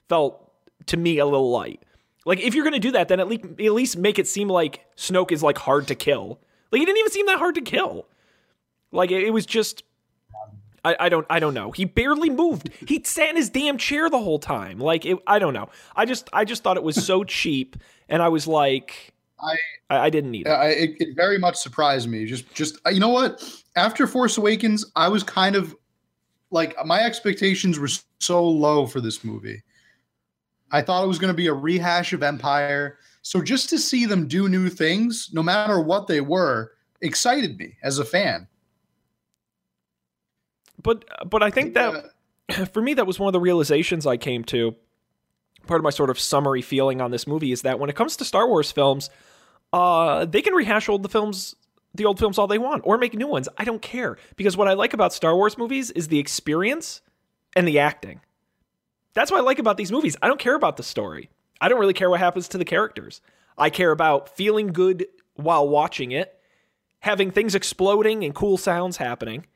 felt 0.09 0.51
to 0.87 0.97
me 0.97 1.19
a 1.19 1.25
little 1.25 1.51
light. 1.51 1.83
Like 2.27 2.41
if 2.41 2.53
you're 2.53 2.65
gonna 2.65 2.77
do 2.77 2.91
that, 2.91 3.07
then 3.07 3.21
at 3.21 3.29
least 3.29 3.45
at 3.45 3.71
least 3.71 3.97
make 3.97 4.19
it 4.19 4.27
seem 4.27 4.49
like 4.49 4.85
Snoke 4.97 5.31
is 5.31 5.41
like 5.41 5.57
hard 5.57 5.87
to 5.87 5.95
kill. 5.95 6.41
Like 6.71 6.79
he 6.79 6.85
didn't 6.85 6.97
even 6.97 7.11
seem 7.11 7.25
that 7.27 7.39
hard 7.39 7.55
to 7.55 7.61
kill. 7.61 8.05
Like 8.91 9.11
it, 9.11 9.23
it 9.23 9.29
was 9.31 9.45
just 9.45 9.83
I, 10.83 10.97
I 10.99 11.09
don't 11.09 11.25
I 11.29 11.39
don't 11.39 11.53
know. 11.53 11.71
He 11.71 11.85
barely 11.85 12.29
moved. 12.29 12.69
He 12.85 13.01
sat 13.05 13.29
in 13.29 13.37
his 13.37 13.49
damn 13.49 13.77
chair 13.77 14.09
the 14.09 14.19
whole 14.19 14.39
time. 14.39 14.77
Like 14.77 15.05
it, 15.05 15.17
I 15.25 15.39
don't 15.39 15.53
know. 15.53 15.69
I 15.95 16.03
just 16.03 16.29
I 16.33 16.43
just 16.43 16.63
thought 16.63 16.75
it 16.75 16.83
was 16.83 17.01
so 17.01 17.23
cheap, 17.23 17.77
and 18.09 18.21
I 18.21 18.27
was 18.27 18.45
like, 18.45 19.13
I 19.39 19.55
I, 19.89 20.09
didn't 20.09 20.31
need 20.31 20.47
it. 20.47 20.51
I, 20.51 20.67
it. 20.67 20.95
It 20.99 21.15
very 21.15 21.37
much 21.37 21.55
surprised 21.55 22.09
me. 22.09 22.25
Just 22.25 22.53
just 22.53 22.77
uh, 22.85 22.89
you 22.89 22.99
know 22.99 23.07
what? 23.07 23.41
After 23.77 24.05
Force 24.05 24.37
Awakens, 24.37 24.85
I 24.97 25.07
was 25.07 25.23
kind 25.23 25.55
of 25.55 25.73
like 26.51 26.75
my 26.85 26.99
expectations 27.03 27.79
were 27.79 27.89
so 28.19 28.45
low 28.45 28.85
for 28.85 28.99
this 28.99 29.23
movie. 29.23 29.63
I 30.71 30.81
thought 30.81 31.03
it 31.03 31.07
was 31.07 31.19
going 31.19 31.33
to 31.33 31.37
be 31.37 31.47
a 31.47 31.53
rehash 31.53 32.13
of 32.13 32.23
Empire. 32.23 32.97
So 33.21 33.41
just 33.41 33.69
to 33.69 33.79
see 33.79 34.05
them 34.05 34.27
do 34.27 34.49
new 34.49 34.69
things, 34.69 35.29
no 35.33 35.43
matter 35.43 35.79
what 35.79 36.07
they 36.07 36.21
were, 36.21 36.73
excited 37.01 37.57
me 37.57 37.77
as 37.83 37.99
a 37.99 38.05
fan 38.05 38.47
but 40.81 41.05
but 41.29 41.43
I 41.43 41.49
think 41.49 41.73
that 41.73 42.11
for 42.73 42.81
me 42.81 42.93
that 42.95 43.07
was 43.07 43.19
one 43.19 43.27
of 43.27 43.33
the 43.33 43.39
realizations 43.39 44.05
I 44.05 44.17
came 44.17 44.43
to. 44.45 44.75
Part 45.65 45.81
of 45.81 45.83
my 45.83 45.89
sort 45.89 46.09
of 46.09 46.17
summary 46.17 46.61
feeling 46.61 47.01
on 47.01 47.11
this 47.11 47.27
movie 47.27 47.51
is 47.51 47.63
that 47.63 47.77
when 47.77 47.89
it 47.89 47.95
comes 47.97 48.15
to 48.17 48.25
Star 48.25 48.47
Wars 48.47 48.71
films, 48.71 49.09
uh, 49.73 50.23
they 50.23 50.41
can 50.41 50.53
rehash 50.53 50.87
old 50.87 51.03
the 51.03 51.09
films 51.09 51.55
the 51.93 52.05
old 52.05 52.19
films 52.19 52.37
all 52.37 52.47
they 52.47 52.57
want 52.57 52.83
or 52.85 52.97
make 52.97 53.13
new 53.15 53.27
ones. 53.27 53.49
I 53.57 53.65
don't 53.65 53.81
care 53.81 54.17
because 54.37 54.55
what 54.55 54.67
I 54.69 54.73
like 54.73 54.93
about 54.93 55.11
Star 55.11 55.35
Wars 55.35 55.57
movies 55.57 55.91
is 55.91 56.07
the 56.07 56.19
experience 56.19 57.01
and 57.55 57.67
the 57.67 57.79
acting. 57.79 58.21
That's 59.17 59.31
what 59.31 59.39
I 59.39 59.43
like 59.43 59.57
about 59.57 59.77
these 59.77 59.91
movies. 59.91 60.15
I 60.21 60.27
don't 60.27 60.39
care 60.39 60.53
about 60.53 60.77
the 60.77 60.83
story. 60.83 61.31
I 61.59 61.69
don't 61.69 61.79
really 61.79 61.95
care 61.95 62.07
what 62.07 62.19
happens 62.19 62.47
to 62.49 62.59
the 62.59 62.65
characters. 62.65 63.19
I 63.57 63.71
care 63.71 63.89
about 63.89 64.29
feeling 64.29 64.67
good 64.67 65.07
while 65.33 65.67
watching 65.67 66.11
it, 66.11 66.39
having 66.99 67.31
things 67.31 67.55
exploding 67.55 68.23
and 68.23 68.35
cool 68.35 68.57
sounds 68.57 68.97
happening, 68.97 69.47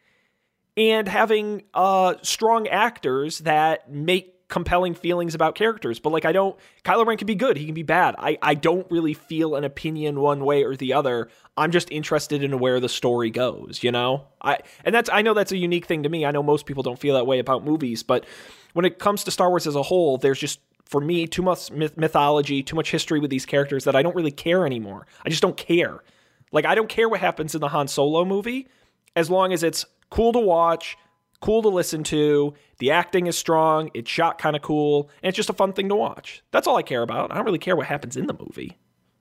and 0.75 1.07
having 1.07 1.61
uh, 1.75 2.15
strong 2.23 2.67
actors 2.69 3.37
that 3.39 3.91
make 3.91 4.49
compelling 4.51 4.95
feelings 4.95 5.35
about 5.35 5.53
characters. 5.53 5.99
But 5.99 6.11
like 6.11 6.25
I 6.25 6.31
don't 6.31 6.57
Kylo 6.83 7.05
Ren 7.05 7.17
can 7.17 7.27
be 7.27 7.35
good, 7.35 7.55
he 7.55 7.65
can 7.65 7.75
be 7.75 7.83
bad. 7.83 8.15
I, 8.17 8.39
I 8.41 8.55
don't 8.55 8.89
really 8.89 9.13
feel 9.13 9.55
an 9.55 9.63
opinion 9.63 10.21
one 10.21 10.43
way 10.43 10.63
or 10.63 10.75
the 10.75 10.93
other. 10.93 11.29
I'm 11.55 11.69
just 11.69 11.91
interested 11.91 12.41
in 12.41 12.57
where 12.57 12.79
the 12.79 12.89
story 12.89 13.29
goes, 13.29 13.83
you 13.83 13.91
know? 13.91 14.25
I 14.41 14.57
and 14.83 14.95
that's 14.95 15.09
I 15.13 15.21
know 15.21 15.35
that's 15.35 15.51
a 15.51 15.57
unique 15.57 15.85
thing 15.85 16.01
to 16.01 16.09
me. 16.09 16.25
I 16.25 16.31
know 16.31 16.41
most 16.41 16.65
people 16.65 16.81
don't 16.81 16.97
feel 16.97 17.13
that 17.13 17.27
way 17.27 17.37
about 17.37 17.63
movies, 17.63 18.01
but 18.01 18.25
when 18.73 18.85
it 18.85 18.99
comes 18.99 19.23
to 19.23 19.31
Star 19.31 19.49
Wars 19.49 19.67
as 19.67 19.75
a 19.75 19.83
whole, 19.83 20.17
there's 20.17 20.39
just 20.39 20.59
for 20.85 20.99
me 20.99 21.25
too 21.25 21.41
much 21.41 21.71
myth- 21.71 21.97
mythology, 21.97 22.61
too 22.61 22.75
much 22.75 22.91
history 22.91 23.19
with 23.19 23.29
these 23.29 23.45
characters 23.45 23.85
that 23.85 23.95
I 23.95 24.01
don't 24.01 24.15
really 24.15 24.31
care 24.31 24.65
anymore. 24.65 25.07
I 25.25 25.29
just 25.29 25.41
don't 25.41 25.57
care. 25.57 26.03
Like 26.51 26.65
I 26.65 26.75
don't 26.75 26.89
care 26.89 27.07
what 27.07 27.19
happens 27.19 27.55
in 27.55 27.61
the 27.61 27.69
Han 27.69 27.87
Solo 27.87 28.25
movie 28.25 28.67
as 29.15 29.29
long 29.29 29.53
as 29.53 29.63
it's 29.63 29.85
cool 30.09 30.33
to 30.33 30.39
watch, 30.39 30.97
cool 31.39 31.61
to 31.61 31.69
listen 31.69 32.03
to. 32.03 32.53
The 32.79 32.91
acting 32.91 33.27
is 33.27 33.37
strong, 33.37 33.89
it's 33.93 34.09
shot 34.09 34.37
kind 34.37 34.55
of 34.55 34.61
cool, 34.61 35.09
and 35.21 35.29
it's 35.29 35.37
just 35.37 35.49
a 35.49 35.53
fun 35.53 35.73
thing 35.73 35.89
to 35.89 35.95
watch. 35.95 36.43
That's 36.51 36.67
all 36.67 36.77
I 36.77 36.83
care 36.83 37.01
about. 37.01 37.31
I 37.31 37.35
don't 37.35 37.45
really 37.45 37.59
care 37.59 37.75
what 37.75 37.87
happens 37.87 38.17
in 38.17 38.27
the 38.27 38.35
movie. 38.37 38.77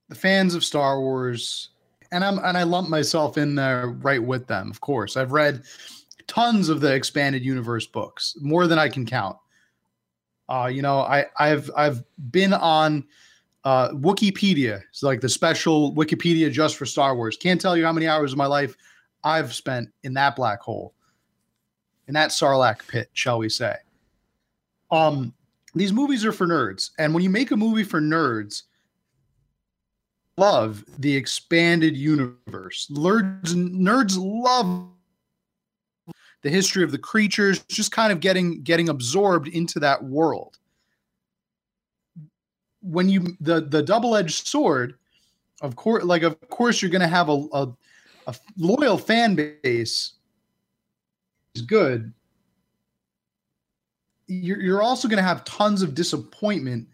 The 0.09 0.15
fans 0.17 0.55
of 0.55 0.65
Star 0.65 1.01
Wars, 1.01 1.71
and 2.11 2.25
I'm 2.25 2.39
and 2.39 2.59
I 2.59 2.65
lump 2.65 2.89
myself 2.89 3.39
in 3.39 3.55
there 3.55 3.89
right 3.89 4.23
with 4.23 4.49
them. 4.49 4.71
Of 4.71 4.81
course, 4.81 5.17
I've 5.17 5.33
read 5.33 5.63
tons 6.31 6.69
of 6.69 6.81
the 6.81 6.95
expanded 6.95 7.45
universe 7.45 7.87
books, 7.87 8.37
more 8.41 8.69
than 8.69 8.79
I 8.79 8.89
can 8.89 9.05
count. 9.05 9.37
Uh, 10.49 10.71
you 10.73 10.81
know, 10.81 11.01
I 11.01 11.27
I've 11.39 11.71
I've 11.77 12.05
been 12.31 12.53
on 12.53 13.05
uh, 13.65 13.89
Wikipedia, 13.91 14.81
it's 14.89 15.03
like 15.03 15.21
the 15.21 15.29
special 15.29 15.93
Wikipedia 15.95 16.51
just 16.51 16.77
for 16.77 16.87
Star 16.87 17.17
Wars. 17.17 17.37
Can't 17.37 17.61
tell 17.61 17.77
you 17.77 17.85
how 17.85 17.93
many 17.93 18.07
hours 18.07 18.33
of 18.33 18.39
my 18.39 18.47
life 18.47 18.77
I've 19.25 19.53
spent 19.53 19.91
in 20.05 20.15
that 20.15 20.37
black 20.37 20.61
hole, 20.61 20.95
in 22.07 22.15
that 22.15 22.31
Sarlacc 22.31 22.87
pit, 22.89 23.11
shall 23.13 23.39
we 23.39 23.49
say. 23.49 23.75
Um, 24.91 25.35
these 25.75 25.93
movies 25.93 26.25
are 26.25 26.33
for 26.33 26.47
nerds, 26.47 26.91
and 26.99 27.13
when 27.13 27.25
you 27.25 27.31
make 27.31 27.51
a 27.51 27.57
movie 27.57 27.85
for 27.85 28.01
nerds, 28.01 28.63
love 30.37 30.85
the 30.99 31.15
expanded 31.15 31.97
universe. 31.97 32.89
Nerds, 32.91 33.53
nerds 33.55 34.17
love 34.17 34.89
the 36.43 36.51
history 36.51 36.83
of 36.83 36.91
the 36.91 36.99
creatures, 36.99 37.61
just 37.65 37.93
kind 37.93 38.13
of 38.13 38.21
getting 38.21 38.63
getting 38.63 38.89
absorbed 38.89 39.49
into 39.49 39.79
that 39.81 40.03
world. 40.03 40.59
When 42.83 43.09
you 43.09 43.37
the 43.41 43.61
the 43.61 43.83
double 43.83 44.17
edged 44.17 44.47
sword, 44.47 44.95
of 45.61 45.77
course, 45.77 46.05
like 46.05 46.23
of 46.23 46.41
course 46.49 46.81
you're 46.81 46.91
going 46.91 47.01
to 47.03 47.09
have 47.09 47.29
a, 47.29 47.47
a 47.53 47.69
a 48.27 48.35
loyal 48.57 48.97
fan 48.97 49.35
base 49.35 50.13
is 51.55 51.63
good, 51.63 52.13
you're, 54.29 54.61
you're 54.61 54.83
also 54.83 55.09
going 55.09 55.17
to 55.17 55.23
have 55.23 55.45
tons 55.45 55.83
of 55.83 55.95
disappointment. 55.95 56.87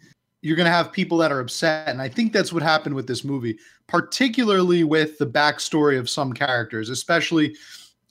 You're 0.43 0.57
going 0.57 0.67
to 0.67 0.73
have 0.73 0.93
people 0.93 1.19
that 1.19 1.33
are 1.33 1.41
upset. 1.41 1.89
And 1.89 2.01
I 2.01 2.09
think 2.09 2.33
that's 2.33 2.53
what 2.53 2.63
happened 2.63 2.95
with 2.95 3.07
this 3.07 3.25
movie, 3.25 3.59
particularly 3.87 4.85
with 4.85 5.19
the 5.19 5.27
backstory 5.27 5.99
of 5.99 6.09
some 6.09 6.33
characters, 6.33 6.89
especially 6.89 7.57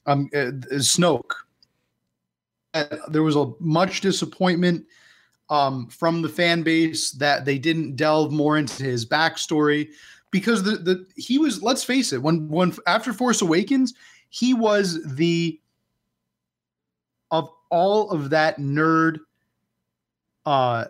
um, 0.05 0.29
uh, 0.33 0.51
Snoke. 0.73 1.31
There 3.09 3.23
was 3.23 3.35
a 3.35 3.53
much 3.59 4.01
disappointment 4.01 4.85
um, 5.49 5.87
from 5.87 6.21
the 6.21 6.29
fan 6.29 6.63
base 6.63 7.11
that 7.11 7.45
they 7.45 7.57
didn't 7.57 7.95
delve 7.95 8.31
more 8.31 8.57
into 8.57 8.83
his 8.83 9.05
backstory 9.05 9.89
because 10.31 10.63
the 10.63 10.71
the 10.71 11.05
he 11.15 11.37
was 11.37 11.63
let's 11.63 11.83
face 11.83 12.11
it 12.11 12.21
when 12.21 12.49
when 12.49 12.73
after 12.87 13.13
Force 13.13 13.41
Awakens 13.41 13.93
he 14.29 14.53
was 14.53 15.01
the 15.15 15.59
of 17.31 17.49
all 17.69 18.09
of 18.09 18.31
that 18.31 18.57
nerd 18.57 19.19
uh 20.45 20.85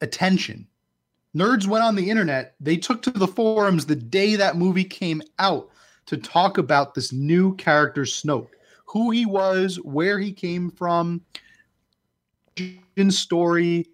attention 0.00 0.66
nerds 1.36 1.66
went 1.66 1.84
on 1.84 1.94
the 1.94 2.10
internet. 2.10 2.54
They 2.60 2.76
took 2.76 3.02
to 3.02 3.10
the 3.10 3.28
forums 3.28 3.86
the 3.86 3.96
day 3.96 4.36
that 4.36 4.56
movie 4.56 4.84
came 4.84 5.22
out 5.38 5.70
to 6.06 6.16
talk 6.16 6.58
about 6.58 6.94
this 6.94 7.12
new 7.12 7.54
character, 7.56 8.02
Snoke, 8.02 8.48
who 8.86 9.10
he 9.10 9.26
was, 9.26 9.76
where 9.76 10.18
he 10.18 10.32
came 10.32 10.70
from, 10.70 11.22
story 13.08 13.86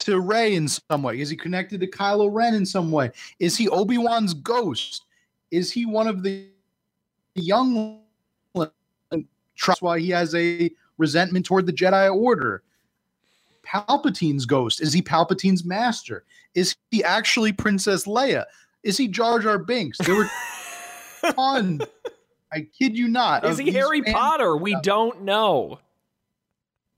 to 0.00 0.20
Rey 0.20 0.54
in 0.54 0.68
some 0.68 1.02
way. 1.02 1.20
Is 1.20 1.30
he 1.30 1.36
connected 1.36 1.80
to 1.80 1.86
Kylo 1.86 2.28
Ren 2.32 2.54
in 2.54 2.66
some 2.66 2.90
way? 2.90 3.10
Is 3.38 3.56
he 3.56 3.68
Obi 3.68 3.98
Wan's 3.98 4.34
ghost? 4.34 5.04
Is 5.50 5.70
he 5.70 5.86
one 5.86 6.06
of 6.06 6.22
the 6.22 6.46
young? 7.34 8.00
Trust 9.56 9.82
why 9.82 9.98
he 9.98 10.10
has 10.10 10.34
a 10.34 10.70
resentment 10.98 11.44
toward 11.46 11.66
the 11.66 11.72
Jedi 11.72 12.14
Order. 12.14 12.62
Palpatine's 13.64 14.46
ghost? 14.46 14.80
Is 14.80 14.92
he 14.92 15.02
Palpatine's 15.02 15.64
master? 15.64 16.24
Is 16.54 16.76
he 16.90 17.04
actually 17.04 17.52
Princess 17.52 18.06
Leia? 18.06 18.44
Is 18.82 18.96
he 18.96 19.08
Jar 19.08 19.40
Jar 19.40 19.58
Binks? 19.58 19.98
There 19.98 20.14
were 20.14 20.30
ton. 21.34 21.80
I 22.52 22.66
kid 22.78 22.96
you 22.96 23.08
not. 23.08 23.44
Is 23.44 23.58
he 23.58 23.70
Harry 23.72 24.02
Potter? 24.02 24.56
We 24.56 24.76
don't 24.82 25.22
know. 25.22 25.78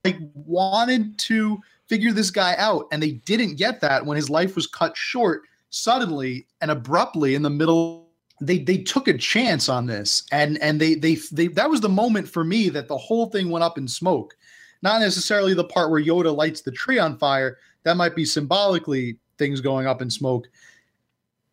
They 0.05 0.19
wanted 0.35 1.19
to 1.19 1.59
figure 1.87 2.13
this 2.13 2.31
guy 2.31 2.55
out, 2.57 2.87
and 2.93 3.03
they 3.03 3.13
didn't 3.13 3.57
get 3.57 3.81
that 3.81 4.07
when 4.07 4.17
his 4.17 4.31
life 4.31 4.55
was 4.55 4.67
cut 4.67 4.97
short 4.97 5.43
suddenly 5.71 6.47
and 6.61 6.71
abruptly 6.71 7.35
in 7.35 7.43
the 7.43 7.51
middle. 7.51 8.09
They 8.41 8.59
they 8.59 8.79
took 8.79 9.09
a 9.09 9.19
chance 9.19 9.69
on 9.69 9.87
this, 9.87 10.23
and 10.33 10.57
and 10.63 10.81
they 10.81 10.95
they 10.95 11.17
they 11.33 11.49
that 11.49 11.69
was 11.69 11.81
the 11.81 11.89
moment 11.89 12.29
for 12.29 12.45
me 12.45 12.69
that 12.71 12.89
the 12.89 12.97
whole 12.97 13.27
thing 13.27 13.51
went 13.51 13.65
up 13.65 13.77
in 13.77 13.87
smoke 13.87 14.35
not 14.83 15.01
necessarily 15.01 15.55
the 15.55 15.65
part 15.65 15.91
where 15.91 16.03
Yoda 16.03 16.35
lights 16.35 16.63
the 16.63 16.73
tree 16.73 16.99
on 16.99 17.19
fire. 17.19 17.59
That 17.83 17.97
might 17.97 18.15
be 18.15 18.25
symbolically 18.25 19.19
things 19.39 19.61
going 19.61 19.87
up 19.87 20.03
in 20.03 20.11
smoke. 20.11 20.49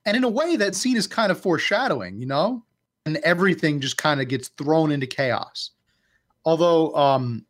And 0.07 0.15
in 0.15 0.23
a 0.23 0.29
way, 0.29 0.55
that 0.55 0.73
scene 0.73 0.95
is 0.95 1.05
kind 1.05 1.31
of 1.31 1.39
foreshadowing, 1.39 2.17
you 2.17 2.25
know? 2.25 2.63
And 3.05 3.17
everything 3.17 3.81
just 3.81 3.97
kind 3.97 4.21
of 4.21 4.29
gets 4.29 4.47
thrown 4.47 4.89
into 4.89 5.05
chaos. 5.05 5.71
Although 6.45 6.95
um 6.95 7.45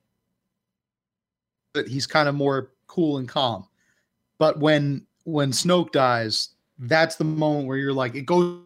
that 1.73 1.87
he's 1.87 2.07
kind 2.07 2.27
of 2.27 2.35
more 2.35 2.71
cool 2.87 3.19
and 3.19 3.29
calm. 3.29 3.67
But 4.39 4.59
when 4.59 5.05
when 5.23 5.51
Snoke 5.51 5.91
dies, 5.91 6.49
that's 6.79 7.15
the 7.15 7.23
moment 7.23 7.67
where 7.67 7.77
you're 7.77 7.93
like, 7.93 8.15
it 8.15 8.25
goes 8.25 8.59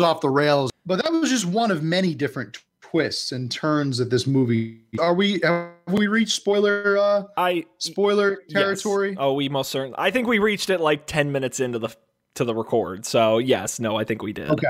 off 0.00 0.20
the 0.20 0.30
rails. 0.30 0.70
But 0.86 1.02
that 1.02 1.12
was 1.12 1.28
just 1.28 1.46
one 1.46 1.72
of 1.72 1.82
many 1.82 2.14
different 2.14 2.58
twists 2.80 3.32
and 3.32 3.50
turns 3.50 3.98
that 3.98 4.10
this 4.10 4.26
movie. 4.26 4.82
Are 5.00 5.14
we 5.14 5.40
have 5.42 5.72
we 5.88 6.06
reached 6.06 6.36
spoiler 6.36 6.96
uh 6.96 7.24
I 7.36 7.64
spoiler 7.78 8.36
territory? 8.50 9.10
Yes. 9.10 9.18
Oh, 9.18 9.32
we 9.32 9.48
most 9.48 9.72
certainly. 9.72 9.96
I 9.98 10.12
think 10.12 10.28
we 10.28 10.38
reached 10.38 10.70
it 10.70 10.80
like 10.80 11.06
10 11.06 11.32
minutes 11.32 11.58
into 11.58 11.80
the 11.80 11.88
to 12.34 12.44
the 12.44 12.54
record. 12.54 13.04
So, 13.04 13.38
yes, 13.38 13.78
no, 13.80 13.96
I 13.96 14.04
think 14.04 14.22
we 14.22 14.32
did. 14.32 14.50
Okay. 14.50 14.68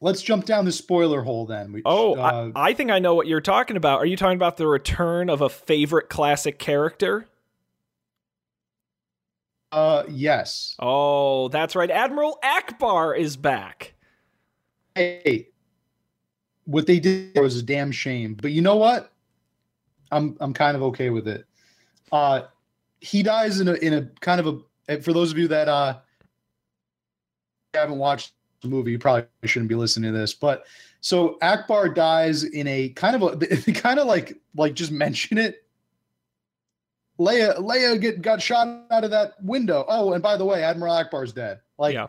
Let's 0.00 0.22
jump 0.22 0.44
down 0.44 0.64
the 0.64 0.72
spoiler 0.72 1.22
hole 1.22 1.46
then. 1.46 1.72
Which, 1.72 1.82
oh, 1.86 2.14
uh, 2.16 2.50
I, 2.54 2.70
I 2.70 2.74
think 2.74 2.90
I 2.90 2.98
know 2.98 3.14
what 3.14 3.26
you're 3.26 3.40
talking 3.40 3.76
about. 3.76 4.00
Are 4.00 4.06
you 4.06 4.16
talking 4.16 4.36
about 4.36 4.56
the 4.56 4.66
return 4.66 5.30
of 5.30 5.40
a 5.40 5.48
favorite 5.48 6.08
classic 6.08 6.58
character? 6.58 7.26
Uh, 9.72 10.04
yes. 10.08 10.76
Oh, 10.78 11.48
that's 11.48 11.74
right. 11.74 11.90
Admiral 11.90 12.38
Ackbar 12.44 13.18
is 13.18 13.36
back. 13.36 13.94
Hey, 14.94 15.48
what 16.64 16.86
they 16.86 17.00
did 17.00 17.36
was 17.36 17.56
a 17.56 17.62
damn 17.62 17.90
shame. 17.90 18.34
But 18.34 18.52
you 18.52 18.62
know 18.62 18.76
what? 18.76 19.10
I'm 20.12 20.36
I'm 20.38 20.52
kind 20.52 20.76
of 20.76 20.82
okay 20.84 21.10
with 21.10 21.26
it. 21.26 21.46
Uh, 22.12 22.42
he 23.00 23.22
dies 23.22 23.60
in 23.60 23.68
a 23.68 23.74
in 23.74 23.94
a 23.94 24.02
kind 24.20 24.40
of 24.40 24.62
a 24.88 25.00
for 25.00 25.12
those 25.12 25.32
of 25.32 25.38
you 25.38 25.48
that 25.48 25.68
uh 25.68 25.98
haven't 27.74 27.98
watched 27.98 28.32
the 28.62 28.68
movie, 28.68 28.92
you 28.92 28.98
probably 28.98 29.26
shouldn't 29.44 29.68
be 29.68 29.74
listening 29.74 30.12
to 30.12 30.18
this. 30.18 30.34
But 30.34 30.66
so 31.00 31.38
Ackbar 31.42 31.94
dies 31.94 32.44
in 32.44 32.66
a 32.66 32.88
kind 32.90 33.14
of 33.14 33.34
a 33.34 33.36
they 33.36 33.72
kind 33.74 33.98
of 33.98 34.06
like 34.06 34.38
like 34.56 34.74
just 34.74 34.90
mention 34.90 35.38
it. 35.38 35.64
Leia 37.18 37.58
Leia 37.58 38.00
get 38.00 38.22
got 38.22 38.42
shot 38.42 38.86
out 38.90 39.04
of 39.04 39.10
that 39.10 39.34
window. 39.42 39.84
Oh, 39.88 40.12
and 40.12 40.22
by 40.22 40.36
the 40.36 40.44
way, 40.44 40.62
Admiral 40.62 40.94
Ackbar's 40.94 41.32
dead. 41.32 41.60
Like 41.78 41.94
yeah. 41.94 42.06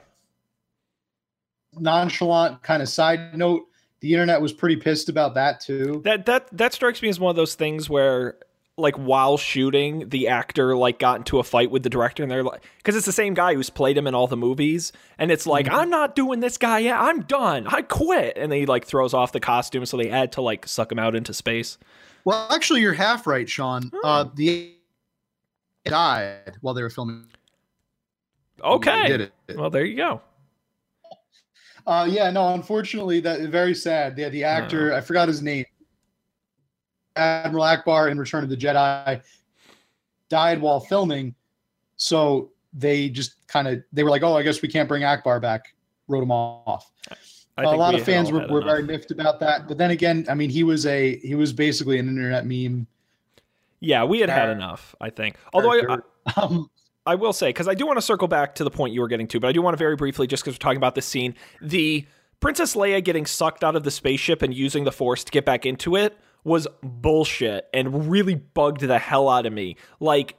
nonchalant 1.74 2.64
kind 2.64 2.82
of 2.82 2.90
side 2.90 3.38
note 3.38 3.68
the 4.00 4.14
internet 4.14 4.42
was 4.42 4.54
pretty 4.54 4.76
pissed 4.76 5.10
about 5.10 5.34
that 5.36 5.60
too. 5.60 6.02
That 6.06 6.26
that 6.26 6.48
that 6.58 6.74
strikes 6.74 7.02
me 7.02 7.10
as 7.10 7.20
one 7.20 7.30
of 7.30 7.36
those 7.36 7.56
things 7.56 7.90
where 7.90 8.38
like 8.78 8.96
while 8.96 9.38
shooting 9.38 10.10
the 10.10 10.28
actor 10.28 10.76
like 10.76 11.00
got 11.00 11.18
into 11.18 11.40
a 11.40 11.44
fight 11.44 11.72
with 11.72 11.84
the 11.84 11.90
director 11.90 12.24
and 12.24 12.32
they're 12.32 12.44
like 12.44 12.62
because 12.78 12.96
it's 12.96 13.06
the 13.06 13.14
same 13.14 13.34
guy 13.34 13.54
who's 13.54 13.70
played 13.70 13.98
him 13.98 14.06
in 14.06 14.14
all 14.14 14.28
the 14.28 14.36
movies 14.36 14.92
and 15.18 15.32
it's 15.32 15.48
like 15.48 15.68
mm-hmm. 15.68 15.76
i'm 15.76 15.90
not 15.90 16.16
doing 16.16 16.42
this 16.42 16.58
guy 16.58 16.80
yet. 16.80 17.00
I'm 17.00 17.22
done. 17.22 17.68
I 17.68 17.84
quit. 17.84 18.38
And 18.38 18.52
he 18.52 18.66
like 18.66 18.86
throws 18.86 19.14
off 19.14 19.32
the 19.32 19.40
costume 19.40 19.86
so 19.86 19.96
they 19.98 20.10
had 20.10 20.34
to 20.34 20.42
like 20.42 20.68
suck 20.68 20.92
him 20.92 21.00
out 21.00 21.16
into 21.16 21.34
space. 21.34 21.78
Well 22.26 22.48
actually 22.52 22.82
you're 22.82 22.94
half 22.94 23.26
right 23.26 23.50
sean. 23.50 23.92
Hmm. 23.94 24.06
uh 24.06 24.26
the 24.36 24.74
died 25.86 26.58
while 26.62 26.74
they 26.74 26.82
were 26.82 26.90
filming. 26.90 27.26
Okay. 28.62 29.30
Well 29.56 29.70
there 29.70 29.86
you 29.86 29.96
go. 29.96 30.22
Uh, 31.88 32.08
yeah, 32.10 32.32
no, 32.32 32.56
unfortunately, 32.56 33.20
that 33.20 33.42
very 33.42 33.76
sad. 33.76 34.18
Yeah, 34.18 34.30
the 34.30 34.44
actor, 34.44 34.92
I 34.92 35.02
forgot 35.02 35.28
his 35.28 35.44
name, 35.44 35.66
Admiral 37.16 37.64
Ackbar 37.64 38.12
in 38.12 38.18
Return 38.18 38.44
of 38.44 38.50
the 38.50 38.58
Jedi, 38.58 39.22
died 40.30 40.62
while 40.62 40.80
filming. 40.80 41.36
So 41.98 42.52
they 42.74 43.10
just 43.10 43.48
kind 43.48 43.68
of 43.68 43.84
they 43.94 44.04
were 44.04 44.10
like, 44.10 44.24
oh, 44.24 44.36
I 44.36 44.44
guess 44.44 44.62
we 44.62 44.68
can't 44.68 44.88
bring 44.88 45.04
Ackbar 45.04 45.42
back. 45.42 45.74
Wrote 46.08 46.24
him 46.24 46.32
off. 46.32 46.92
a 47.58 47.64
lot 47.64 47.96
of 47.96 48.04
fans 48.04 48.32
were, 48.32 48.48
were 48.48 48.62
very 48.62 48.84
miffed 48.84 49.12
about 49.12 49.40
that. 49.40 49.68
But 49.68 49.78
then 49.78 49.92
again, 49.92 50.26
I 50.30 50.36
mean, 50.36 50.50
he 50.50 50.64
was 50.64 50.86
a 50.86 51.18
he 51.18 51.36
was 51.36 51.54
basically 51.54 52.00
an 52.00 52.08
internet 52.08 52.46
meme. 52.46 52.88
Yeah, 53.80 54.04
we 54.04 54.20
had 54.20 54.30
had 54.30 54.50
enough. 54.50 54.96
I 55.00 55.10
think. 55.10 55.38
Although 55.54 55.74
I, 55.74 55.98
I, 56.28 56.42
um, 56.42 56.70
I 57.06 57.16
will 57.16 57.34
say 57.34 57.50
because 57.50 57.68
I 57.68 57.74
do 57.76 57.86
want 57.86 57.98
to 57.98 58.02
circle 58.02 58.28
back 58.28 58.56
to 58.56 58.64
the 58.64 58.72
point 58.72 58.94
you 58.94 59.02
were 59.02 59.08
getting 59.08 59.28
to, 59.28 59.40
but 59.40 59.48
I 59.48 59.52
do 59.52 59.62
want 59.62 59.74
to 59.74 59.78
very 59.78 59.96
briefly, 59.96 60.28
just 60.28 60.44
because 60.44 60.56
we're 60.56 60.64
talking 60.64 60.78
about 60.78 60.96
this 60.96 61.06
scene, 61.06 61.36
the 61.62 62.06
Princess 62.40 62.76
Leia 62.76 63.04
getting 63.04 63.26
sucked 63.26 63.64
out 63.64 63.76
of 63.76 63.84
the 63.84 63.92
spaceship 63.92 64.42
and 64.42 64.54
using 64.54 64.84
the 64.84 64.92
Force 64.92 65.24
to 65.24 65.32
get 65.32 65.46
back 65.46 65.66
into 65.66 65.96
it 65.96 66.18
was 66.46 66.68
bullshit 66.82 67.68
and 67.74 68.10
really 68.10 68.36
bugged 68.36 68.82
the 68.82 69.00
hell 69.00 69.28
out 69.28 69.46
of 69.46 69.52
me. 69.52 69.76
Like, 70.00 70.38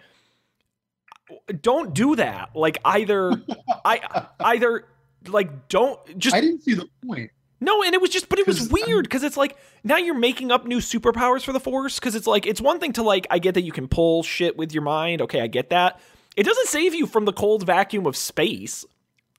don't 1.60 1.92
do 1.92 2.16
that. 2.16 2.50
Like 2.54 2.78
either, 2.84 3.32
I 3.84 4.26
either 4.40 4.86
like 5.26 5.68
don't 5.68 6.18
just. 6.18 6.34
I 6.34 6.40
didn't 6.40 6.62
see 6.62 6.74
the 6.74 6.88
point. 7.06 7.30
No, 7.58 7.82
and 7.82 7.94
it 7.94 8.00
was 8.00 8.10
just, 8.10 8.28
but 8.28 8.38
it 8.38 8.46
was 8.46 8.68
weird 8.68 9.04
because 9.04 9.22
it's 9.22 9.36
like 9.36 9.56
now 9.82 9.96
you're 9.96 10.14
making 10.14 10.52
up 10.52 10.66
new 10.66 10.78
superpowers 10.78 11.42
for 11.42 11.52
the 11.52 11.60
Force. 11.60 11.98
Because 11.98 12.14
it's 12.14 12.26
like 12.26 12.46
it's 12.46 12.60
one 12.60 12.78
thing 12.78 12.92
to 12.94 13.02
like, 13.02 13.26
I 13.30 13.38
get 13.38 13.54
that 13.54 13.62
you 13.62 13.72
can 13.72 13.88
pull 13.88 14.22
shit 14.22 14.56
with 14.56 14.72
your 14.72 14.82
mind. 14.82 15.22
Okay, 15.22 15.40
I 15.40 15.48
get 15.48 15.70
that. 15.70 16.00
It 16.36 16.44
doesn't 16.44 16.68
save 16.68 16.94
you 16.94 17.06
from 17.06 17.24
the 17.24 17.32
cold 17.32 17.66
vacuum 17.66 18.06
of 18.06 18.16
space. 18.16 18.84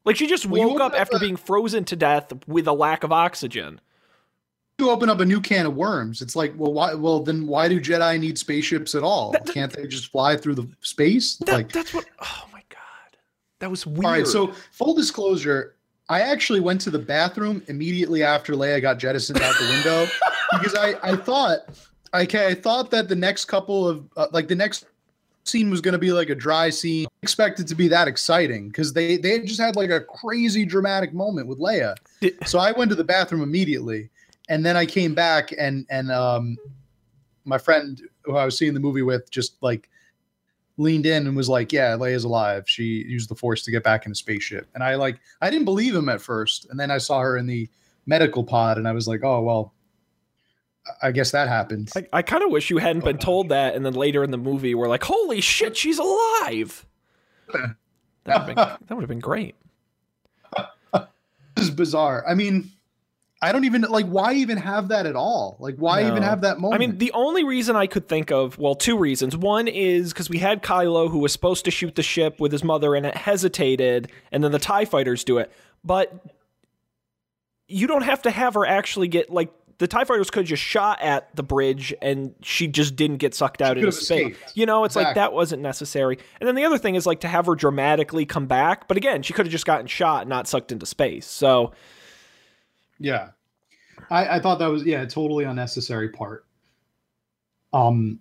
Like 0.04 0.16
she 0.16 0.26
just 0.26 0.46
well, 0.46 0.70
woke 0.70 0.82
up 0.82 0.94
after 0.94 1.18
a, 1.18 1.20
being 1.20 1.36
frozen 1.36 1.86
to 1.86 1.96
death 1.96 2.34
with 2.48 2.68
a 2.68 2.74
lack 2.74 3.04
of 3.04 3.12
oxygen. 3.12 3.80
You 4.80 4.92
open 4.92 5.10
up 5.10 5.20
a 5.20 5.26
new 5.26 5.42
can 5.42 5.66
of 5.66 5.76
worms. 5.76 6.22
It's 6.22 6.36
like, 6.36 6.54
well, 6.56 6.72
why? 6.72 6.94
Well, 6.94 7.22
then 7.22 7.48
why 7.48 7.68
do 7.68 7.82
Jedi 7.82 8.20
need 8.20 8.38
spaceships 8.38 8.94
at 8.94 9.02
all? 9.02 9.32
That, 9.32 9.46
that, 9.46 9.54
Can't 9.54 9.74
they 9.74 9.88
just 9.88 10.12
fly 10.12 10.38
through 10.38 10.54
the 10.54 10.70
space? 10.82 11.38
That, 11.38 11.54
like 11.54 11.72
that's 11.72 11.96
what. 11.96 12.06
Oh 12.20 12.48
my 12.54 12.62
god, 12.70 13.18
that 13.60 13.72
was 13.72 13.88
weird. 13.88 14.06
All 14.06 14.12
right, 14.12 14.28
so 14.28 14.54
full 14.72 14.94
disclosure, 14.94 15.78
I 16.10 16.22
actually 16.22 16.60
went 16.60 16.80
to 16.82 16.92
the 16.92 17.00
bathroom 17.00 17.64
immediately 17.68 18.24
after 18.24 18.54
Leia 18.54 18.82
got 18.82 19.00
jettisoned 19.00 19.42
out 19.42 19.56
the 19.60 19.68
window 19.68 20.08
because 20.52 20.76
I 20.76 20.94
I 21.02 21.16
thought 21.16 21.60
okay 22.14 22.48
I 22.48 22.54
thought 22.54 22.92
that 22.92 23.10
the 23.10 23.16
next 23.16 23.46
couple 23.46 23.88
of 23.88 24.08
uh, 24.16 24.28
like 24.32 24.48
the 24.48 24.56
next 24.56 24.86
scene 25.44 25.70
was 25.70 25.82
going 25.82 25.94
to 25.94 25.98
be 25.98 26.12
like 26.12 26.30
a 26.30 26.36
dry 26.36 26.70
scene. 26.70 27.08
Expected 27.24 27.68
to 27.68 27.76
be 27.76 27.88
that 27.88 28.08
exciting 28.08 28.68
because 28.68 28.94
they 28.94 29.18
they 29.18 29.40
just 29.40 29.60
had 29.60 29.76
like 29.76 29.90
a 29.90 30.02
crazy 30.02 30.66
dramatic 30.66 31.14
moment 31.14 31.48
with 31.48 31.60
Leia. 31.60 31.96
so 32.46 32.60
I 32.60 32.72
went 32.72 32.90
to 32.90 32.96
the 32.96 33.04
bathroom 33.04 33.42
immediately, 33.42 34.10
and 34.50 34.66
then 34.66 34.78
I 34.78 34.86
came 34.86 35.14
back 35.14 35.54
and 35.58 35.86
and 35.90 36.12
um, 36.12 36.58
my 37.46 37.58
friend 37.58 38.02
who 38.24 38.36
I 38.36 38.46
was 38.46 38.58
seeing 38.58 38.74
the 38.74 38.80
movie 38.80 39.02
with 39.02 39.30
just 39.32 39.62
like 39.62 39.90
leaned 40.78 41.06
in 41.06 41.28
and 41.28 41.36
was 41.36 41.50
like, 41.50 41.72
"Yeah, 41.72 41.96
Leia's 41.96 42.24
alive. 42.24 42.64
She 42.68 42.84
used 43.08 43.30
the 43.30 43.36
Force 43.36 43.64
to 43.64 43.72
get 43.72 43.84
back 43.84 44.06
in 44.06 44.12
a 44.12 44.16
spaceship." 44.16 44.68
And 44.74 44.84
I 44.84 44.96
like 44.96 45.20
I 45.42 45.50
didn't 45.50 45.66
believe 45.66 45.96
him 45.96 46.10
at 46.10 46.22
first, 46.22 46.68
and 46.70 46.80
then 46.80 46.92
I 46.92 46.98
saw 46.98 47.20
her 47.20 47.38
in 47.38 47.48
the 47.48 47.70
medical 48.06 48.44
pod, 48.44 48.78
and 48.78 48.88
I 48.88 48.92
was 48.92 49.08
like, 49.08 49.24
"Oh 49.24 49.42
well." 49.42 49.74
I 51.04 51.12
guess 51.12 51.32
that 51.32 51.50
happened. 51.50 51.92
I, 51.98 52.08
I 52.14 52.22
kind 52.22 52.44
of 52.44 52.50
wish 52.50 52.70
you 52.70 52.78
hadn't 52.78 53.04
been 53.04 53.18
told 53.18 53.50
that, 53.50 53.76
and 53.76 53.86
then 53.86 53.92
later 53.92 54.24
in 54.24 54.32
the 54.32 54.38
movie, 54.38 54.74
we're 54.74 54.88
like, 54.88 55.04
"Holy 55.04 55.42
shit, 55.42 55.76
she's 55.76 56.00
alive!" 56.00 56.86
that 58.24 58.48
would 58.48 58.58
have 58.58 58.88
been, 58.88 59.08
been, 59.08 59.20
great. 59.20 59.56
this 60.94 61.06
is 61.58 61.72
bizarre. 61.72 62.24
I 62.26 62.36
mean, 62.36 62.72
I 63.42 63.52
don't 63.52 63.66
even 63.66 63.82
like 63.84 64.08
why 64.08 64.34
even 64.34 64.58
have 64.58 64.88
that 64.88 65.06
at 65.06 65.16
all? 65.16 65.58
Like 65.60 65.76
why 65.76 66.02
No. 66.02 66.10
even 66.10 66.24
have 66.24 66.42
that 66.42 66.60
moment? 66.60 66.82
I 66.82 66.86
mean, 66.86 66.98
the 66.98 67.12
only 67.12 67.44
reason 67.44 67.76
I 67.76 67.86
could 67.86 68.08
think 68.08 68.32
of, 68.32 68.58
well, 68.58 68.74
two 68.74 68.98
reasons. 68.98 69.38
One 69.38 69.68
is 69.68 70.12
because 70.12 70.30
we 70.30 70.40
had 70.40 70.64
Kylo 70.64 71.10
who 71.10 71.20
was 71.20 71.34
supposed 71.34 71.66
to 71.66 71.72
shoot 71.72 71.94
the 71.96 72.02
ship 72.04 72.40
with 72.40 72.52
his 72.52 72.64
mother 72.64 72.96
and 72.96 73.06
it 73.06 73.16
hesitated, 73.16 74.12
and 74.32 74.44
then 74.44 74.52
the 74.52 74.60
TIE 74.60 74.86
fighters 74.86 75.24
do 75.24 75.38
it. 75.38 75.52
But 75.84 76.14
you 77.68 77.86
don't 77.86 78.02
have 78.02 78.24
to 78.24 78.32
have 78.32 78.56
her 78.56 78.66
actually 78.66 79.08
get, 79.08 79.30
like, 79.30 79.52
the 79.78 79.88
TIE 79.88 80.06
fighters 80.06 80.32
could 80.32 80.48
just 80.48 80.64
shot 80.64 81.00
at 81.02 81.36
the 81.36 81.44
bridge 81.44 81.94
and 82.02 82.34
she 82.42 82.68
just 82.68 82.96
didn't 82.96 83.18
get 83.18 83.36
sucked 83.36 83.62
out 83.62 83.78
into 83.78 83.92
space. 83.92 84.36
You 84.56 84.66
know, 84.66 84.84
it's 84.86 84.96
like 84.96 85.14
that 85.14 85.34
wasn't 85.34 85.62
necessary. 85.62 86.18
And 86.40 86.48
then 86.48 86.56
the 86.56 86.66
other 86.66 86.80
thing 86.80 86.96
is, 86.96 87.06
like, 87.06 87.20
to 87.20 87.28
have 87.28 87.46
her 87.46 87.54
dramatically 87.54 88.26
come 88.26 88.48
back. 88.48 88.88
But 88.88 88.98
again, 88.98 89.22
she 89.22 89.34
could 89.34 89.46
have 89.46 89.52
just 89.52 89.68
gotten 89.68 89.86
shot 89.86 90.22
and 90.22 90.30
not 90.30 90.48
sucked 90.48 90.72
into 90.72 90.88
space. 90.88 91.28
So, 91.28 91.74
Yeah. 93.00 93.30
I, 94.10 94.38
I 94.38 94.40
thought 94.40 94.60
that 94.60 94.68
was 94.68 94.84
yeah, 94.84 95.02
a 95.02 95.08
totally 95.08 95.46
unnecessary 95.46 96.10
part. 96.10 96.46
Um 97.74 98.20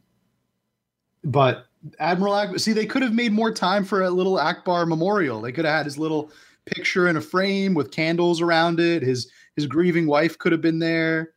but 1.24 1.66
Admiral 1.99 2.35
Ackbar 2.35 2.61
see 2.61 2.72
they 2.72 2.87
could 2.87 3.03
have 3.03 3.14
made 3.14 3.33
more 3.33 3.53
time 3.53 3.85
for 3.85 4.03
a 4.03 4.11
little 4.11 4.37
Ackbar 4.37 4.87
memorial. 4.87 5.41
They 5.41 5.53
could 5.53 5.64
have 5.64 5.74
had 5.74 5.87
his 5.87 5.99
little 5.99 6.31
picture 6.64 7.09
in 7.09 7.16
a 7.16 7.20
frame 7.20 7.74
with 7.74 7.91
candles 7.91 8.41
around 8.41 8.81
it. 8.81 9.03
His 9.03 9.31
his 9.55 9.66
grieving 9.66 10.07
wife 10.07 10.39
could 10.39 10.53
have 10.53 10.61
been 10.61 10.79
there, 10.79 11.33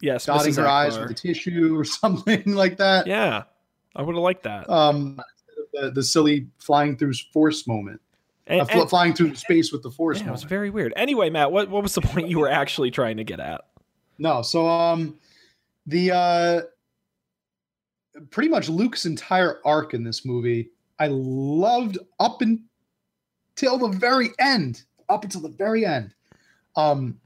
yes, 0.00 0.26
dotting 0.26 0.52
Mrs. 0.52 0.58
her 0.58 0.68
eyes 0.68 0.98
with 0.98 1.10
a 1.10 1.14
tissue 1.14 1.76
or 1.76 1.84
something 1.84 2.54
like 2.54 2.76
that. 2.78 3.06
Yeah, 3.06 3.44
I 3.96 4.02
would 4.02 4.14
have 4.14 4.22
liked 4.22 4.44
that. 4.44 4.68
Um 4.68 5.20
the, 5.72 5.90
the 5.90 6.02
silly 6.02 6.48
flying 6.58 6.96
through 6.96 7.14
force 7.32 7.66
moment. 7.66 8.00
And- 8.46 8.68
and- 8.70 8.90
flying 8.90 9.14
through 9.14 9.34
space 9.36 9.72
with 9.72 9.82
the 9.82 9.90
force 9.90 10.20
Yeah, 10.20 10.28
it 10.28 10.32
was 10.32 10.42
very 10.42 10.68
weird. 10.70 10.92
Anyway, 10.96 11.30
Matt, 11.30 11.50
what, 11.50 11.70
what 11.70 11.82
was 11.82 11.94
the 11.94 12.02
point 12.02 12.28
you 12.28 12.38
were 12.38 12.50
actually 12.50 12.90
trying 12.90 13.16
to 13.16 13.24
get 13.24 13.40
at? 13.40 13.62
No, 14.18 14.42
so 14.42 14.66
um 14.68 15.18
the 15.86 16.10
uh 16.12 16.62
pretty 18.30 18.48
much 18.48 18.68
Luke's 18.68 19.06
entire 19.06 19.60
arc 19.64 19.92
in 19.94 20.04
this 20.04 20.24
movie 20.24 20.70
I 20.98 21.08
loved 21.08 21.98
up 22.20 22.40
until 22.42 23.78
the 23.78 23.88
very 23.88 24.30
end. 24.38 24.82
Up 25.08 25.24
until 25.24 25.40
the 25.40 25.48
very 25.48 25.84
end. 25.86 26.14
Um 26.76 27.18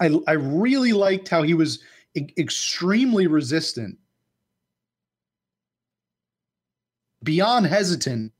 I 0.00 0.10
I 0.26 0.32
really 0.32 0.92
liked 0.92 1.28
how 1.28 1.42
he 1.42 1.54
was 1.54 1.80
e- 2.14 2.32
extremely 2.38 3.26
resistant. 3.28 3.96
Beyond 7.22 7.66
hesitant. 7.66 8.32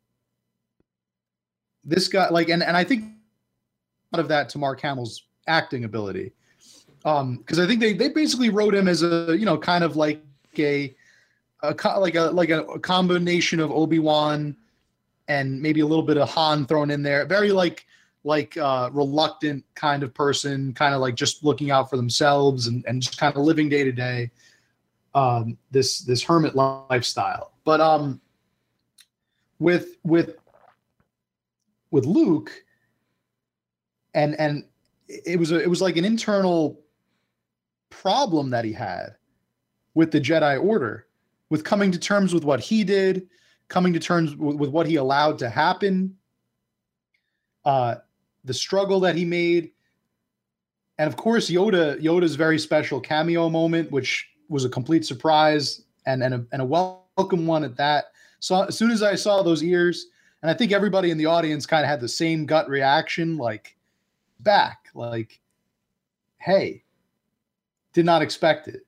This 1.86 2.08
guy 2.08 2.28
like 2.28 2.50
and 2.50 2.62
and 2.62 2.76
I 2.76 2.84
think 2.84 3.04
a 3.04 4.16
lot 4.16 4.20
of 4.20 4.28
that 4.28 4.48
to 4.50 4.58
Mark 4.58 4.80
Hamill's 4.80 5.22
acting 5.46 5.84
ability. 5.84 6.32
Um 7.04 7.36
because 7.36 7.60
i 7.60 7.66
think 7.66 7.80
they 7.80 7.92
they 7.92 8.08
basically 8.08 8.50
wrote 8.50 8.74
him 8.74 8.88
as 8.88 9.02
a 9.02 9.36
you 9.38 9.44
know 9.44 9.56
kind 9.56 9.84
of 9.84 9.94
like 9.96 10.20
a, 10.58 10.94
a 11.62 11.74
like 11.98 12.16
a 12.16 12.22
like 12.22 12.50
a, 12.50 12.62
a 12.64 12.80
combination 12.80 13.60
of 13.60 13.70
obi-wan 13.70 14.56
and 15.28 15.60
maybe 15.60 15.80
a 15.80 15.86
little 15.86 16.04
bit 16.04 16.16
of 16.16 16.28
han 16.28 16.66
thrown 16.66 16.90
in 16.90 17.02
there. 17.02 17.24
Very 17.26 17.52
like 17.52 17.86
like 18.24 18.56
uh 18.56 18.90
reluctant 18.92 19.64
kind 19.74 20.02
of 20.02 20.12
person 20.12 20.72
kind 20.74 20.94
of 20.94 21.00
like 21.00 21.14
just 21.14 21.44
looking 21.44 21.70
out 21.70 21.88
for 21.88 21.96
themselves 21.96 22.66
and 22.66 22.84
and 22.86 23.00
just 23.00 23.18
kind 23.18 23.36
of 23.36 23.42
living 23.42 23.68
day 23.68 23.84
to 23.84 23.92
day 23.92 24.30
um 25.14 25.56
this 25.70 26.00
this 26.00 26.22
hermit 26.22 26.54
lifestyle. 26.54 27.52
But 27.64 27.80
um 27.80 28.20
with 29.58 29.96
with 30.02 30.36
with 31.90 32.04
luke 32.04 32.64
and 34.14 34.38
and 34.40 34.64
it 35.08 35.38
was 35.38 35.52
a, 35.52 35.60
it 35.60 35.70
was 35.70 35.80
like 35.80 35.96
an 35.96 36.04
internal 36.04 36.80
problem 37.90 38.50
that 38.50 38.64
he 38.64 38.72
had 38.72 39.14
with 39.94 40.10
the 40.10 40.20
Jedi 40.20 40.62
Order, 40.62 41.06
with 41.48 41.64
coming 41.64 41.92
to 41.92 41.98
terms 41.98 42.34
with 42.34 42.44
what 42.44 42.60
he 42.60 42.84
did, 42.84 43.28
coming 43.68 43.92
to 43.92 44.00
terms 44.00 44.34
with, 44.36 44.56
with 44.56 44.70
what 44.70 44.86
he 44.86 44.96
allowed 44.96 45.38
to 45.38 45.48
happen, 45.48 46.16
uh, 47.64 47.96
the 48.44 48.54
struggle 48.54 49.00
that 49.00 49.14
he 49.14 49.24
made, 49.24 49.70
and 50.98 51.08
of 51.08 51.16
course 51.16 51.50
Yoda 51.50 52.00
Yoda's 52.02 52.34
very 52.34 52.58
special 52.58 53.00
cameo 53.00 53.48
moment, 53.48 53.90
which 53.92 54.28
was 54.48 54.64
a 54.64 54.68
complete 54.68 55.04
surprise 55.04 55.82
and 56.06 56.22
and 56.22 56.34
a, 56.34 56.46
and 56.52 56.62
a 56.62 56.64
welcome 56.64 57.46
one 57.46 57.64
at 57.64 57.76
that. 57.76 58.06
So 58.40 58.64
as 58.64 58.76
soon 58.76 58.90
as 58.90 59.02
I 59.02 59.14
saw 59.14 59.42
those 59.42 59.62
ears, 59.62 60.06
and 60.46 60.54
I 60.54 60.56
think 60.56 60.70
everybody 60.70 61.10
in 61.10 61.18
the 61.18 61.26
audience 61.26 61.66
kind 61.66 61.82
of 61.82 61.90
had 61.90 62.00
the 62.00 62.08
same 62.08 62.46
gut 62.46 62.68
reaction, 62.68 63.36
like 63.36 63.76
back, 64.38 64.86
like, 64.94 65.40
hey, 66.38 66.84
did 67.92 68.06
not 68.06 68.22
expect 68.22 68.68
it. 68.68 68.86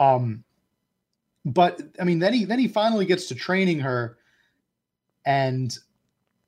Um, 0.00 0.42
but 1.44 1.80
I 2.00 2.04
mean, 2.04 2.18
then 2.18 2.32
he 2.32 2.44
then 2.44 2.58
he 2.58 2.66
finally 2.66 3.06
gets 3.06 3.28
to 3.28 3.36
training 3.36 3.78
her, 3.78 4.18
and 5.24 5.72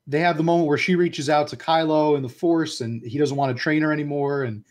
they 0.09 0.19
have 0.19 0.37
the 0.37 0.43
moment 0.43 0.67
where 0.67 0.79
she 0.79 0.97
reaches 0.97 1.31
out 1.31 1.47
to 1.47 1.57
Kylo 1.57 2.17
and 2.17 2.25
the 2.25 2.29
Force, 2.29 2.81
and 2.81 3.05
he 3.05 3.19
doesn't 3.19 3.37
want 3.37 3.57
to 3.57 3.63
train 3.63 3.83
her 3.83 3.93
anymore, 3.93 4.43
and 4.43 4.65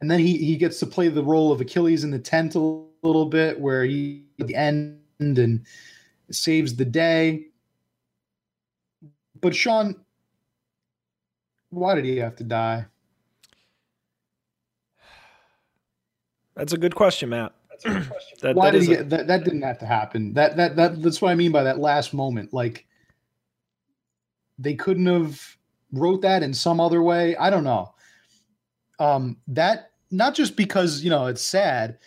and 0.00 0.08
then 0.08 0.20
he 0.20 0.36
he 0.36 0.54
gets 0.54 0.78
to 0.78 0.86
play 0.86 1.08
the 1.08 1.24
role 1.24 1.50
of 1.50 1.60
Achilles 1.60 2.04
in 2.04 2.12
the 2.12 2.20
tent 2.20 2.54
a 2.54 2.60
little 3.02 3.26
bit, 3.26 3.58
where 3.58 3.84
he 3.84 4.26
at 4.38 4.46
the 4.46 4.54
end 4.54 5.00
and 5.18 5.66
saves 6.30 6.74
the 6.74 6.84
day. 6.84 7.46
But 9.40 9.54
Sean, 9.54 9.96
why 11.70 11.94
did 11.94 12.04
he 12.04 12.16
have 12.18 12.36
to 12.36 12.44
die? 12.44 12.86
That's 16.54 16.72
a 16.72 16.78
good 16.78 16.94
question, 16.94 17.30
Matt. 17.30 17.52
That, 18.40 18.54
why 18.54 18.70
that 18.70 18.78
did 18.78 18.86
he, 18.86 18.94
a... 18.94 19.02
that, 19.02 19.26
that 19.26 19.42
didn't 19.42 19.62
have 19.62 19.78
to 19.78 19.86
happen 19.86 20.32
that 20.34 20.56
that 20.56 20.76
that 20.76 21.02
that's 21.02 21.20
what 21.20 21.32
i 21.32 21.34
mean 21.34 21.50
by 21.50 21.64
that 21.64 21.80
last 21.80 22.14
moment 22.14 22.54
like 22.54 22.86
they 24.60 24.74
couldn't 24.74 25.06
have 25.06 25.56
wrote 25.92 26.22
that 26.22 26.44
in 26.44 26.54
some 26.54 26.78
other 26.78 27.02
way 27.02 27.34
i 27.36 27.50
don't 27.50 27.64
know 27.64 27.92
um 29.00 29.36
that 29.48 29.90
not 30.12 30.36
just 30.36 30.56
because 30.56 31.02
you 31.02 31.10
know 31.10 31.26
it's 31.26 31.42
sad 31.42 31.98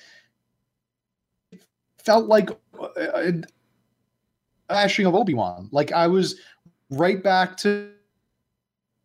it 1.51 1.61
felt 1.97 2.27
like 2.27 2.49
a 2.95 3.41
bashing 4.71 5.05
of 5.05 5.15
obi-wan 5.15 5.69
like 5.71 5.91
i 5.91 6.07
was 6.07 6.35
right 6.89 7.23
back 7.23 7.57
to 7.57 7.89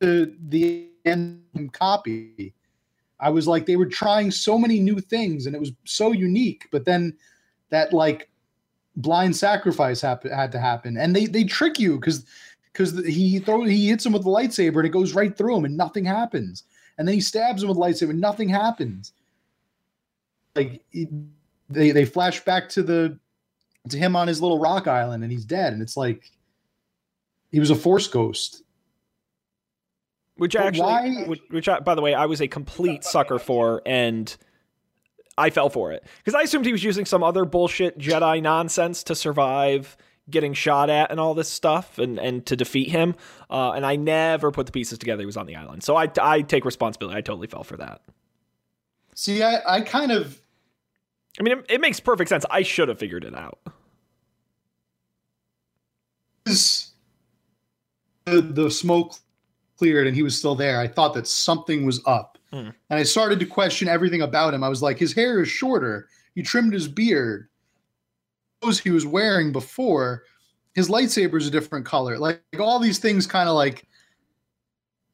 the 0.01 0.89
end 1.05 1.43
copy 1.73 2.53
I 3.19 3.31
was 3.31 3.49
like, 3.49 3.65
they 3.65 3.77
were 3.77 3.87
trying 3.87 4.31
so 4.31 4.59
many 4.59 4.79
new 4.79 5.01
things 5.01 5.47
and 5.47 5.55
it 5.55 5.59
was 5.59 5.73
so 5.85 6.13
unique, 6.13 6.69
but 6.71 6.85
then 6.85 7.17
that 7.71 7.93
like 7.93 8.29
blind 8.97 9.35
sacrifice 9.37 10.01
hap- 10.01 10.25
had 10.25 10.53
to 10.53 10.59
happen. 10.59 10.97
And 10.97 11.17
they 11.17 11.27
they 11.27 11.45
trick 11.45 11.79
you 11.79 11.99
because 11.99 12.25
because 12.73 12.93
he 13.07 13.39
throw 13.39 13.63
he 13.65 13.89
hits 13.89 14.05
him 14.05 14.13
with 14.13 14.25
the 14.25 14.29
lightsaber 14.31 14.77
and 14.77 14.87
it 14.87 14.91
goes 14.91 15.15
right 15.15 15.37
through 15.37 15.57
him 15.57 15.65
and 15.65 15.77
nothing 15.77 16.05
happens. 16.05 16.65
And 16.99 17.09
then 17.09 17.15
he 17.15 17.21
stabs 17.21 17.63
him 17.63 17.69
with 17.69 17.79
the 17.79 17.83
lightsaber 17.83 18.11
and 18.11 18.21
nothing 18.21 18.49
happens. 18.49 19.13
Like 20.55 20.83
he- 20.91 21.09
they 21.69 21.91
they 21.91 22.05
flash 22.05 22.45
back 22.45 22.69
to 22.71 22.83
the 22.83 23.19
to 23.91 23.99
him 23.99 24.17
on 24.17 24.29
his 24.29 24.41
little 24.43 24.59
rock 24.59 24.87
island 24.87 25.23
and 25.23 25.31
he's 25.33 25.45
dead. 25.45 25.73
And 25.73 25.83
it's 25.83 25.97
like 25.97 26.31
he 27.51 27.61
was 27.61 27.71
a 27.71 27.75
force 27.75 28.07
ghost. 28.09 28.63
which 30.37 30.55
But 30.55 30.63
actually, 30.67 30.83
why- 30.83 31.25
which, 31.27 31.41
which 31.51 31.69
I, 31.69 31.81
by 31.81 31.95
the 31.95 32.03
way, 32.03 32.15
I 32.15 32.27
was 32.27 32.41
a 32.41 32.49
complete 32.49 33.05
sucker 33.05 33.39
for, 33.39 33.83
and 33.87 34.35
I 35.39 35.51
fell 35.51 35.71
for 35.71 35.93
it 35.93 36.05
because 36.19 36.35
I 36.35 36.43
assumed 36.43 36.67
he 36.67 36.73
was 36.73 36.85
using 36.85 37.05
some 37.05 37.23
other 37.23 37.45
bullshit 37.45 37.99
Jedi 37.99 38.43
nonsense 38.43 39.03
to 39.05 39.15
survive 39.15 39.97
getting 40.29 40.55
shot 40.55 40.91
at 40.91 41.11
and 41.13 41.21
all 41.21 41.35
this 41.35 41.49
stuff, 41.49 41.99
and 41.99 42.19
and 42.19 42.45
to 42.47 42.57
defeat 42.57 42.91
him. 42.91 43.15
Uh, 43.49 43.73
and 43.73 43.87
I 43.87 43.97
never 43.97 44.51
put 44.51 44.67
the 44.67 44.73
pieces 44.73 44.99
together. 44.99 45.23
He 45.23 45.27
was 45.27 45.37
on 45.37 45.47
the 45.47 45.57
island, 45.57 45.83
so 45.85 45.95
I 45.97 46.11
I 46.21 46.43
take 46.43 46.65
responsibility. 46.65 47.17
I 47.17 47.21
totally 47.21 47.47
fell 47.47 47.65
for 47.65 47.77
that. 47.77 48.03
See, 49.15 49.43
I, 49.43 49.77
I 49.77 49.81
kind 49.83 50.11
of 50.13 50.41
I 51.39 51.43
mean, 51.43 51.59
it, 51.59 51.67
it 51.69 51.81
makes 51.81 52.01
perfect 52.01 52.29
sense. 52.29 52.45
I 52.51 52.63
should 52.63 52.89
have 52.89 52.99
figured 52.99 53.25
it 53.25 53.35
out. 53.35 53.59
Was 56.47 56.93
the 58.25 58.41
the 58.41 58.71
smoke 58.71 59.15
cleared 59.77 60.07
and 60.07 60.17
he 60.17 60.23
was 60.23 60.37
still 60.37 60.55
there, 60.55 60.81
I 60.81 60.89
thought 60.89 61.15
that 61.15 61.27
something 61.27 61.85
was 61.85 62.01
up. 62.07 62.39
Hmm. 62.51 62.71
And 62.91 62.99
I 62.99 63.03
started 63.03 63.39
to 63.41 63.47
question 63.47 63.89
everything 63.89 64.23
about 64.23 64.55
him. 64.55 64.65
I 64.65 64.69
was 64.69 64.83
like, 64.83 64.99
his 64.99 65.13
hair 65.13 65.43
is 65.43 65.49
shorter. 65.49 66.09
He 66.35 66.43
trimmed 66.43 66.73
his 66.73 66.89
beard. 66.89 67.49
Those 68.63 68.79
he 68.79 68.91
was 68.91 69.05
wearing 69.05 69.53
before, 69.53 70.25
his 70.75 70.89
lightsaber 70.89 71.37
is 71.37 71.47
a 71.47 71.51
different 71.51 71.85
color. 71.85 72.19
Like, 72.19 72.43
all 72.59 72.79
these 72.79 72.99
things 72.99 73.27
kind 73.27 73.49
of 73.49 73.55
like 73.55 73.87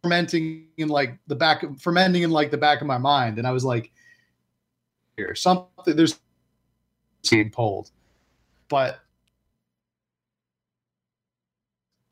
fermenting 0.02 0.66
in 0.76 0.88
like 0.88 1.18
the 1.26 1.36
back 1.36 1.64
fermenting 1.80 2.22
in 2.22 2.30
like 2.30 2.50
the 2.50 2.58
back 2.58 2.80
of 2.80 2.86
my 2.86 2.98
mind. 2.98 3.38
And 3.38 3.46
I 3.46 3.52
was 3.52 3.64
like, 3.64 3.90
here, 5.16 5.34
something 5.34 5.96
there's 5.96 6.18
being 7.28 7.50
pulled. 7.50 7.90
But 8.68 9.00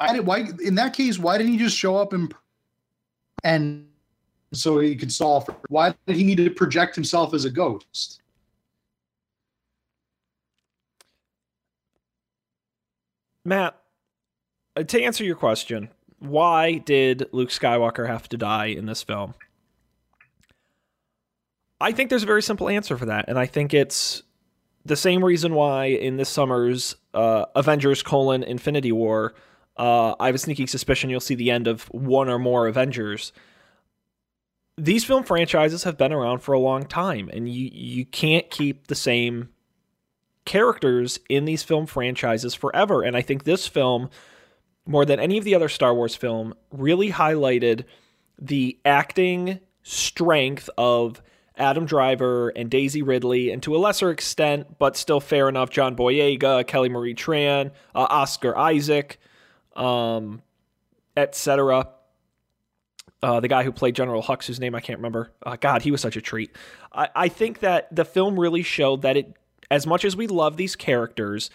I 0.01 0.15
did 0.15 0.27
why 0.27 0.49
in 0.65 0.75
that 0.77 0.95
case, 0.95 1.19
why 1.19 1.39
didn't 1.39 1.53
he 1.53 1.59
just 1.59 1.77
show 1.77 1.97
up 1.97 2.13
and 2.13 2.35
and 3.45 3.87
so 4.53 4.81
he 4.81 4.97
could 4.97 5.13
solve. 5.13 5.49
Why 5.69 5.95
did 6.07 6.17
he 6.17 6.25
need 6.25 6.39
to 6.39 6.51
project 6.51 6.95
himself 6.95 7.35
as 7.35 7.45
a 7.45 7.51
ghost? 7.51 8.21
Matt, 13.45 13.77
uh, 14.77 14.83
to 14.83 15.03
answer 15.03 15.25
your 15.25 15.37
question, 15.37 15.89
why 16.19 16.79
did 16.79 17.29
Luke 17.33 17.49
Skywalker 17.49 18.07
have 18.07 18.29
to 18.29 18.37
die 18.37 18.67
in 18.67 18.87
this 18.87 19.03
film? 19.03 19.35
I 21.81 21.93
think 21.93 22.11
there's 22.11 22.25
a 22.25 22.27
very 22.27 22.43
simple 22.43 22.69
answer 22.69 22.99
for 22.99 23.07
that, 23.07 23.25
and 23.29 23.39
I 23.39 23.47
think 23.47 23.73
it's 23.73 24.23
the 24.85 24.97
same 24.97 25.25
reason 25.25 25.55
why 25.55 25.87
in 25.87 26.19
this 26.19 26.29
summer's 26.29 26.97
uh, 27.15 27.47
Avengers 27.55 28.03
colon 28.03 28.43
Infinity 28.43 28.93
War, 28.93 29.35
uh, 29.81 30.15
I 30.21 30.27
have 30.27 30.35
a 30.35 30.39
sneaky 30.39 30.67
suspicion 30.67 31.09
you'll 31.09 31.21
see 31.21 31.35
the 31.35 31.51
end 31.51 31.67
of 31.67 31.85
one 31.85 32.29
or 32.29 32.39
more 32.39 32.67
Avengers. 32.67 33.33
These 34.77 35.07
film 35.07 35.25
franchises 35.25 35.85
have 35.85 35.97
been 35.97 36.13
around 36.13 36.41
for 36.41 36.53
a 36.53 36.59
long 36.59 36.85
time, 36.85 37.31
and 37.33 37.49
you 37.49 37.71
you 37.73 38.05
can't 38.05 38.51
keep 38.51 38.89
the 38.89 38.95
same 38.95 39.49
characters 40.45 41.19
in 41.31 41.47
these 41.47 41.63
film 41.63 41.87
franchises 41.87 42.55
forever. 42.55 43.03
And 43.03 43.17
I 43.17 43.23
think 43.23 43.45
this 43.45 43.67
film, 43.67 44.11
more 44.85 45.07
than 45.07 45.19
any 45.19 45.39
of 45.39 45.45
the 45.45 45.55
other 45.55 45.69
Star 45.71 45.95
Wars 45.95 46.15
film, 46.15 46.53
really 46.71 47.11
highlighted 47.11 47.85
the 48.39 48.79
acting 48.85 49.61
strength 49.83 50.69
of 50.77 51.23
Adam 51.57 51.87
Driver 51.87 52.51
and 52.51 52.71
Daisy 52.71 53.01
Ridley, 53.01 53.51
and 53.51 53.63
to 53.63 53.75
a 53.75 53.79
lesser 53.79 54.11
extent, 54.11 54.79
but 54.79 54.95
still 54.95 55.21
fair 55.21 55.49
enough, 55.49 55.71
John 55.71 55.97
Boyega, 55.97 56.67
Kelly 56.67 56.91
Marie 56.91 57.15
Tran, 57.15 57.71
uh, 57.95 58.07
Oscar 58.11 58.57
Isaac, 58.59 59.19
um, 59.77 60.43
etc. 61.17 61.89
Uh, 63.23 63.41
the 63.41 63.49
guy 63.49 63.63
who 63.63 63.73
played 63.73 63.95
General 63.95 64.23
Hux, 64.23 64.47
whose 64.47 64.61
name 64.61 64.75
I 64.75 64.81
can't 64.81 64.99
remember. 64.99 65.33
Uh, 65.45 65.57
God, 65.61 65.83
he 65.83 65.91
was 65.91 66.01
such 66.01 66.17
a 66.17 66.23
treat. 66.23 66.57
I, 66.93 67.09
I 67.15 67.29
think 67.29 67.61
that 67.61 67.95
the 67.95 68.05
film 68.05 68.41
really 68.41 68.63
showed 68.63 69.03
that 69.03 69.17
it, 69.17 69.37
as 69.71 69.87
much 69.87 70.05
as 70.05 70.17
we 70.17 70.27
love 70.27 70.57
these 70.57 70.75
characters, 70.75 71.51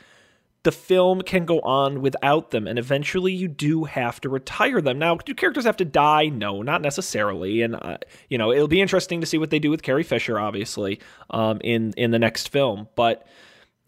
the 0.66 0.72
film 0.72 1.22
can 1.22 1.46
go 1.46 1.60
on 1.62 2.02
without 2.02 2.50
them, 2.50 2.68
and 2.68 2.80
eventually 2.80 3.32
you 3.32 3.48
do 3.48 3.84
have 3.84 4.20
to 4.22 4.30
retire 4.30 4.82
them. 4.82 4.98
Now, 4.98 5.16
do 5.16 5.34
characters 5.36 5.64
have 5.66 5.78
to 5.78 5.86
die? 5.86 6.26
No, 6.26 6.64
not 6.64 6.82
necessarily. 6.82 7.62
And 7.62 7.76
uh, 7.76 7.98
you 8.30 8.38
know, 8.40 8.52
it'll 8.52 8.68
be 8.68 8.82
interesting 8.82 9.22
to 9.22 9.28
see 9.28 9.38
what 9.38 9.52
they 9.52 9.60
do 9.60 9.70
with 9.70 9.84
Carrie 9.84 10.04
Fisher, 10.04 10.40
obviously, 10.40 11.00
um, 11.30 11.62
in 11.64 11.94
in 11.98 12.10
the 12.12 12.20
next 12.20 12.50
film. 12.50 12.90
But 12.96 13.28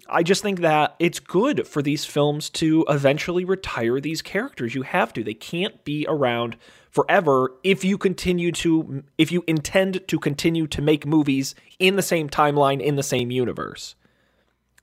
I 0.09 0.23
just 0.23 0.41
think 0.41 0.61
that 0.61 0.95
it's 0.99 1.19
good 1.19 1.67
for 1.67 1.81
these 1.81 2.05
films 2.05 2.49
to 2.51 2.85
eventually 2.89 3.45
retire 3.45 3.99
these 3.99 4.21
characters. 4.21 4.75
You 4.75 4.83
have 4.83 5.13
to. 5.13 5.23
They 5.23 5.33
can't 5.33 5.83
be 5.83 6.05
around 6.07 6.57
forever 6.89 7.53
if 7.63 7.83
you 7.83 7.97
continue 7.97 8.51
to 8.51 9.03
if 9.17 9.31
you 9.31 9.43
intend 9.47 10.07
to 10.07 10.19
continue 10.19 10.67
to 10.67 10.81
make 10.81 11.05
movies 11.05 11.55
in 11.79 11.95
the 11.95 12.01
same 12.01 12.29
timeline 12.29 12.81
in 12.81 12.95
the 12.95 13.03
same 13.03 13.31
universe. 13.31 13.95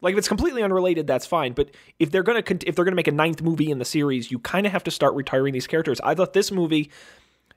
Like 0.00 0.12
if 0.12 0.18
it's 0.18 0.28
completely 0.28 0.62
unrelated, 0.62 1.06
that's 1.06 1.26
fine. 1.26 1.54
But 1.54 1.70
if 1.98 2.10
they're 2.10 2.22
gonna 2.22 2.42
if 2.66 2.76
they're 2.76 2.84
gonna 2.84 2.94
make 2.94 3.08
a 3.08 3.12
ninth 3.12 3.42
movie 3.42 3.70
in 3.70 3.78
the 3.78 3.84
series, 3.84 4.30
you 4.30 4.38
kind 4.38 4.66
of 4.66 4.72
have 4.72 4.84
to 4.84 4.90
start 4.90 5.14
retiring 5.14 5.54
these 5.54 5.66
characters. 5.66 6.00
I 6.02 6.14
thought 6.14 6.34
this 6.34 6.52
movie, 6.52 6.90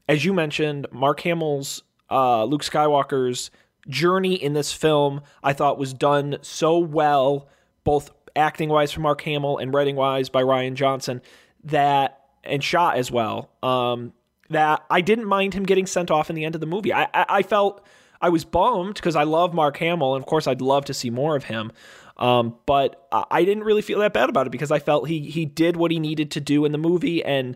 as 0.07 0.23
you 0.23 0.33
mentioned, 0.33 0.87
Mark 0.91 1.19
Hamill's 1.21 1.83
uh, 2.09 2.45
Luke 2.45 2.63
Skywalker's 2.63 3.51
journey 3.87 4.35
in 4.35 4.53
this 4.53 4.73
film, 4.73 5.21
I 5.43 5.53
thought 5.53 5.77
was 5.77 5.93
done 5.93 6.37
so 6.41 6.77
well, 6.77 7.49
both 7.87 8.11
acting 8.35 8.67
wise 8.67 8.91
from 8.91 9.03
Mark 9.03 9.21
Hamill 9.21 9.59
and 9.59 9.73
writing 9.73 9.95
wise 9.95 10.27
by 10.27 10.43
Rian 10.43 10.73
Johnson, 10.73 11.21
that 11.63 12.19
and 12.43 12.61
shot 12.61 12.97
as 12.97 13.09
well. 13.09 13.49
Um, 13.63 14.11
that 14.49 14.83
I 14.89 14.99
didn't 14.99 15.23
mind 15.23 15.53
him 15.53 15.63
getting 15.63 15.85
sent 15.85 16.11
off 16.11 16.29
in 16.29 16.35
the 16.35 16.43
end 16.43 16.53
of 16.53 16.59
the 16.59 16.67
movie. 16.67 16.91
I 16.91 17.03
I, 17.13 17.25
I 17.29 17.41
felt. 17.43 17.83
I 18.19 18.29
was 18.29 18.45
bummed 18.45 18.95
because 18.95 19.15
I 19.15 19.23
love 19.23 19.53
Mark 19.53 19.77
Hamill, 19.77 20.15
and 20.15 20.23
of 20.23 20.27
course, 20.27 20.47
I'd 20.47 20.59
love 20.59 20.85
to 20.85 20.93
see 20.93 21.11
more 21.11 21.35
of 21.35 21.43
him. 21.43 21.71
Um, 22.17 22.55
but 22.65 23.07
I 23.11 23.45
didn't 23.45 23.63
really 23.63 23.83
feel 23.83 23.99
that 23.99 24.11
bad 24.11 24.27
about 24.27 24.47
it 24.47 24.49
because 24.49 24.71
I 24.71 24.79
felt 24.79 25.07
he 25.07 25.29
he 25.29 25.45
did 25.45 25.77
what 25.77 25.91
he 25.91 25.99
needed 25.99 26.31
to 26.31 26.41
do 26.41 26.65
in 26.65 26.71
the 26.73 26.79
movie, 26.79 27.23
and 27.23 27.55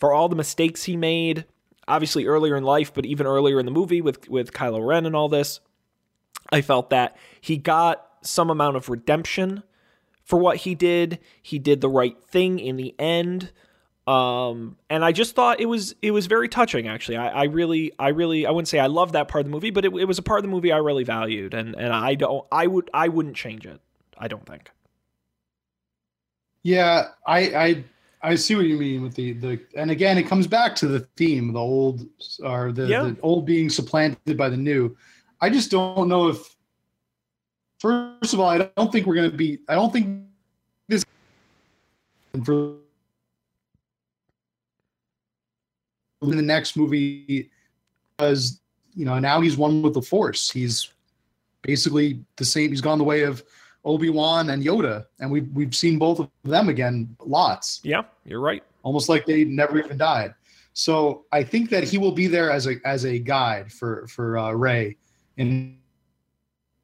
for 0.00 0.12
all 0.12 0.28
the 0.28 0.36
mistakes 0.36 0.82
he 0.82 0.96
made, 0.96 1.46
obviously 1.88 2.26
earlier 2.26 2.56
in 2.56 2.64
life, 2.64 2.92
but 2.92 3.06
even 3.06 3.26
earlier 3.26 3.60
in 3.60 3.64
the 3.64 3.72
movie 3.72 4.02
with 4.02 4.28
with 4.28 4.52
Kylo 4.52 4.84
Ren 4.84 5.06
and 5.06 5.14
all 5.14 5.28
this, 5.28 5.60
I 6.50 6.60
felt 6.62 6.90
that 6.90 7.16
he 7.40 7.56
got 7.56 8.11
some 8.22 8.50
amount 8.50 8.76
of 8.76 8.88
redemption 8.88 9.62
for 10.24 10.38
what 10.38 10.58
he 10.58 10.74
did. 10.74 11.18
He 11.42 11.58
did 11.58 11.80
the 11.80 11.88
right 11.88 12.16
thing 12.24 12.58
in 12.58 12.76
the 12.76 12.94
end. 12.98 13.52
Um, 14.06 14.76
and 14.90 15.04
I 15.04 15.12
just 15.12 15.36
thought 15.36 15.60
it 15.60 15.66
was 15.66 15.94
it 16.02 16.10
was 16.10 16.26
very 16.26 16.48
touching. 16.48 16.88
Actually, 16.88 17.18
I, 17.18 17.28
I 17.28 17.44
really 17.44 17.92
I 17.98 18.08
really 18.08 18.46
I 18.46 18.50
wouldn't 18.50 18.68
say 18.68 18.80
I 18.80 18.88
love 18.88 19.12
that 19.12 19.28
part 19.28 19.42
of 19.42 19.46
the 19.46 19.52
movie, 19.52 19.70
but 19.70 19.84
it, 19.84 19.94
it 19.94 20.06
was 20.06 20.18
a 20.18 20.22
part 20.22 20.38
of 20.38 20.42
the 20.42 20.48
movie 20.48 20.72
I 20.72 20.78
really 20.78 21.04
valued, 21.04 21.54
and 21.54 21.76
and 21.76 21.92
I 21.92 22.16
don't 22.16 22.44
I 22.50 22.66
would 22.66 22.90
I 22.92 23.08
wouldn't 23.08 23.36
change 23.36 23.64
it. 23.64 23.80
I 24.18 24.26
don't 24.26 24.44
think. 24.44 24.70
Yeah, 26.64 27.08
I 27.26 27.38
I 27.38 27.84
I 28.22 28.34
see 28.34 28.56
what 28.56 28.66
you 28.66 28.76
mean 28.76 29.02
with 29.02 29.14
the 29.14 29.34
the 29.34 29.60
and 29.76 29.90
again 29.90 30.18
it 30.18 30.24
comes 30.24 30.48
back 30.48 30.74
to 30.76 30.88
the 30.88 31.00
theme, 31.16 31.52
the 31.52 31.60
old 31.60 32.04
or 32.42 32.72
the, 32.72 32.86
yeah. 32.86 33.02
the 33.02 33.16
old 33.22 33.46
being 33.46 33.70
supplanted 33.70 34.36
by 34.36 34.48
the 34.48 34.56
new. 34.56 34.96
I 35.40 35.48
just 35.48 35.70
don't 35.70 36.08
know 36.08 36.28
if 36.28 36.51
first 37.82 38.32
of 38.32 38.38
all, 38.38 38.48
I 38.48 38.70
don't 38.76 38.92
think 38.92 39.06
we're 39.06 39.16
gonna 39.16 39.30
be 39.30 39.58
I 39.68 39.74
don't 39.74 39.92
think 39.92 40.24
this 40.88 41.04
for 42.44 42.76
in 46.22 46.36
the 46.36 46.42
next 46.42 46.76
movie 46.76 47.50
because 48.16 48.60
you 48.94 49.04
know 49.04 49.18
now 49.18 49.40
he's 49.40 49.56
one 49.56 49.82
with 49.82 49.94
the 49.94 50.02
force. 50.02 50.50
He's 50.50 50.92
basically 51.62 52.24
the 52.36 52.44
same 52.44 52.70
he's 52.70 52.80
gone 52.80 52.98
the 52.98 53.04
way 53.04 53.22
of 53.22 53.42
Obi-Wan 53.84 54.50
and 54.50 54.62
Yoda, 54.62 55.06
and 55.18 55.30
we've 55.30 55.48
we've 55.52 55.74
seen 55.74 55.98
both 55.98 56.20
of 56.20 56.30
them 56.44 56.68
again 56.68 57.14
lots. 57.24 57.80
Yeah, 57.82 58.02
you're 58.24 58.40
right. 58.40 58.62
Almost 58.84 59.08
like 59.08 59.26
they 59.26 59.44
never 59.44 59.78
even 59.78 59.98
died. 59.98 60.34
So 60.74 61.26
I 61.32 61.42
think 61.42 61.68
that 61.70 61.84
he 61.84 61.98
will 61.98 62.12
be 62.12 62.28
there 62.28 62.50
as 62.50 62.68
a 62.68 62.76
as 62.84 63.04
a 63.04 63.18
guide 63.18 63.72
for 63.72 64.06
for 64.06 64.38
uh, 64.38 64.52
Rey 64.52 64.96
in 65.36 65.81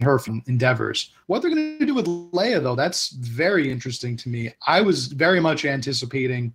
her 0.00 0.18
from 0.18 0.42
endeavors. 0.46 1.12
What 1.26 1.42
they're 1.42 1.50
going 1.50 1.78
to 1.78 1.86
do 1.86 1.94
with 1.94 2.06
Leia, 2.06 2.62
though, 2.62 2.76
that's 2.76 3.10
very 3.10 3.70
interesting 3.70 4.16
to 4.18 4.28
me. 4.28 4.52
I 4.66 4.80
was 4.80 5.06
very 5.06 5.40
much 5.40 5.64
anticipating, 5.64 6.54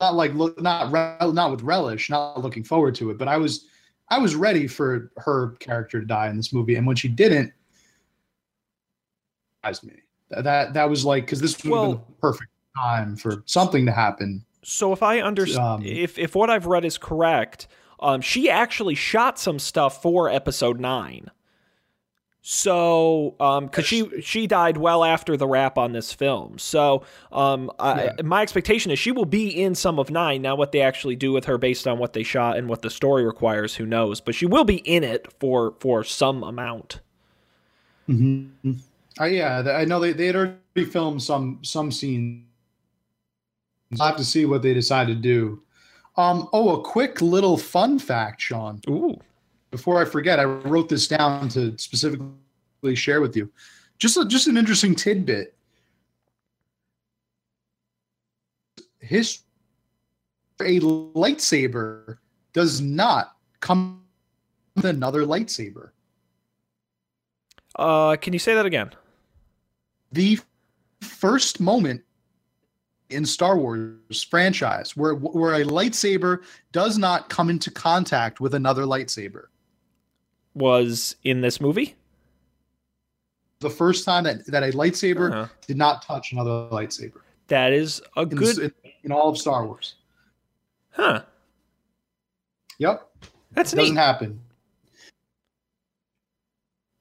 not 0.00 0.14
like 0.14 0.32
look, 0.34 0.60
not 0.60 0.92
not 1.34 1.50
with 1.50 1.62
relish, 1.62 2.10
not 2.10 2.40
looking 2.40 2.64
forward 2.64 2.94
to 2.96 3.10
it, 3.10 3.18
but 3.18 3.28
I 3.28 3.36
was 3.36 3.66
I 4.08 4.18
was 4.18 4.34
ready 4.34 4.66
for 4.66 5.12
her 5.18 5.50
character 5.60 6.00
to 6.00 6.06
die 6.06 6.28
in 6.28 6.36
this 6.36 6.52
movie, 6.52 6.76
and 6.76 6.86
when 6.86 6.96
she 6.96 7.08
didn't, 7.08 7.52
surprised 9.56 9.84
me. 9.84 9.94
That 10.30 10.72
that 10.72 10.88
was 10.88 11.04
like 11.04 11.26
because 11.26 11.40
this 11.40 11.62
would 11.62 11.70
well, 11.70 11.82
have 11.82 11.98
been 11.98 12.06
the 12.08 12.20
perfect 12.20 12.50
time 12.76 13.16
for 13.16 13.42
something 13.44 13.84
to 13.84 13.92
happen. 13.92 14.44
So 14.64 14.92
if 14.92 15.02
I 15.02 15.20
understand, 15.20 15.64
um, 15.64 15.82
if 15.84 16.18
if 16.18 16.34
what 16.34 16.48
I've 16.48 16.64
read 16.64 16.86
is 16.86 16.96
correct, 16.96 17.68
um, 18.00 18.22
she 18.22 18.48
actually 18.48 18.94
shot 18.94 19.38
some 19.38 19.58
stuff 19.58 20.00
for 20.00 20.30
episode 20.30 20.80
nine. 20.80 21.30
So, 22.44 23.36
um, 23.38 23.66
because 23.66 23.86
she 23.86 24.20
she 24.20 24.48
died 24.48 24.76
well 24.76 25.04
after 25.04 25.36
the 25.36 25.46
wrap 25.46 25.78
on 25.78 25.92
this 25.92 26.12
film, 26.12 26.58
so 26.58 27.04
um, 27.30 27.70
I, 27.78 28.06
yeah. 28.06 28.12
my 28.24 28.42
expectation 28.42 28.90
is 28.90 28.98
she 28.98 29.12
will 29.12 29.26
be 29.26 29.48
in 29.48 29.76
some 29.76 30.00
of 30.00 30.10
nine. 30.10 30.42
Now, 30.42 30.56
what 30.56 30.72
they 30.72 30.80
actually 30.80 31.14
do 31.14 31.30
with 31.30 31.44
her 31.44 31.56
based 31.56 31.86
on 31.86 31.98
what 31.98 32.14
they 32.14 32.24
shot 32.24 32.56
and 32.56 32.68
what 32.68 32.82
the 32.82 32.90
story 32.90 33.24
requires, 33.24 33.76
who 33.76 33.86
knows? 33.86 34.20
But 34.20 34.34
she 34.34 34.44
will 34.44 34.64
be 34.64 34.78
in 34.78 35.04
it 35.04 35.32
for 35.38 35.74
for 35.78 36.02
some 36.02 36.42
amount. 36.42 36.98
Mm-hmm. 38.08 38.72
Uh, 39.20 39.24
yeah, 39.24 39.62
I 39.76 39.84
know 39.84 40.00
they 40.00 40.12
they 40.12 40.26
had 40.26 40.34
already 40.34 40.90
filmed 40.90 41.22
some 41.22 41.60
some 41.62 41.92
scenes. 41.92 42.42
I'll 44.00 44.08
have 44.08 44.16
to 44.16 44.24
see 44.24 44.46
what 44.46 44.62
they 44.62 44.74
decide 44.74 45.06
to 45.06 45.14
do. 45.14 45.62
Um, 46.16 46.48
oh, 46.52 46.80
a 46.80 46.82
quick 46.82 47.22
little 47.22 47.56
fun 47.56 48.00
fact, 48.00 48.40
Sean. 48.40 48.80
Ooh. 48.88 49.20
Before 49.72 50.00
I 50.00 50.04
forget, 50.04 50.38
I 50.38 50.44
wrote 50.44 50.88
this 50.88 51.08
down 51.08 51.48
to 51.50 51.76
specifically 51.76 52.94
share 52.94 53.20
with 53.20 53.36
you. 53.36 53.50
Just 53.98 54.16
a, 54.16 54.24
just 54.24 54.46
an 54.46 54.56
interesting 54.56 54.94
tidbit. 54.94 55.56
His 59.00 59.40
a 60.60 60.78
lightsaber 60.78 62.18
does 62.52 62.80
not 62.80 63.36
come 63.58 64.04
with 64.76 64.84
another 64.84 65.22
lightsaber. 65.24 65.90
Uh, 67.74 68.14
can 68.16 68.32
you 68.32 68.38
say 68.38 68.54
that 68.54 68.66
again? 68.66 68.92
the 70.12 70.38
first 71.00 71.58
moment 71.58 72.02
in 73.10 73.26
Star 73.26 73.58
Wars 73.58 74.22
franchise 74.22 74.96
where 74.96 75.14
where 75.14 75.54
a 75.54 75.64
lightsaber 75.64 76.42
does 76.70 76.96
not 76.96 77.28
come 77.28 77.50
into 77.50 77.70
contact 77.70 78.40
with 78.40 78.54
another 78.54 78.84
lightsaber 78.84 79.46
was 80.54 81.16
in 81.24 81.40
this 81.40 81.60
movie. 81.60 81.94
The 83.60 83.70
first 83.70 84.04
time 84.04 84.24
that, 84.24 84.46
that 84.46 84.62
a 84.62 84.72
lightsaber 84.72 85.32
uh-huh. 85.32 85.48
did 85.66 85.76
not 85.76 86.02
touch 86.02 86.32
another 86.32 86.68
lightsaber. 86.70 87.20
That 87.48 87.72
is 87.72 88.02
a 88.16 88.22
in 88.22 88.28
good 88.28 88.58
in, 88.58 88.72
in 89.04 89.12
all 89.12 89.28
of 89.28 89.38
Star 89.38 89.66
Wars. 89.66 89.94
Huh. 90.90 91.22
Yep. 92.78 93.08
That's 93.52 93.72
It 93.72 93.76
doesn't 93.76 93.96
happen. 93.96 94.40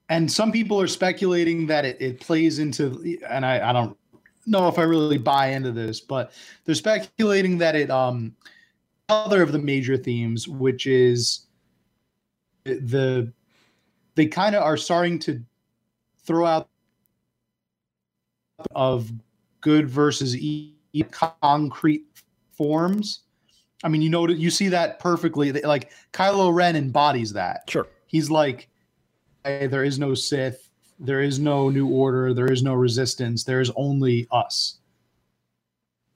And 0.10 0.30
some 0.30 0.52
people 0.52 0.80
are 0.80 0.88
speculating 0.88 1.66
that 1.68 1.86
it, 1.86 2.02
it 2.02 2.20
plays 2.20 2.60
into, 2.60 3.18
and 3.30 3.46
I, 3.46 3.70
I 3.70 3.72
don't 3.72 3.98
know 4.46 4.68
if 4.68 4.78
I 4.78 4.84
really 4.84 5.18
buy 5.18 5.48
into 5.48 5.72
this, 5.72 6.02
but 6.02 6.34
they're 6.66 6.76
speculating 6.76 7.58
that 7.60 7.76
it 7.76 7.90
um 7.90 8.36
other 9.10 9.42
of 9.42 9.52
the 9.52 9.60
major 9.60 9.98
themes, 9.98 10.48
which 10.48 10.88
is 10.88 11.48
the 12.64 13.32
they 14.16 14.28
kind 14.28 14.56
of 14.56 14.64
are 14.64 14.78
starting 14.78 15.20
to 15.20 15.42
throw 16.24 16.46
out 16.46 16.70
of 18.76 19.12
good 19.62 19.90
versus 19.90 20.36
e- 20.36 20.74
concrete 21.12 22.06
forms. 22.52 23.22
I 23.84 23.88
mean, 23.88 24.02
you 24.02 24.10
know, 24.10 24.28
you 24.28 24.52
see 24.52 24.68
that 24.70 25.00
perfectly. 25.00 25.52
Like 25.52 25.92
Kylo 26.14 26.54
Ren 26.54 26.76
embodies 26.76 27.34
that. 27.34 27.70
Sure. 27.70 27.88
He's 28.06 28.30
like, 28.30 28.70
hey, 29.44 29.68
there 29.68 29.84
is 29.84 29.98
no 29.98 30.14
Sith, 30.14 30.70
there 31.00 31.22
is 31.22 31.40
no 31.40 31.70
New 31.70 31.88
Order, 31.88 32.34
there 32.34 32.52
is 32.52 32.62
no 32.62 32.74
Resistance, 32.74 33.44
there 33.44 33.62
is 33.62 33.72
only 33.76 34.28
us. 34.32 34.78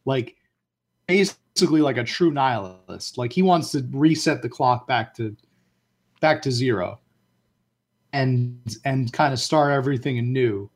Like, 0.05 0.35
basically, 1.07 1.81
like 1.81 1.97
a 1.97 2.03
true 2.03 2.31
nihilist. 2.31 3.17
Like 3.17 3.33
he 3.33 3.41
wants 3.41 3.71
to 3.71 3.87
reset 3.91 4.41
the 4.41 4.49
clock 4.49 4.87
back 4.87 5.15
to 5.15 5.35
back 6.21 6.41
to 6.43 6.51
zero, 6.51 6.99
and 8.15 8.77
and 8.85 9.11
kind 9.11 9.33
of 9.33 9.39
start 9.39 9.73
everything 9.73 10.17
anew. 10.17 10.69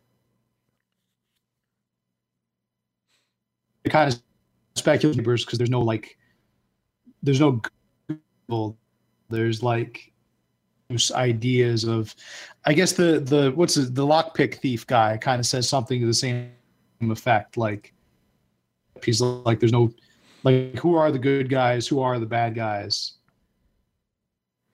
It 3.86 3.90
kind 3.90 4.14
of 4.14 4.22
speculative 4.76 5.24
because 5.24 5.58
there's 5.58 5.70
no 5.70 5.80
like, 5.80 6.18
there's 7.24 7.40
no 7.40 7.62
Google, 8.50 8.78
there's 9.30 9.64
like 9.64 10.12
ideas 11.14 11.84
of 11.84 12.16
i 12.66 12.74
guess 12.74 12.94
the 12.94 13.20
the 13.20 13.52
what's 13.54 13.76
the 13.76 14.06
lockpick 14.06 14.56
thief 14.56 14.88
guy 14.88 15.16
kind 15.18 15.40
of 15.40 15.46
says 15.46 15.70
something 15.70 16.02
to 16.02 16.08
the 16.08 16.14
same 16.14 16.50
effect 17.02 17.58
like 17.58 17.94
he's 19.04 19.22
like 19.22 19.60
there's 19.60 19.72
no 19.72 19.92
like 20.42 20.74
who 20.80 20.96
are 20.96 21.12
the 21.12 21.20
good 21.20 21.48
guys 21.48 21.86
who 21.86 22.00
are 22.02 22.18
the 22.18 22.26
bad 22.26 22.56
guys 22.56 23.19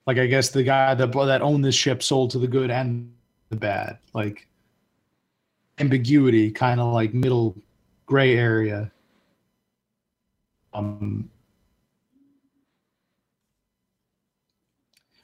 like 0.06 0.18
i 0.18 0.26
guess 0.26 0.50
the 0.50 0.62
guy 0.62 0.94
that 0.94 1.12
that 1.12 1.42
owned 1.42 1.64
this 1.64 1.74
ship 1.74 2.02
sold 2.02 2.30
to 2.30 2.38
the 2.38 2.46
good 2.46 2.70
and 2.70 3.12
the 3.50 3.56
bad 3.56 3.98
like 4.14 4.48
ambiguity 5.78 6.50
kind 6.50 6.80
of 6.80 6.92
like 6.92 7.12
middle 7.12 7.56
gray 8.06 8.36
area 8.36 8.90
um 10.74 11.28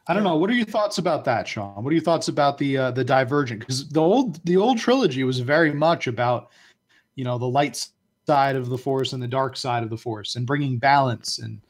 I 0.09 0.15
don't 0.15 0.25
know. 0.25 0.37
What 0.37 0.51
are 0.51 0.55
your 0.55 0.67
thoughts 0.67 0.99
about 0.99 1.25
that, 1.27 1.47
Sean? 1.47 1.83
What 1.83 1.91
are 1.91 1.95
your 1.95 2.03
thoughts 2.03 2.29
about 2.29 2.59
the 2.59 2.77
uh, 2.77 2.91
the 2.91 3.05
Divergent? 3.05 3.61
Because 3.61 3.89
the 3.89 4.01
old 4.01 4.45
the 4.45 4.57
old 4.57 4.79
trilogy 4.79 5.23
was 5.23 5.39
very 5.39 5.73
much 5.73 6.09
about, 6.09 6.51
you 7.15 7.25
know, 7.25 7.39
the 7.39 7.49
light 7.49 7.89
side 8.27 8.57
of 8.57 8.69
the 8.69 8.79
Force 8.79 9.13
and 9.13 9.23
the 9.23 9.29
dark 9.29 9.57
side 9.57 9.85
of 9.85 9.91
the 9.91 9.97
Force, 9.97 10.35
and 10.35 10.47
bringing 10.47 10.77
balance. 10.77 11.39
And 11.39 11.61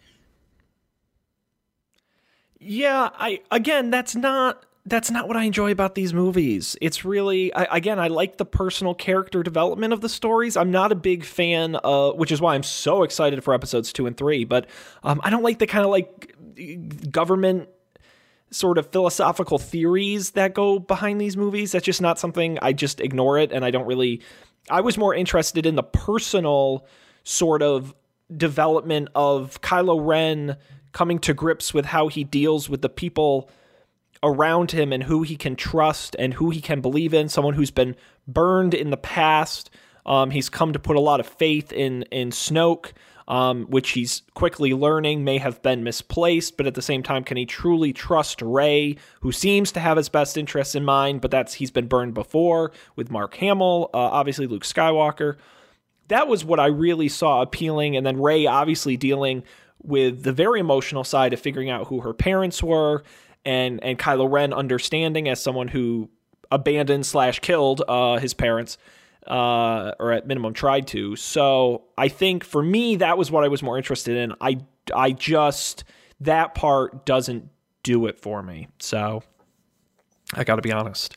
Yeah, 2.65 3.11
I 3.15 3.41
again, 3.51 3.91
that's 3.91 4.15
not 4.15 4.65
that's 4.85 5.11
not 5.11 5.29
what 5.29 5.37
I 5.37 5.45
enjoy 5.45 5.71
about 5.71 5.95
these 5.95 6.15
movies. 6.15 6.77
It's 6.81 7.05
really 7.05 7.53
I, 7.55 7.77
again, 7.77 7.99
I 7.99 8.09
like 8.09 8.37
the 8.37 8.45
personal 8.45 8.95
character 8.95 9.43
development 9.43 9.93
of 9.93 10.01
the 10.01 10.09
stories. 10.09 10.57
I'm 10.57 10.71
not 10.71 10.93
a 10.93 10.95
big 10.95 11.25
fan, 11.25 11.77
uh, 11.83 12.11
which 12.13 12.31
is 12.31 12.41
why 12.41 12.55
I'm 12.55 12.63
so 12.63 13.03
excited 13.03 13.43
for 13.43 13.53
episodes 13.53 13.93
two 13.93 14.07
and 14.07 14.17
three. 14.17 14.45
But 14.45 14.67
um, 15.03 15.21
I 15.25 15.31
don't 15.31 15.43
like 15.43 15.59
the 15.59 15.67
kind 15.67 15.85
of 15.85 15.91
like 15.91 16.35
government 17.11 17.69
sort 18.51 18.79
of 18.79 18.93
philosophical 18.93 19.59
theories 19.59 20.33
that 20.33 20.55
go 20.55 20.79
behind 20.79 21.21
these 21.21 21.37
movies. 21.37 21.73
That's 21.73 21.87
just 21.87 22.03
not 22.03 22.19
something 22.19 22.59
I 22.63 22.73
just 22.75 23.01
ignore 23.01 23.39
it 23.39 23.51
and 23.51 23.65
I 23.65 23.71
don't 23.71 23.87
really 23.87 24.21
I 24.71 24.83
was 24.83 24.97
more 24.97 25.15
interested 25.15 25.67
in 25.67 25.75
the 25.75 25.83
personal 25.83 26.87
sort 27.25 27.63
of 27.63 27.95
development 28.37 29.09
of 29.15 29.61
Kylo 29.63 29.99
Ren 30.05 30.57
coming 30.93 31.19
to 31.21 31.35
grips 31.35 31.73
with 31.75 31.87
how 31.87 32.09
he 32.09 32.25
deals 32.25 32.69
with 32.69 32.83
the 32.83 32.89
people 32.89 33.51
around 34.23 34.71
him 34.71 34.93
and 34.93 35.05
who 35.05 35.23
he 35.23 35.37
can 35.37 35.57
trust 35.57 36.15
and 36.19 36.35
who 36.35 36.51
he 36.51 36.61
can 36.61 36.81
believe 36.81 37.13
in, 37.13 37.29
someone 37.29 37.55
who's 37.55 37.71
been 37.71 37.97
burned 38.29 38.75
in 38.75 38.91
the 38.91 38.97
past. 38.97 39.71
Um, 40.07 40.31
he's 40.31 40.49
come 40.49 40.73
to 40.73 40.79
put 40.79 40.97
a 40.97 41.01
lot 41.01 41.21
of 41.21 41.27
faith 41.27 41.73
in 41.73 42.03
in 42.05 42.31
Snoke 42.31 42.93
um, 43.29 43.65
which 43.67 43.91
he's 43.91 44.23
quickly 44.35 44.75
learning 44.75 45.25
may 45.25 45.39
have 45.39 45.63
been 45.63 45.85
misplaced, 45.85 46.57
but 46.57 46.67
at 46.67 46.75
the 46.75 46.83
same 46.83 47.03
time, 47.03 47.25
can 47.25 47.37
he 47.37 47.47
truly 47.47 47.93
trust 47.93 48.43
Rey, 48.43 48.97
who 49.21 49.33
seems 49.33 49.73
to 49.73 49.81
have 49.81 49.97
his 49.97 50.09
best 50.09 50.37
interests 50.37 50.75
in 50.75 50.85
mind? 50.85 51.21
But 51.21 51.31
that's 51.31 51.55
he's 51.55 51.71
been 51.71 51.87
burned 51.87 52.15
before 52.15 52.73
with 52.97 53.11
Mark 53.11 53.35
Hamill, 53.37 53.91
uh, 53.95 53.99
obviously 53.99 54.47
Luke 54.47 54.65
Skywalker. 54.65 55.37
That 56.09 56.29
was 56.29 56.45
what 56.45 56.61
I 56.61 56.67
really 56.67 57.09
saw 57.09 57.43
appealing, 57.43 57.97
and 57.97 58.05
then 58.05 58.21
Rey 58.21 58.47
obviously 58.47 58.97
dealing 58.97 59.45
with 59.83 60.23
the 60.23 60.33
very 60.33 60.61
emotional 60.61 61.05
side 61.05 61.33
of 61.33 61.41
figuring 61.41 61.71
out 61.71 61.89
who 61.89 62.01
her 62.01 62.13
parents 62.13 62.63
were, 62.63 63.03
and 63.45 63.83
and 63.83 63.99
Kylo 63.99 64.31
Ren 64.31 64.53
understanding 64.53 65.29
as 65.29 65.43
someone 65.43 65.69
who 65.69 66.09
abandoned 66.51 67.07
slash 67.07 67.41
killed 67.41 67.83
uh, 67.89 68.19
his 68.19 68.35
parents 68.35 68.79
uh, 69.27 69.93
or 69.99 70.13
at 70.13 70.27
minimum 70.27 70.53
tried 70.53 70.87
to. 70.89 71.17
So 71.17 71.85
I 71.97 72.09
think 72.09 72.45
for 72.45 72.63
me, 72.63 72.97
that 72.97 73.17
was 73.19 73.31
what 73.31 73.45
I 73.45 73.49
was 73.49 73.63
more 73.63 73.77
interested 73.77 74.17
in. 74.17 74.35
I, 74.41 74.59
I 74.95 75.13
just, 75.13 75.85
that 76.21 76.55
part 76.55 77.07
doesn't 77.07 77.49
do 77.83 78.07
it 78.07 78.19
for 78.19 78.43
me. 78.43 78.69
So 78.79 79.23
I 80.35 80.45
got 80.45 80.57
to 80.57 80.63
be 80.63 80.73
honest. 80.73 81.15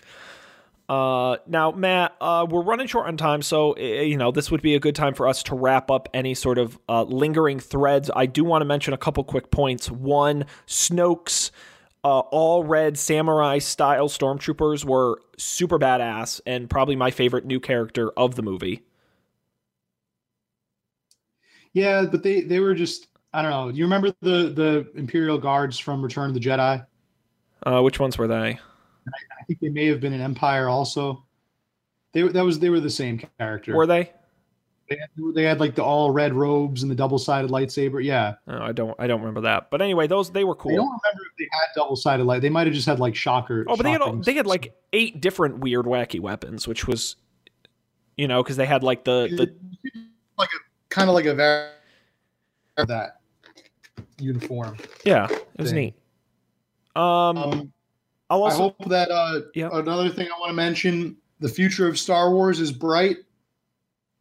Uh, 0.87 1.37
now, 1.47 1.71
Matt, 1.71 2.15
uh, 2.21 2.45
we're 2.47 2.61
running 2.61 2.85
short 2.85 3.07
on 3.07 3.17
time, 3.17 3.41
so 3.41 3.75
you 3.77 4.17
know 4.17 4.31
this 4.31 4.51
would 4.51 4.61
be 4.61 4.75
a 4.75 4.79
good 4.79 4.95
time 4.95 5.15
for 5.15 5.27
us 5.27 5.41
to 5.43 5.55
wrap 5.55 5.89
up 5.89 6.07
any 6.13 6.35
sort 6.35 6.57
of 6.57 6.77
uh, 6.87 7.03
lingering 7.03 7.59
threads. 7.59 8.11
I 8.15 8.27
do 8.27 8.43
want 8.43 8.61
to 8.61 8.65
mention 8.65 8.93
a 8.93 8.97
couple 8.97 9.23
quick 9.23 9.49
points. 9.49 9.89
One, 9.89 10.45
Snoke's 10.67 11.51
uh, 12.03 12.19
all 12.19 12.63
red 12.63 12.99
samurai 12.99 13.57
style 13.57 14.07
stormtroopers 14.07 14.85
were 14.85 15.19
super 15.37 15.79
badass 15.79 16.39
and 16.45 16.69
probably 16.69 16.95
my 16.95 17.09
favorite 17.09 17.45
new 17.45 17.59
character 17.59 18.11
of 18.11 18.35
the 18.35 18.43
movie. 18.43 18.83
Yeah, 21.73 22.05
but 22.05 22.21
they 22.21 22.41
they 22.41 22.59
were 22.59 22.75
just 22.75 23.07
I 23.33 23.41
don't 23.41 23.49
know. 23.49 23.71
Do 23.71 23.77
you 23.79 23.85
remember 23.85 24.13
the 24.21 24.53
the 24.53 24.87
Imperial 24.93 25.39
guards 25.39 25.79
from 25.79 26.03
Return 26.03 26.29
of 26.29 26.35
the 26.35 26.39
Jedi? 26.39 26.85
Uh, 27.65 27.81
which 27.81 27.99
ones 27.99 28.19
were 28.19 28.27
they? 28.27 28.59
I 29.07 29.43
think 29.45 29.59
they 29.59 29.69
may 29.69 29.85
have 29.87 29.99
been 29.99 30.13
an 30.13 30.21
Empire 30.21 30.69
also. 30.69 31.23
They 32.13 32.21
that 32.23 32.43
was 32.43 32.59
they 32.59 32.69
were 32.69 32.79
the 32.79 32.89
same 32.89 33.21
character. 33.39 33.75
Were 33.75 33.87
they? 33.87 34.11
They 34.89 34.97
had, 34.97 35.09
they 35.33 35.43
had 35.43 35.59
like 35.59 35.73
the 35.73 35.83
all 35.83 36.11
red 36.11 36.33
robes 36.33 36.83
and 36.83 36.91
the 36.91 36.95
double 36.95 37.17
sided 37.17 37.49
lightsaber. 37.49 38.03
Yeah, 38.03 38.35
oh, 38.47 38.61
I 38.61 38.71
don't 38.71 38.95
I 38.99 39.07
don't 39.07 39.19
remember 39.19 39.41
that. 39.41 39.71
But 39.71 39.81
anyway, 39.81 40.05
those 40.05 40.29
they 40.31 40.43
were 40.43 40.55
cool. 40.55 40.73
I 40.73 40.75
don't 40.75 40.85
remember 40.85 41.23
if 41.25 41.37
they 41.39 41.47
had 41.51 41.67
double 41.75 41.95
sided 41.95 42.23
light. 42.23 42.41
They 42.41 42.49
might 42.49 42.67
have 42.67 42.73
just 42.75 42.85
had 42.85 42.99
like 42.99 43.15
shocker. 43.15 43.65
Oh, 43.67 43.75
but 43.75 43.83
they 43.83 43.91
had 43.91 44.23
they 44.23 44.33
had 44.35 44.45
like 44.45 44.75
eight 44.93 45.21
different 45.21 45.59
weird 45.59 45.85
wacky 45.85 46.19
weapons, 46.19 46.67
which 46.67 46.85
was, 46.85 47.15
you 48.15 48.27
know, 48.27 48.43
because 48.43 48.57
they 48.57 48.67
had 48.67 48.83
like 48.83 49.03
the 49.05 49.27
the 49.35 49.53
like 50.37 50.49
a 50.49 50.59
kind 50.89 51.09
of 51.09 51.15
like 51.15 51.25
a 51.25 51.33
very 51.33 51.71
that 52.77 53.21
uniform. 54.19 54.77
Yeah, 55.03 55.27
it 55.29 55.47
was 55.57 55.71
thing. 55.71 55.75
neat. 55.75 55.95
Um, 56.95 57.37
Um, 57.37 57.73
I'll 58.29 58.43
I 58.43 58.49
also 58.51 58.57
hope 58.77 58.85
that 58.89 59.09
uh, 59.11 59.41
Yeah. 59.53 59.69
another 59.71 60.09
thing 60.09 60.27
I 60.27 60.39
want 60.39 60.49
to 60.49 60.55
mention: 60.55 61.17
the 61.39 61.49
future 61.49 61.87
of 61.87 61.97
Star 61.99 62.31
Wars 62.31 62.59
is 62.59 62.71
bright. 62.71 63.17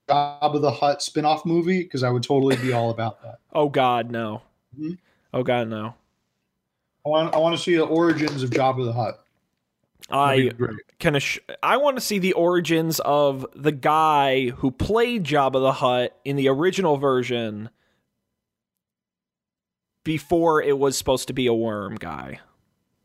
Jabba 0.09 0.61
the 0.61 0.71
Hutt 0.71 1.03
spin-off 1.03 1.47
movie 1.47 1.83
because 1.83 2.03
I 2.03 2.11
would 2.11 2.23
totally 2.23 2.57
be 2.57 2.73
all 2.75 2.91
about 2.91 3.23
that. 3.23 3.39
oh 3.55 3.69
god 3.71 4.11
no, 4.11 4.43
Mhm. 4.79 4.99
oh 5.33 5.43
god 5.43 5.69
no. 5.69 5.95
I 7.07 7.09
want 7.09 7.35
I 7.35 7.39
want 7.39 7.57
to 7.57 7.63
see 7.63 7.75
the 7.77 7.85
origins 7.87 8.43
of 8.43 8.51
Jabba 8.51 8.85
the 8.85 8.93
Hutt. 8.93 9.21
I 10.11 10.51
can 10.99 11.17
ass- 11.17 11.39
I 11.63 11.79
want 11.79 11.97
to 11.97 12.03
see 12.03 12.19
the 12.19 12.35
origins 12.35 13.01
of 13.01 13.47
the 13.57 13.73
guy 13.73 14.51
who 14.51 14.71
played 14.71 15.25
Jabba 15.25 15.53
the 15.55 15.73
Hutt 15.73 16.15
in 16.27 16.37
the 16.37 16.49
original 16.49 16.99
version 16.99 17.71
before 20.05 20.61
it 20.63 20.79
was 20.79 20.99
supposed 20.99 21.27
to 21.29 21.33
be 21.33 21.47
a 21.47 21.55
worm 21.55 21.97
guy. 21.97 22.41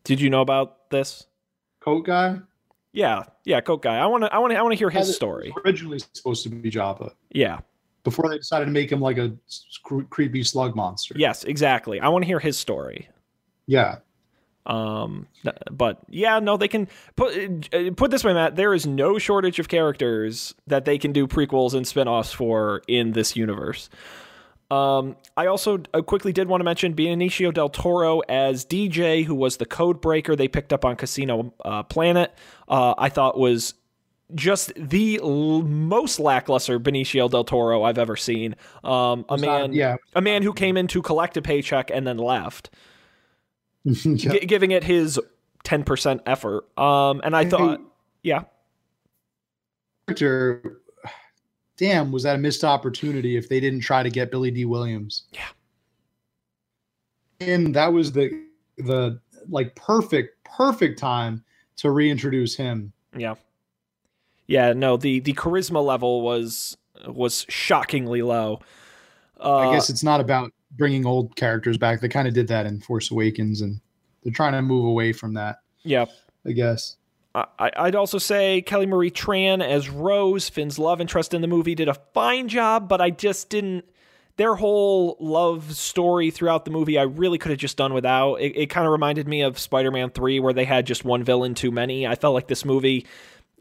Did 0.03 0.21
you 0.21 0.29
know 0.29 0.41
about 0.41 0.89
this? 0.89 1.27
Coat 1.81 2.05
guy. 2.05 2.39
Yeah, 2.91 3.23
yeah, 3.45 3.61
Coke 3.61 3.83
guy. 3.83 3.97
I 3.97 4.05
want 4.07 4.23
to 4.23 4.33
I 4.33 4.39
want 4.39 4.51
to 4.51 4.57
I 4.57 4.61
want 4.61 4.73
to 4.73 4.77
hear 4.77 4.89
his 4.89 5.15
story. 5.15 5.53
Originally 5.65 5.99
supposed 6.13 6.43
to 6.43 6.49
be 6.49 6.71
Jabba 6.71 7.11
Yeah. 7.31 7.59
before 8.03 8.29
they 8.29 8.37
decided 8.37 8.65
to 8.65 8.71
make 8.71 8.91
him 8.91 8.99
like 8.99 9.17
a 9.17 9.31
creepy 10.09 10.43
slug 10.43 10.75
monster. 10.75 11.13
Yes, 11.17 11.43
exactly. 11.43 11.99
I 11.99 12.09
want 12.09 12.23
to 12.23 12.27
hear 12.27 12.39
his 12.39 12.57
story. 12.57 13.07
Yeah. 13.67 13.99
Um, 14.65 15.27
but 15.71 15.99
yeah, 16.09 16.39
no, 16.39 16.57
they 16.57 16.67
can 16.67 16.87
put 17.15 17.35
uh, 17.73 17.91
put 17.95 18.11
this 18.11 18.23
way, 18.23 18.33
Matt. 18.33 18.55
There 18.55 18.73
is 18.73 18.85
no 18.85 19.17
shortage 19.17 19.59
of 19.59 19.67
characters 19.67 20.53
that 20.67 20.85
they 20.85 20.97
can 20.97 21.11
do 21.11 21.27
prequels 21.27 21.73
and 21.73 21.87
spin-offs 21.87 22.31
for 22.33 22.81
in 22.87 23.13
this 23.13 23.35
universe. 23.35 23.89
Um, 24.71 25.15
I 25.35 25.47
also 25.47 25.81
uh, 25.93 26.01
quickly 26.03 26.31
did 26.31 26.47
want 26.47 26.61
to 26.61 26.63
mention 26.65 26.93
Benicio 26.93 27.53
del 27.53 27.69
Toro 27.69 28.19
as 28.29 28.65
DJ, 28.65 29.25
who 29.25 29.33
was 29.33 29.57
the 29.57 29.65
code 29.65 29.99
breaker 29.99 30.35
they 30.35 30.47
picked 30.47 30.71
up 30.73 30.85
on 30.85 30.95
Casino 30.95 31.53
uh, 31.65 31.83
Planet. 31.83 32.33
Uh, 32.67 32.93
I 32.97 33.09
thought 33.09 33.37
was 33.37 33.73
just 34.35 34.71
the 34.75 35.19
l- 35.23 35.63
most 35.63 36.19
lackluster 36.19 36.79
Benicio 36.79 37.27
del 37.31 37.43
Toro 37.43 37.81
I've 37.81 37.97
ever 37.97 38.15
seen. 38.15 38.55
Um, 38.83 39.25
a 39.27 39.33
Was 39.33 39.41
not- 39.41 39.61
man, 39.61 39.73
yeah. 39.73 39.95
a 40.13 40.21
man 40.21 40.43
who 40.43 40.53
came 40.53 40.77
in 40.77 40.85
to 40.89 41.01
collect 41.01 41.35
a 41.37 41.41
paycheck 41.41 41.89
and 41.91 42.05
then 42.05 42.17
left, 42.17 42.69
Yeah. 43.83 44.15
gi- 44.15 44.45
giving 44.45 44.69
it 44.69 44.83
his 44.83 45.19
ten 45.63 45.83
percent 45.83 46.21
effort. 46.27 46.65
Um, 46.77 47.21
and 47.23 47.35
I 47.35 47.45
thought, 47.45 47.81
yeah, 48.21 48.43
character, 50.07 50.78
damn, 51.79 52.11
was 52.11 52.23
that 52.23 52.35
a 52.35 52.37
missed 52.37 52.63
opportunity 52.63 53.37
if 53.37 53.47
they 53.47 53.59
didn't 53.59 53.79
try 53.79 54.03
to 54.03 54.09
get 54.09 54.29
Billy 54.29 54.51
Dee 54.51 54.65
Williams? 54.65 55.23
Yeah. 55.31 55.47
And 57.39 57.73
that 57.73 57.91
was 57.91 58.11
the 58.11 58.45
the 58.77 59.19
like 59.47 59.73
perfect, 59.75 60.43
perfect 60.43 60.99
time 60.99 61.43
to 61.77 61.91
reintroduce 61.91 62.55
him. 62.55 62.91
yeah, 63.15 63.35
yeah. 64.47 64.73
No, 64.73 64.97
the 64.97 65.21
the 65.21 65.33
charisma 65.33 65.83
level 65.83 66.21
was 66.21 66.77
was 67.07 67.45
shockingly 67.47 68.21
low. 68.21 68.59
Uh, 69.39 69.69
I 69.69 69.73
guess 69.73 69.89
it's 69.89 70.03
not 70.03 70.19
about 70.19 70.51
bringing 70.71 71.05
old 71.05 71.33
characters 71.37 71.77
back. 71.77 72.01
They 72.01 72.09
kind 72.09 72.27
of 72.27 72.33
did 72.33 72.49
that 72.49 72.65
in 72.65 72.81
Force 72.81 73.09
Awakens, 73.09 73.61
and 73.61 73.79
they're 74.21 74.33
trying 74.33 74.51
to 74.51 74.61
move 74.61 74.85
away 74.85 75.13
from 75.13 75.33
that. 75.35 75.59
yeah. 75.83 76.05
I 76.45 76.51
guess. 76.51 76.95
I, 77.35 77.71
I'd 77.77 77.95
also 77.95 78.17
say 78.17 78.61
Kelly 78.61 78.85
Marie 78.85 79.11
Tran 79.11 79.63
as 79.63 79.89
Rose, 79.89 80.49
Finn's 80.49 80.79
love 80.79 80.99
interest 80.99 81.33
in 81.33 81.41
the 81.41 81.47
movie, 81.47 81.75
did 81.75 81.87
a 81.87 81.93
fine 82.13 82.47
job, 82.47 82.89
but 82.89 83.01
I 83.01 83.09
just 83.09 83.49
didn't. 83.49 83.85
Their 84.37 84.55
whole 84.55 85.17
love 85.19 85.75
story 85.75 86.31
throughout 86.31 86.63
the 86.63 86.71
movie, 86.71 86.97
I 86.97 87.03
really 87.03 87.37
could 87.37 87.51
have 87.51 87.59
just 87.59 87.75
done 87.75 87.93
without. 87.93 88.35
It, 88.35 88.55
it 88.55 88.69
kind 88.69 88.85
of 88.85 88.91
reminded 88.93 89.27
me 89.27 89.41
of 89.41 89.59
Spider 89.59 89.91
Man 89.91 90.09
3, 90.11 90.39
where 90.39 90.53
they 90.53 90.63
had 90.63 90.87
just 90.87 91.03
one 91.03 91.23
villain 91.23 91.55
too 91.55 91.71
many. 91.71 92.07
I 92.07 92.15
felt 92.15 92.33
like 92.33 92.47
this 92.47 92.63
movie, 92.63 93.05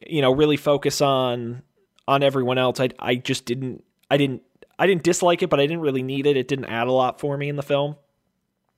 you 0.06 0.22
know, 0.22 0.32
really 0.32 0.56
focus 0.56 1.00
on 1.00 1.62
on 2.06 2.22
everyone 2.22 2.58
else. 2.58 2.80
I, 2.80 2.90
I 2.98 3.16
just 3.16 3.44
didn't. 3.44 3.84
I 4.10 4.16
didn't. 4.16 4.42
I 4.78 4.86
didn't 4.86 5.02
dislike 5.02 5.42
it, 5.42 5.50
but 5.50 5.58
I 5.58 5.64
didn't 5.66 5.80
really 5.80 6.04
need 6.04 6.26
it. 6.26 6.36
It 6.36 6.46
didn't 6.46 6.66
add 6.66 6.86
a 6.86 6.92
lot 6.92 7.18
for 7.18 7.36
me 7.36 7.48
in 7.48 7.56
the 7.56 7.62
film. 7.62 7.96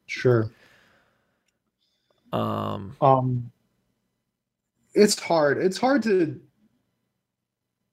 Sure. 0.06 0.50
Um, 2.32 2.96
Um, 3.00 3.52
it's 4.94 5.18
hard. 5.18 5.58
It's 5.58 5.78
hard 5.78 6.02
to 6.04 6.40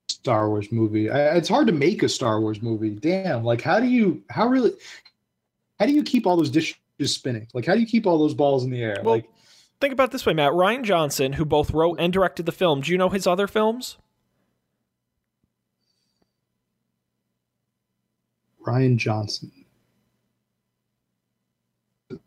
Star 0.10 0.50
Wars 0.50 0.72
movie. 0.72 1.10
I, 1.10 1.36
it's 1.38 1.50
hard 1.50 1.68
to 1.68 1.74
make 1.74 2.04
a 2.04 2.10
Star 2.10 2.42
Wars 2.42 2.62
movie. 2.62 2.90
Damn. 2.90 3.44
Like, 3.44 3.62
how 3.62 3.80
do 3.80 3.88
you? 3.88 4.24
How 4.30 4.48
really? 4.48 4.72
How 5.80 5.86
do 5.86 5.94
you 5.94 6.04
keep 6.04 6.26
all 6.26 6.36
those 6.36 6.50
dishes 6.50 6.76
spinning? 7.06 7.48
Like, 7.54 7.66
how 7.66 7.76
do 7.76 7.80
you 7.80 7.86
keep 7.86 8.08
all 8.08 8.18
those 8.18 8.34
balls 8.34 8.64
in 8.64 8.72
the 8.72 8.82
air? 8.82 8.98
Well- 9.04 9.16
like, 9.16 9.30
think 9.80 9.94
about 9.94 10.12
this 10.12 10.26
way, 10.26 10.34
Matt. 10.34 10.54
Rian 10.54 10.84
Johnson, 10.84 11.34
who 11.34 11.46
both 11.46 11.72
wrote 11.72 12.00
and 12.00 12.12
directed 12.12 12.46
the 12.46 12.52
film, 12.52 12.82
do 12.82 12.92
you 12.92 12.98
know 12.98 13.10
his 13.10 13.28
other 13.28 13.48
films? 13.48 13.98
Rian 18.66 18.98
Johnson. 18.98 19.52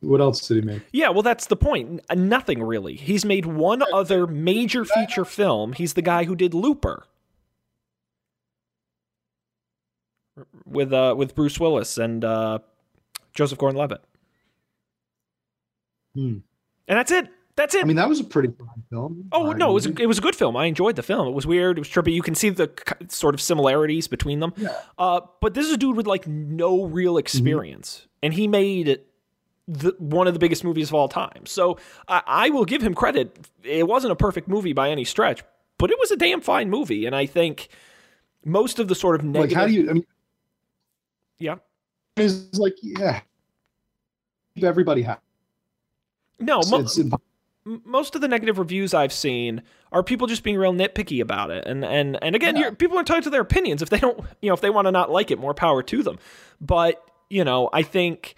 What 0.00 0.20
else 0.20 0.46
did 0.46 0.56
he 0.56 0.60
make? 0.60 0.82
Yeah, 0.92 1.08
well, 1.08 1.22
that's 1.22 1.46
the 1.46 1.56
point. 1.56 2.00
Nothing 2.14 2.62
really. 2.62 2.96
He's 2.96 3.24
made 3.24 3.46
one 3.46 3.82
other 3.94 4.26
major 4.26 4.84
feature 4.84 5.24
film. 5.24 5.72
He's 5.72 5.94
the 5.94 6.02
guy 6.02 6.24
who 6.24 6.36
did 6.36 6.52
Looper 6.52 7.04
with 10.66 10.92
uh, 10.92 11.14
with 11.16 11.34
Bruce 11.34 11.58
Willis 11.58 11.98
and 11.98 12.24
uh, 12.24 12.58
Joseph 13.34 13.58
Gordon-Levitt, 13.58 14.02
Hmm. 16.14 16.38
and 16.88 16.98
that's 16.98 17.10
it. 17.10 17.28
That's 17.56 17.74
it. 17.74 17.82
I 17.82 17.86
mean, 17.86 17.96
that 17.96 18.08
was 18.08 18.20
a 18.20 18.24
pretty 18.24 18.48
fun 18.56 18.84
film. 18.90 19.28
oh 19.32 19.52
no, 19.52 19.70
it 19.70 19.74
was 19.74 19.86
a, 19.86 19.94
it 20.02 20.06
was 20.06 20.18
a 20.18 20.22
good 20.22 20.36
film. 20.36 20.56
I 20.56 20.66
enjoyed 20.66 20.96
the 20.96 21.02
film. 21.02 21.28
It 21.28 21.32
was 21.32 21.46
weird. 21.46 21.76
It 21.78 21.80
was 21.80 21.88
trippy. 21.88 22.12
You 22.12 22.22
can 22.22 22.34
see 22.34 22.48
the 22.48 22.70
sort 23.08 23.34
of 23.34 23.40
similarities 23.40 24.08
between 24.08 24.40
them. 24.40 24.54
Yeah. 24.56 24.74
Uh, 24.98 25.20
but 25.40 25.54
this 25.54 25.66
is 25.66 25.72
a 25.72 25.76
dude 25.76 25.96
with 25.96 26.06
like 26.06 26.26
no 26.26 26.84
real 26.84 27.18
experience, 27.18 28.06
and 28.22 28.32
he 28.32 28.46
made 28.48 29.00
the, 29.72 29.94
one 29.98 30.26
of 30.26 30.34
the 30.34 30.40
biggest 30.40 30.64
movies 30.64 30.88
of 30.88 30.94
all 30.94 31.08
time. 31.08 31.46
So 31.46 31.78
I, 32.08 32.22
I 32.26 32.50
will 32.50 32.64
give 32.64 32.82
him 32.82 32.92
credit. 32.94 33.48
It 33.62 33.86
wasn't 33.86 34.12
a 34.12 34.16
perfect 34.16 34.48
movie 34.48 34.72
by 34.72 34.90
any 34.90 35.04
stretch, 35.04 35.42
but 35.78 35.90
it 35.90 35.98
was 36.00 36.10
a 36.10 36.16
damn 36.16 36.40
fine 36.40 36.68
movie. 36.68 37.06
And 37.06 37.14
I 37.14 37.26
think 37.26 37.68
most 38.44 38.78
of 38.80 38.88
the 38.88 38.94
sort 38.96 39.14
of 39.20 39.24
like. 39.24 39.32
negative, 39.34 39.56
How 39.56 39.66
do 39.66 39.72
you? 39.72 39.88
I 39.90 39.92
mean, 39.92 40.06
yeah, 41.38 41.56
it's 42.16 42.58
like 42.58 42.74
yeah. 42.82 43.20
Everybody 44.62 45.02
happy. 45.02 45.22
no, 46.38 46.58
It's, 46.58 46.70
mo- 46.70 46.80
it's 46.80 46.98
m- 46.98 47.12
most 47.84 48.14
of 48.14 48.20
the 48.20 48.28
negative 48.28 48.58
reviews 48.58 48.92
I've 48.92 49.12
seen 49.12 49.62
are 49.92 50.02
people 50.02 50.26
just 50.26 50.42
being 50.42 50.56
real 50.56 50.72
nitpicky 50.74 51.20
about 51.22 51.50
it. 51.50 51.64
And 51.66 51.84
and 51.84 52.18
and 52.22 52.34
again, 52.34 52.56
Yeah. 52.56 52.62
you're, 52.62 52.72
people 52.74 52.96
are 52.96 53.00
entitled 53.00 53.24
to 53.24 53.30
their 53.30 53.40
opinions. 53.40 53.80
If 53.82 53.88
they 53.90 53.98
don't, 53.98 54.18
you 54.42 54.48
know, 54.48 54.54
if 54.54 54.60
they 54.60 54.70
want 54.70 54.86
to 54.86 54.90
not 54.92 55.10
like 55.10 55.30
it, 55.30 55.38
more 55.38 55.54
power 55.54 55.82
to 55.84 56.02
them. 56.02 56.18
But 56.60 57.02
you 57.30 57.44
know, 57.44 57.70
I 57.72 57.82
think 57.82 58.34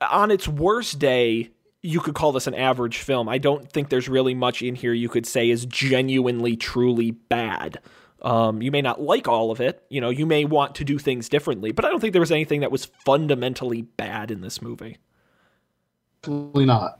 on 0.00 0.30
its 0.30 0.46
worst 0.48 0.98
day, 0.98 1.50
you 1.82 2.00
could 2.00 2.14
call 2.14 2.32
this 2.32 2.46
an 2.46 2.54
average 2.54 2.98
film. 2.98 3.28
I 3.28 3.38
don't 3.38 3.70
think 3.70 3.88
there's 3.88 4.08
really 4.08 4.34
much 4.34 4.62
in 4.62 4.74
here 4.74 4.92
you 4.92 5.08
could 5.08 5.26
say 5.26 5.48
is 5.50 5.64
genuinely, 5.66 6.56
truly 6.56 7.12
bad. 7.12 7.78
Um, 8.20 8.60
you 8.62 8.72
may 8.72 8.82
not 8.82 9.00
like 9.00 9.28
all 9.28 9.50
of 9.52 9.60
it. 9.60 9.84
You 9.88 10.00
know, 10.00 10.10
you 10.10 10.26
may 10.26 10.44
want 10.44 10.74
to 10.76 10.84
do 10.84 10.98
things 10.98 11.28
differently, 11.28 11.70
but 11.70 11.84
I 11.84 11.88
don't 11.88 12.00
think 12.00 12.12
there 12.12 12.20
was 12.20 12.32
anything 12.32 12.60
that 12.60 12.72
was 12.72 12.86
fundamentally 13.04 13.82
bad 13.82 14.30
in 14.32 14.40
this 14.40 14.60
movie. 14.60 14.98
Definitely 16.22 16.64
not. 16.64 16.98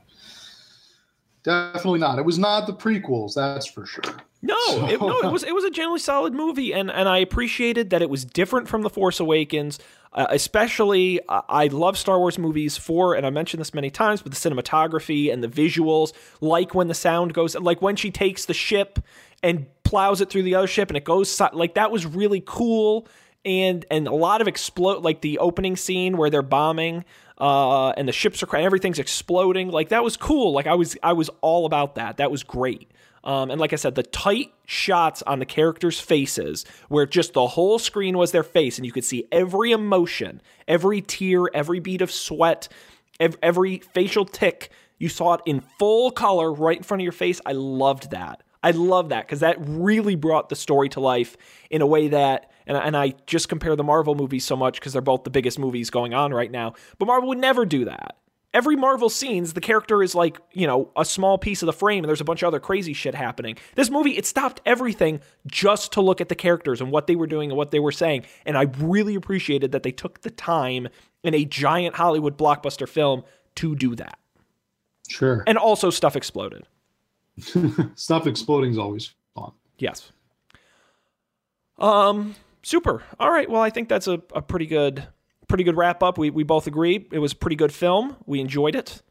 Definitely 1.43 1.99
not. 1.99 2.19
It 2.19 2.25
was 2.25 2.37
not 2.37 2.67
the 2.67 2.73
prequels, 2.73 3.33
that's 3.33 3.65
for 3.65 3.85
sure. 3.85 4.03
No, 4.41 4.55
So- 4.67 4.87
it, 4.87 5.01
no, 5.01 5.19
it 5.19 5.31
was 5.31 5.43
it 5.43 5.53
was 5.53 5.65
a 5.65 5.69
generally 5.71 5.99
solid 5.99 6.33
movie, 6.33 6.73
and 6.73 6.89
and 6.89 7.09
I 7.09 7.17
appreciated 7.17 7.89
that 7.89 8.01
it 8.01 8.09
was 8.09 8.23
different 8.23 8.69
from 8.69 8.83
the 8.83 8.89
Force 8.89 9.19
Awakens. 9.19 9.79
Uh, 10.11 10.25
especially, 10.31 11.19
uh, 11.29 11.41
I 11.47 11.67
love 11.67 11.97
Star 11.97 12.17
Wars 12.17 12.39
movies 12.39 12.77
for, 12.77 13.13
and 13.13 13.25
I 13.25 13.29
mentioned 13.29 13.61
this 13.61 13.75
many 13.75 13.91
times, 13.91 14.23
but 14.23 14.31
the 14.31 14.37
cinematography 14.37 15.31
and 15.31 15.43
the 15.43 15.47
visuals, 15.47 16.13
like 16.41 16.73
when 16.73 16.87
the 16.87 16.95
sound 16.95 17.33
goes, 17.33 17.55
like 17.55 17.81
when 17.81 17.95
she 17.95 18.09
takes 18.09 18.45
the 18.45 18.53
ship 18.53 18.99
and 19.43 19.67
plows 19.83 20.19
it 20.19 20.29
through 20.29 20.43
the 20.43 20.55
other 20.55 20.67
ship, 20.67 20.89
and 20.89 20.97
it 20.97 21.03
goes 21.03 21.39
like 21.53 21.75
that 21.75 21.91
was 21.91 22.07
really 22.07 22.41
cool, 22.43 23.07
and 23.45 23.85
and 23.91 24.07
a 24.07 24.13
lot 24.13 24.41
of 24.41 24.47
explode, 24.47 25.03
like 25.03 25.21
the 25.21 25.37
opening 25.37 25.75
scene 25.75 26.17
where 26.17 26.29
they're 26.29 26.41
bombing. 26.41 27.05
Uh, 27.37 27.91
and 27.91 28.05
the 28.05 28.11
ships 28.11 28.43
are 28.43 28.55
everything's 28.57 28.99
exploding. 28.99 29.69
Like 29.69 29.89
that 29.89 30.03
was 30.03 30.17
cool. 30.17 30.51
Like 30.51 30.67
I 30.67 30.75
was, 30.75 30.97
I 31.01 31.13
was 31.13 31.29
all 31.39 31.65
about 31.65 31.95
that. 31.95 32.17
That 32.17 32.31
was 32.31 32.43
great. 32.43 32.91
Um, 33.23 33.51
and 33.51 33.59
like 33.59 33.73
I 33.73 33.75
said, 33.75 33.95
the 33.95 34.03
tight 34.03 34.53
shots 34.65 35.21
on 35.23 35.39
the 35.39 35.45
characters' 35.45 35.99
faces, 35.99 36.65
where 36.87 37.05
just 37.05 37.33
the 37.33 37.47
whole 37.47 37.79
screen 37.79 38.17
was 38.17 38.31
their 38.31 38.43
face, 38.43 38.77
and 38.77 38.85
you 38.85 38.91
could 38.91 39.03
see 39.03 39.27
every 39.31 39.71
emotion, 39.71 40.41
every 40.67 41.01
tear, 41.01 41.45
every 41.53 41.79
bead 41.79 42.01
of 42.01 42.11
sweat, 42.11 42.67
ev- 43.19 43.37
every 43.41 43.79
facial 43.79 44.25
tick. 44.25 44.69
You 44.97 45.09
saw 45.09 45.35
it 45.35 45.41
in 45.45 45.61
full 45.61 46.11
color 46.11 46.51
right 46.51 46.77
in 46.77 46.83
front 46.83 47.01
of 47.01 47.03
your 47.03 47.11
face. 47.11 47.39
I 47.45 47.53
loved 47.53 48.11
that. 48.11 48.43
I 48.61 48.71
love 48.71 49.09
that 49.09 49.25
because 49.25 49.39
that 49.39 49.55
really 49.59 50.15
brought 50.15 50.49
the 50.49 50.55
story 50.55 50.89
to 50.89 50.99
life 50.99 51.37
in 51.69 51.81
a 51.81 51.87
way 51.87 52.09
that, 52.09 52.51
and, 52.67 52.75
and 52.75 52.97
I 52.97 53.13
just 53.25 53.47
compare 53.47 53.77
the 53.77 53.85
Marvel 53.85 54.15
movies 54.15 54.43
so 54.45 54.57
much 54.57 54.79
because 54.79 54.91
they're 54.91 55.01
both 55.01 55.23
the 55.23 55.29
biggest 55.29 55.57
movies 55.57 55.89
going 55.89 56.13
on 56.13 56.33
right 56.33 56.51
now. 56.51 56.73
But 56.97 57.05
Marvel 57.05 57.29
would 57.29 57.37
never 57.37 57.65
do 57.65 57.85
that 57.85 58.17
every 58.53 58.75
Marvel 58.75 59.09
scenes, 59.09 59.53
the 59.53 59.61
character 59.61 60.01
is 60.01 60.15
like, 60.15 60.39
you 60.53 60.65
know, 60.65 60.91
a 60.95 61.05
small 61.05 61.37
piece 61.37 61.61
of 61.61 61.67
the 61.67 61.73
frame 61.73 62.03
and 62.03 62.09
there's 62.09 62.21
a 62.21 62.25
bunch 62.25 62.41
of 62.41 62.47
other 62.47 62.59
crazy 62.59 62.93
shit 62.93 63.15
happening. 63.15 63.57
This 63.75 63.89
movie, 63.89 64.17
it 64.17 64.25
stopped 64.25 64.61
everything 64.65 65.21
just 65.47 65.93
to 65.93 66.01
look 66.01 66.21
at 66.21 66.29
the 66.29 66.35
characters 66.35 66.81
and 66.81 66.91
what 66.91 67.07
they 67.07 67.15
were 67.15 67.27
doing 67.27 67.51
and 67.51 67.57
what 67.57 67.71
they 67.71 67.79
were 67.79 67.91
saying. 67.91 68.25
And 68.45 68.57
I 68.57 68.63
really 68.79 69.15
appreciated 69.15 69.71
that 69.71 69.83
they 69.83 69.91
took 69.91 70.21
the 70.21 70.31
time 70.31 70.87
in 71.23 71.33
a 71.33 71.45
giant 71.45 71.95
Hollywood 71.95 72.37
blockbuster 72.37 72.87
film 72.87 73.23
to 73.55 73.75
do 73.75 73.95
that. 73.95 74.17
Sure. 75.09 75.43
And 75.47 75.57
also, 75.57 75.89
stuff 75.89 76.15
exploded. 76.15 76.67
Stuff 77.95 78.27
exploding 78.27 78.71
is 78.71 78.77
always 78.77 79.13
fun. 79.33 79.51
Yes. 79.77 80.11
Um, 81.79 82.35
super. 82.61 83.01
All 83.19 83.31
right. 83.31 83.49
Well, 83.49 83.61
I 83.61 83.69
think 83.69 83.89
that's 83.89 84.07
a, 84.07 84.21
a 84.33 84.41
pretty 84.41 84.65
good 84.65 85.07
pretty 85.49 85.65
good 85.65 85.75
wrap 85.75 86.01
up. 86.01 86.17
We 86.17 86.29
we 86.29 86.43
both 86.43 86.67
agree 86.67 87.07
it 87.11 87.19
was 87.19 87.33
a 87.33 87.35
pretty 87.35 87.57
good 87.57 87.73
film. 87.73 88.15
We 88.25 88.39
enjoyed 88.39 88.75
it. 88.75 89.01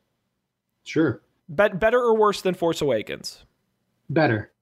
Sure. 0.84 1.20
Bet 1.50 1.78
better 1.78 1.98
or 1.98 2.16
worse 2.16 2.40
than 2.40 2.54
Force 2.54 2.80
Awakens? 2.80 3.44
Better. 4.08 4.52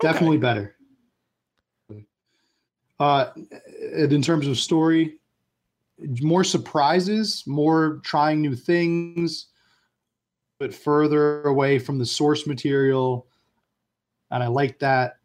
Definitely 0.00 0.38
better. 0.38 0.76
Uh, 3.00 3.30
in 3.92 4.22
terms 4.22 4.46
of 4.46 4.56
story, 4.56 5.18
more 6.20 6.44
surprises, 6.44 7.42
more 7.46 8.00
trying 8.04 8.40
new 8.40 8.54
things, 8.54 9.46
but 10.58 10.72
further 10.72 11.42
away 11.42 11.78
from 11.78 11.98
the 11.98 12.06
source 12.06 12.46
material. 12.46 13.26
And 14.30 14.42
I 14.42 14.46
like 14.46 14.78
that. 14.78 15.16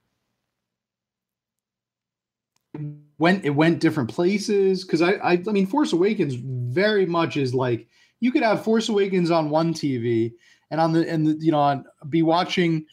Went 3.20 3.46
it 3.46 3.52
went 3.52 3.80
different 3.80 4.10
places 4.10 4.84
because 4.84 5.02
I, 5.02 5.12
I 5.12 5.32
I 5.34 5.52
mean 5.52 5.68
Force 5.68 5.94
Awakens 5.94 6.36
very 6.36 7.06
much 7.06 7.38
is 7.38 7.54
like 7.54 7.88
you 8.20 8.32
could 8.32 8.44
have 8.44 8.64
Force 8.64 8.90
Awakens 8.90 9.30
on 9.30 9.50
one 9.50 9.74
TV 9.74 10.34
and 10.72 10.82
on 10.82 10.94
the 10.94 11.08
and 11.08 11.28
the, 11.28 11.34
you 11.34 11.52
know 11.52 11.60
on 11.60 11.86
be 12.10 12.24
watching 12.24 12.86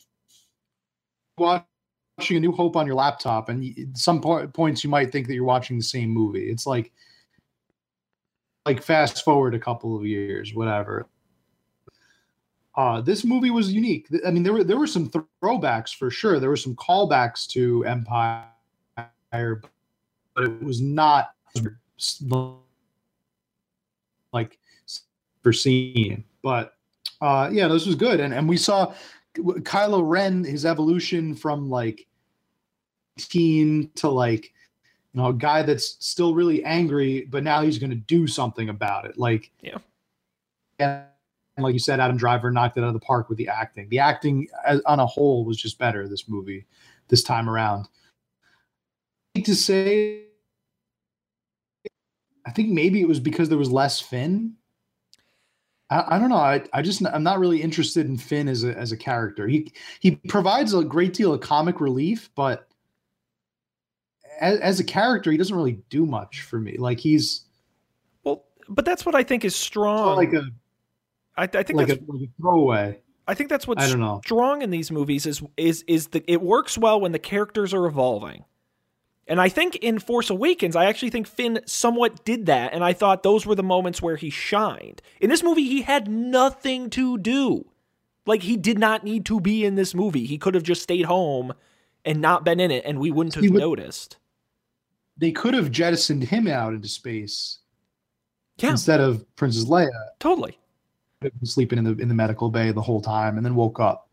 watching 1.39 1.65
A 2.31 2.41
New 2.41 2.53
Hope 2.53 2.77
on 2.77 2.87
your 2.87 2.97
laptop 2.97 3.49
and 3.49 3.97
some 3.97 4.21
po- 4.21 4.49
points 4.49 4.83
you 4.85 4.91
might 4.91 5.13
think 5.13 5.27
that 5.29 5.35
you're 5.35 5.45
watching 5.45 5.79
the 5.79 5.85
same 5.85 6.11
movie. 6.11 6.51
It's 6.51 6.67
like 6.67 6.93
like 8.67 8.83
fast 8.83 9.25
forward 9.25 9.55
a 9.55 9.61
couple 9.61 9.97
of 9.97 10.05
years, 10.05 10.53
whatever. 10.53 11.09
Uh, 12.75 13.01
this 13.01 13.25
movie 13.25 13.51
was 13.51 13.73
unique. 13.73 14.07
I 14.27 14.31
mean, 14.31 14.43
there 14.43 14.53
were 14.53 14.65
there 14.65 14.77
were 14.77 14.89
some 14.89 15.09
throwbacks 15.09 15.95
for 15.95 16.11
sure. 16.11 16.41
There 16.41 16.51
were 16.51 16.57
some 16.57 16.75
callbacks 16.75 17.47
to 17.51 17.85
Empire, 17.85 18.51
but 20.37 20.45
it 20.45 20.63
was 20.63 20.81
not 20.81 21.31
like 24.33 24.59
for 25.43 25.53
seeing. 25.53 26.23
But 26.43 26.75
uh, 27.21 27.49
yeah, 27.51 27.67
this 27.67 27.87
was 27.87 27.97
good, 27.97 28.21
and 28.21 28.33
and 28.33 28.49
we 28.49 28.57
saw 28.57 28.95
Kylo 29.35 30.03
Ren 30.05 30.45
his 30.45 30.65
evolution 30.65 31.35
from 31.35 31.69
like 31.69 32.07
teen 33.19 33.91
to 33.97 34.09
like 34.09 34.53
you 35.15 35.23
know 35.23 35.29
a 35.29 35.35
guy 35.35 35.63
that's 35.63 35.97
still 36.07 36.35
really 36.35 36.63
angry, 36.65 37.27
but 37.31 37.43
now 37.43 37.63
he's 37.63 37.79
going 37.79 37.91
to 37.91 37.97
do 37.97 38.27
something 38.27 38.69
about 38.69 39.07
it. 39.07 39.19
Like 39.19 39.51
yeah, 39.61 39.79
and 40.79 41.05
like 41.65 41.73
you 41.73 41.79
said, 41.79 41.99
Adam 41.99 42.19
Driver 42.19 42.51
knocked 42.51 42.77
it 42.77 42.83
out 42.83 42.89
of 42.89 42.93
the 42.93 43.01
park 43.01 43.31
with 43.31 43.39
the 43.39 43.49
acting. 43.49 43.89
The 43.89 43.99
acting 43.99 44.49
as, 44.67 44.81
on 44.83 45.01
a 45.01 45.07
whole 45.07 45.45
was 45.45 45.57
just 45.57 45.79
better 45.79 46.07
this 46.07 46.29
movie 46.29 46.67
this 47.09 47.23
time 47.23 47.49
around. 47.49 47.89
To 49.43 49.55
say, 49.55 50.26
I 52.47 52.51
think 52.51 52.71
maybe 52.71 53.01
it 53.01 53.09
was 53.09 53.21
because 53.21 53.49
there 53.49 53.59
was 53.59 53.71
less 53.71 54.01
Finn. 54.01 54.55
I, 55.91 56.17
I 56.17 56.19
don't 56.19 56.31
know. 56.31 56.37
I, 56.37 56.63
I 56.73 56.83
just 56.83 57.05
I'm 57.07 57.23
not 57.23 57.39
really 57.39 57.61
interested 57.61 58.07
in 58.07 58.17
Finn 58.17 58.49
as 58.49 58.65
a 58.65 58.77
as 58.77 58.93
a 58.93 58.97
character. 58.97 59.47
He 59.49 59.73
he 60.01 60.17
provides 60.29 60.73
a 60.73 60.85
great 60.85 61.13
deal 61.13 61.33
of 61.33 61.41
comic 61.41 61.81
relief, 61.81 62.31
but 62.35 62.69
as, 64.41 64.59
as 64.61 64.81
a 64.81 64.85
character, 64.85 65.31
he 65.31 65.37
doesn't 65.37 65.57
really 65.57 65.81
do 65.91 66.07
much 66.07 66.43
for 66.43 66.61
me. 66.61 66.77
Like 66.79 67.01
he's 67.01 67.43
well, 68.23 68.45
but 68.69 68.85
that's 68.85 69.05
what 69.05 69.15
I 69.15 69.23
think 69.23 69.45
is 69.45 69.57
strong. 69.57 70.17
Like 70.17 70.33
a 70.33 70.51
I, 71.37 71.45
I 71.45 71.47
think 71.47 71.75
like 71.77 71.89
that's 71.89 72.01
a, 72.01 72.13
like 72.13 72.23
a 72.23 72.41
throwaway. 72.41 73.01
I 73.29 73.35
think 73.35 73.51
that's 73.51 73.67
what's 73.67 73.83
I 73.83 73.89
don't 73.89 74.01
know. 74.01 74.21
strong 74.25 74.63
in 74.63 74.71
these 74.71 74.91
movies 74.91 75.27
is 75.27 75.43
is 75.57 75.83
is 75.89 76.09
that 76.09 76.25
it 76.29 76.41
works 76.41 76.79
well 76.79 77.01
when 77.01 77.13
the 77.13 77.19
characters 77.19 77.75
are 77.75 77.87
evolving. 77.87 78.45
And 79.29 79.41
I 79.41 79.49
think 79.49 79.77
in 79.77 79.99
Force 79.99 80.31
Awakens, 80.31 80.77
I 80.77 80.85
actually 80.87 81.11
think 81.11 81.27
Finn 81.27 81.61
somewhat 81.67 82.25
did 82.25 82.47
that, 82.47 82.73
and 82.73 82.85
I 82.85 82.93
thought 82.93 83.23
those 83.25 83.45
were 83.45 83.57
the 83.57 83.63
moments 83.63 84.01
where 84.01 84.17
he 84.17 84.31
shined. 84.31 85.03
In 85.21 85.31
this 85.31 85.43
movie, 85.43 85.65
he 85.67 85.83
had 85.83 86.09
nothing 86.09 86.91
to 86.91 87.19
do. 87.19 87.67
Like 88.25 88.43
he 88.43 88.57
did 88.57 88.79
not 88.79 89.03
need 89.05 89.25
to 89.27 89.41
be 89.41 89.65
in 89.65 89.75
this 89.75 89.95
movie. 89.95 90.27
He 90.27 90.39
could 90.39 90.55
have 90.55 90.63
just 90.65 90.83
stayed 90.83 91.07
home 91.07 91.53
and 92.05 92.21
not 92.21 92.45
been 92.45 92.61
in 92.61 92.71
it, 92.71 92.85
and 92.85 93.01
we 93.01 93.11
wouldn't 93.11 93.35
have 93.35 93.45
would- 93.45 93.55
noticed. 93.61 94.17
They 95.19 95.33
could 95.33 95.55
have 95.55 95.71
jettisoned 95.71 96.25
him 96.25 96.47
out 96.47 96.75
into 96.75 96.89
space 96.89 97.61
Yeah, 98.59 98.71
instead 98.71 99.01
of 99.01 99.25
Princess 99.35 99.65
Leia 99.65 99.89
totally. 100.21 100.59
sleeping 101.43 101.79
in 101.79 101.85
the 101.85 101.93
in 101.97 102.09
the 102.09 102.15
medical 102.15 102.51
bay 102.51 102.71
the 102.71 102.83
whole 102.83 103.01
time 103.01 103.39
and 103.39 103.47
then 103.47 103.55
woke 103.55 103.81
up 103.81 104.09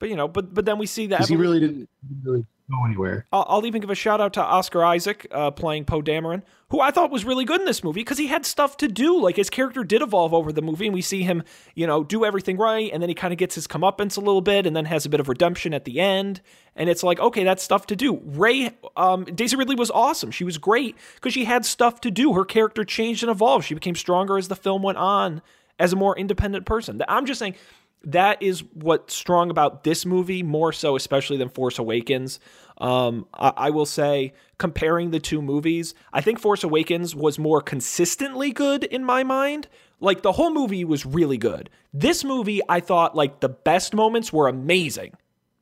But 0.00 0.08
you 0.08 0.16
know, 0.16 0.26
but 0.26 0.52
but 0.52 0.64
then 0.64 0.76
we 0.78 0.86
see 0.86 1.06
that 1.06 1.28
he 1.28 1.36
really 1.36 1.60
didn't, 1.60 1.88
didn't 2.08 2.24
really 2.24 2.46
go 2.70 2.84
anywhere. 2.84 3.26
I'll, 3.32 3.46
I'll 3.48 3.66
even 3.66 3.80
give 3.80 3.90
a 3.90 3.94
shout 3.94 4.20
out 4.20 4.32
to 4.34 4.42
Oscar 4.42 4.84
Isaac 4.84 5.26
uh, 5.30 5.50
playing 5.50 5.84
Poe 5.84 6.02
Dameron, 6.02 6.42
who 6.68 6.80
I 6.80 6.90
thought 6.90 7.10
was 7.10 7.24
really 7.24 7.44
good 7.44 7.60
in 7.60 7.66
this 7.66 7.82
movie 7.82 8.00
because 8.00 8.18
he 8.18 8.28
had 8.28 8.46
stuff 8.46 8.76
to 8.78 8.88
do. 8.88 9.20
Like 9.20 9.36
his 9.36 9.50
character 9.50 9.84
did 9.84 10.02
evolve 10.02 10.32
over 10.32 10.52
the 10.52 10.62
movie, 10.62 10.86
and 10.86 10.94
we 10.94 11.02
see 11.02 11.22
him, 11.22 11.42
you 11.74 11.86
know, 11.86 12.04
do 12.04 12.24
everything 12.24 12.56
right, 12.56 12.90
and 12.92 13.02
then 13.02 13.08
he 13.08 13.14
kind 13.14 13.32
of 13.32 13.38
gets 13.38 13.54
his 13.54 13.66
comeuppance 13.66 14.16
a 14.16 14.20
little 14.20 14.40
bit, 14.40 14.66
and 14.66 14.74
then 14.74 14.84
has 14.84 15.04
a 15.04 15.08
bit 15.08 15.20
of 15.20 15.28
redemption 15.28 15.74
at 15.74 15.84
the 15.84 16.00
end. 16.00 16.40
And 16.76 16.88
it's 16.88 17.02
like, 17.02 17.18
okay, 17.18 17.44
that's 17.44 17.62
stuff 17.62 17.86
to 17.88 17.96
do. 17.96 18.20
Rey, 18.24 18.70
um, 18.96 19.24
Daisy 19.24 19.56
Ridley 19.56 19.74
was 19.74 19.90
awesome. 19.90 20.30
She 20.30 20.44
was 20.44 20.56
great 20.56 20.96
because 21.16 21.32
she 21.32 21.44
had 21.44 21.66
stuff 21.66 22.00
to 22.02 22.10
do. 22.10 22.32
Her 22.34 22.44
character 22.44 22.84
changed 22.84 23.22
and 23.22 23.30
evolved. 23.30 23.66
She 23.66 23.74
became 23.74 23.96
stronger 23.96 24.38
as 24.38 24.48
the 24.48 24.56
film 24.56 24.82
went 24.82 24.98
on 24.98 25.42
as 25.80 25.92
a 25.92 25.96
more 25.96 26.16
independent 26.16 26.66
person. 26.66 27.02
I'm 27.08 27.26
just 27.26 27.38
saying 27.38 27.56
that 28.04 28.42
is 28.42 28.64
what's 28.74 29.14
strong 29.14 29.50
about 29.50 29.84
this 29.84 30.06
movie 30.06 30.42
more 30.42 30.72
so 30.72 30.96
especially 30.96 31.36
than 31.36 31.48
force 31.48 31.78
awakens. 31.78 32.40
Um, 32.78 33.26
I, 33.34 33.52
I 33.56 33.70
will 33.70 33.86
say 33.86 34.32
comparing 34.58 35.10
the 35.10 35.20
two 35.20 35.40
movies 35.40 35.94
i 36.12 36.20
think 36.20 36.38
force 36.38 36.62
awakens 36.62 37.14
was 37.14 37.38
more 37.38 37.60
consistently 37.60 38.52
good 38.52 38.84
in 38.84 39.04
my 39.04 39.22
mind. 39.22 39.68
Like 40.02 40.22
the 40.22 40.32
whole 40.32 40.52
movie 40.52 40.84
was 40.84 41.04
really 41.04 41.36
good. 41.36 41.68
This 41.92 42.24
movie 42.24 42.60
i 42.68 42.80
thought 42.80 43.14
like 43.14 43.40
the 43.40 43.48
best 43.48 43.94
moments 43.94 44.32
were 44.32 44.48
amazing. 44.48 45.14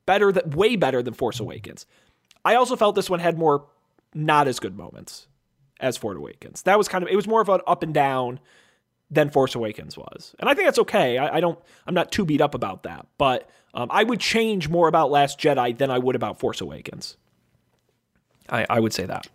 Better 0.05 0.31
than 0.31 0.49
way 0.51 0.75
better 0.75 1.03
than 1.03 1.13
force 1.13 1.39
awakens. 1.39 1.85
I 2.45 2.55
also 2.55 2.75
felt 2.75 2.95
this 2.95 3.09
one 3.09 3.19
had 3.19 3.37
more 3.37 3.65
not 4.13 4.47
as 4.47 4.59
good 4.59 4.77
moments 4.77 5.27
as 5.79 5.97
force 5.97 6.17
awakens. 6.17 6.61
That 6.63 6.77
was 6.77 6.87
kind 6.87 7.03
of 7.03 7.09
it 7.09 7.15
was 7.15 7.27
more 7.27 7.41
of 7.41 7.49
an 7.49 7.61
up 7.67 7.83
and 7.83 7.93
down 7.93 8.39
than 9.11 9.29
Force 9.29 9.55
Awakens 9.55 9.97
was. 9.97 10.35
And 10.39 10.49
I 10.49 10.53
think 10.53 10.67
that's 10.67 10.79
okay. 10.79 11.17
I, 11.17 11.37
I 11.37 11.39
don't 11.39 11.59
I'm 11.87 11.93
not 11.93 12.11
too 12.11 12.25
beat 12.25 12.41
up 12.41 12.53
about 12.53 12.83
that. 12.83 13.07
But 13.17 13.49
um, 13.73 13.87
I 13.91 14.03
would 14.03 14.19
change 14.19 14.69
more 14.69 14.87
about 14.87 15.11
Last 15.11 15.39
Jedi 15.39 15.77
than 15.77 15.91
I 15.91 15.99
would 15.99 16.15
about 16.15 16.39
Force 16.39 16.61
Awakens. 16.61 17.17
I, 18.49 18.65
I 18.69 18.79
would 18.79 18.93
say 18.93 19.05
that. 19.05 19.27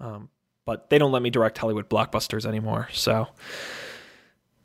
Um, 0.00 0.28
but 0.64 0.90
they 0.90 0.98
don't 0.98 1.12
let 1.12 1.22
me 1.22 1.30
direct 1.30 1.58
Hollywood 1.58 1.88
blockbusters 1.88 2.46
anymore, 2.46 2.88
so 2.92 3.28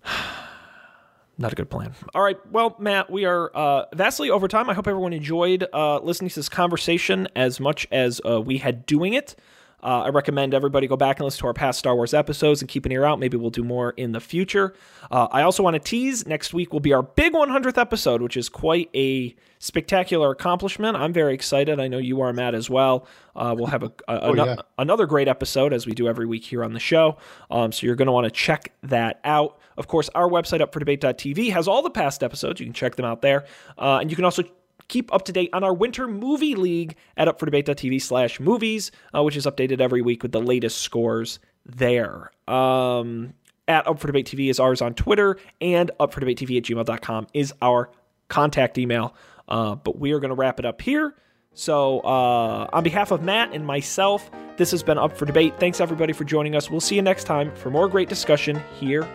not 1.37 1.51
a 1.51 1.55
good 1.55 1.69
plan. 1.69 1.93
All 2.13 2.21
right, 2.21 2.37
well, 2.51 2.75
Matt, 2.79 3.09
we 3.09 3.25
are 3.25 3.51
uh, 3.55 3.85
vastly 3.93 4.29
over 4.29 4.47
time. 4.47 4.69
I 4.69 4.73
hope 4.73 4.87
everyone 4.87 5.13
enjoyed 5.13 5.65
uh, 5.73 5.99
listening 5.99 6.29
to 6.29 6.35
this 6.35 6.49
conversation 6.49 7.27
as 7.35 7.59
much 7.59 7.87
as 7.91 8.21
uh, 8.27 8.41
we 8.41 8.57
had 8.57 8.85
doing 8.85 9.13
it. 9.13 9.35
Uh, 9.83 10.03
I 10.05 10.09
recommend 10.09 10.53
everybody 10.53 10.87
go 10.87 10.97
back 10.97 11.19
and 11.19 11.25
listen 11.25 11.39
to 11.41 11.47
our 11.47 11.53
past 11.53 11.79
Star 11.79 11.95
Wars 11.95 12.13
episodes 12.13 12.61
and 12.61 12.69
keep 12.69 12.85
an 12.85 12.91
ear 12.91 13.05
out. 13.05 13.19
Maybe 13.19 13.37
we'll 13.37 13.49
do 13.49 13.63
more 13.63 13.91
in 13.91 14.11
the 14.11 14.19
future. 14.19 14.73
Uh, 15.09 15.27
I 15.31 15.41
also 15.43 15.63
want 15.63 15.75
to 15.75 15.79
tease 15.79 16.25
next 16.27 16.53
week 16.53 16.73
will 16.73 16.79
be 16.79 16.93
our 16.93 17.03
big 17.03 17.33
100th 17.33 17.77
episode, 17.77 18.21
which 18.21 18.35
is 18.37 18.49
quite 18.49 18.89
a 18.95 19.35
spectacular 19.59 20.31
accomplishment. 20.31 20.95
I'm 20.97 21.11
very 21.13 21.33
excited. 21.33 21.79
I 21.79 21.87
know 21.87 21.97
you 21.97 22.21
are, 22.21 22.31
Matt, 22.33 22.55
as 22.55 22.69
well. 22.69 23.05
Uh, 23.35 23.53
we'll 23.57 23.67
have 23.67 23.83
a, 23.83 23.91
a- 24.07 24.21
Oh, 24.23 24.33
yeah. 24.33 24.55
another 24.77 25.05
great 25.05 25.27
episode 25.27 25.73
as 25.73 25.85
we 25.85 25.93
do 25.93 26.07
every 26.07 26.25
week 26.25 26.45
here 26.45 26.63
on 26.63 26.73
the 26.73 26.79
show. 26.79 27.17
Um, 27.51 27.71
so 27.71 27.85
you're 27.85 27.95
going 27.95 28.05
to 28.07 28.11
want 28.11 28.25
to 28.25 28.31
check 28.31 28.73
that 28.83 29.19
out. 29.23 29.59
Of 29.77 29.87
course, 29.87 30.09
our 30.15 30.27
website, 30.29 30.59
upfordebate.tv, 30.59 31.51
has 31.51 31.67
all 31.67 31.81
the 31.81 31.89
past 31.89 32.23
episodes. 32.23 32.59
You 32.59 32.65
can 32.65 32.73
check 32.73 32.95
them 32.95 33.05
out 33.05 33.21
there. 33.21 33.45
Uh, 33.77 33.99
and 34.01 34.09
you 34.09 34.15
can 34.15 34.25
also 34.25 34.43
keep 34.89 35.13
up 35.13 35.23
to 35.25 35.31
date 35.31 35.49
on 35.53 35.63
our 35.63 35.73
winter 35.73 36.07
movie 36.07 36.55
league 36.55 36.95
at 37.15 37.27
upfordebate.tv 37.27 38.01
slash 38.01 38.39
movies, 38.39 38.91
uh, 39.15 39.23
which 39.23 39.37
is 39.37 39.45
updated 39.45 39.79
every 39.79 40.01
week 40.01 40.21
with 40.21 40.33
the 40.33 40.41
latest 40.41 40.79
scores 40.79 41.39
there. 41.65 42.31
Um, 42.47 43.33
at 43.67 43.87
Up 43.87 43.99
for 43.99 44.07
Debate 44.07 44.25
TV 44.25 44.49
is 44.49 44.59
ours 44.59 44.81
on 44.81 44.93
Twitter, 44.95 45.37
and 45.61 45.91
Up 45.99 46.11
for 46.11 46.19
Debate 46.19 46.39
TV 46.39 46.57
at 46.57 46.63
gmail.com 46.63 47.27
is 47.33 47.53
our 47.61 47.89
contact 48.27 48.77
email. 48.77 49.15
Uh, 49.47 49.75
but 49.75 49.97
we 49.97 50.11
are 50.11 50.19
going 50.19 50.29
to 50.29 50.35
wrap 50.35 50.59
it 50.59 50.65
up 50.65 50.81
here. 50.81 51.15
So, 51.53 51.99
uh, 52.01 52.69
on 52.71 52.83
behalf 52.83 53.11
of 53.11 53.23
Matt 53.23 53.53
and 53.53 53.65
myself, 53.65 54.29
this 54.57 54.71
has 54.71 54.83
been 54.83 54.97
Up 54.97 55.17
for 55.17 55.25
Debate. 55.25 55.59
Thanks, 55.59 55.81
everybody, 55.81 56.13
for 56.13 56.23
joining 56.23 56.55
us. 56.55 56.69
We'll 56.69 56.81
see 56.81 56.95
you 56.95 57.01
next 57.01 57.23
time 57.23 57.53
for 57.55 57.69
more 57.69 57.87
great 57.87 58.09
discussion 58.09 58.61
here 58.79 59.07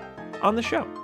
on 0.42 0.56
the 0.56 0.62
show. 0.62 1.03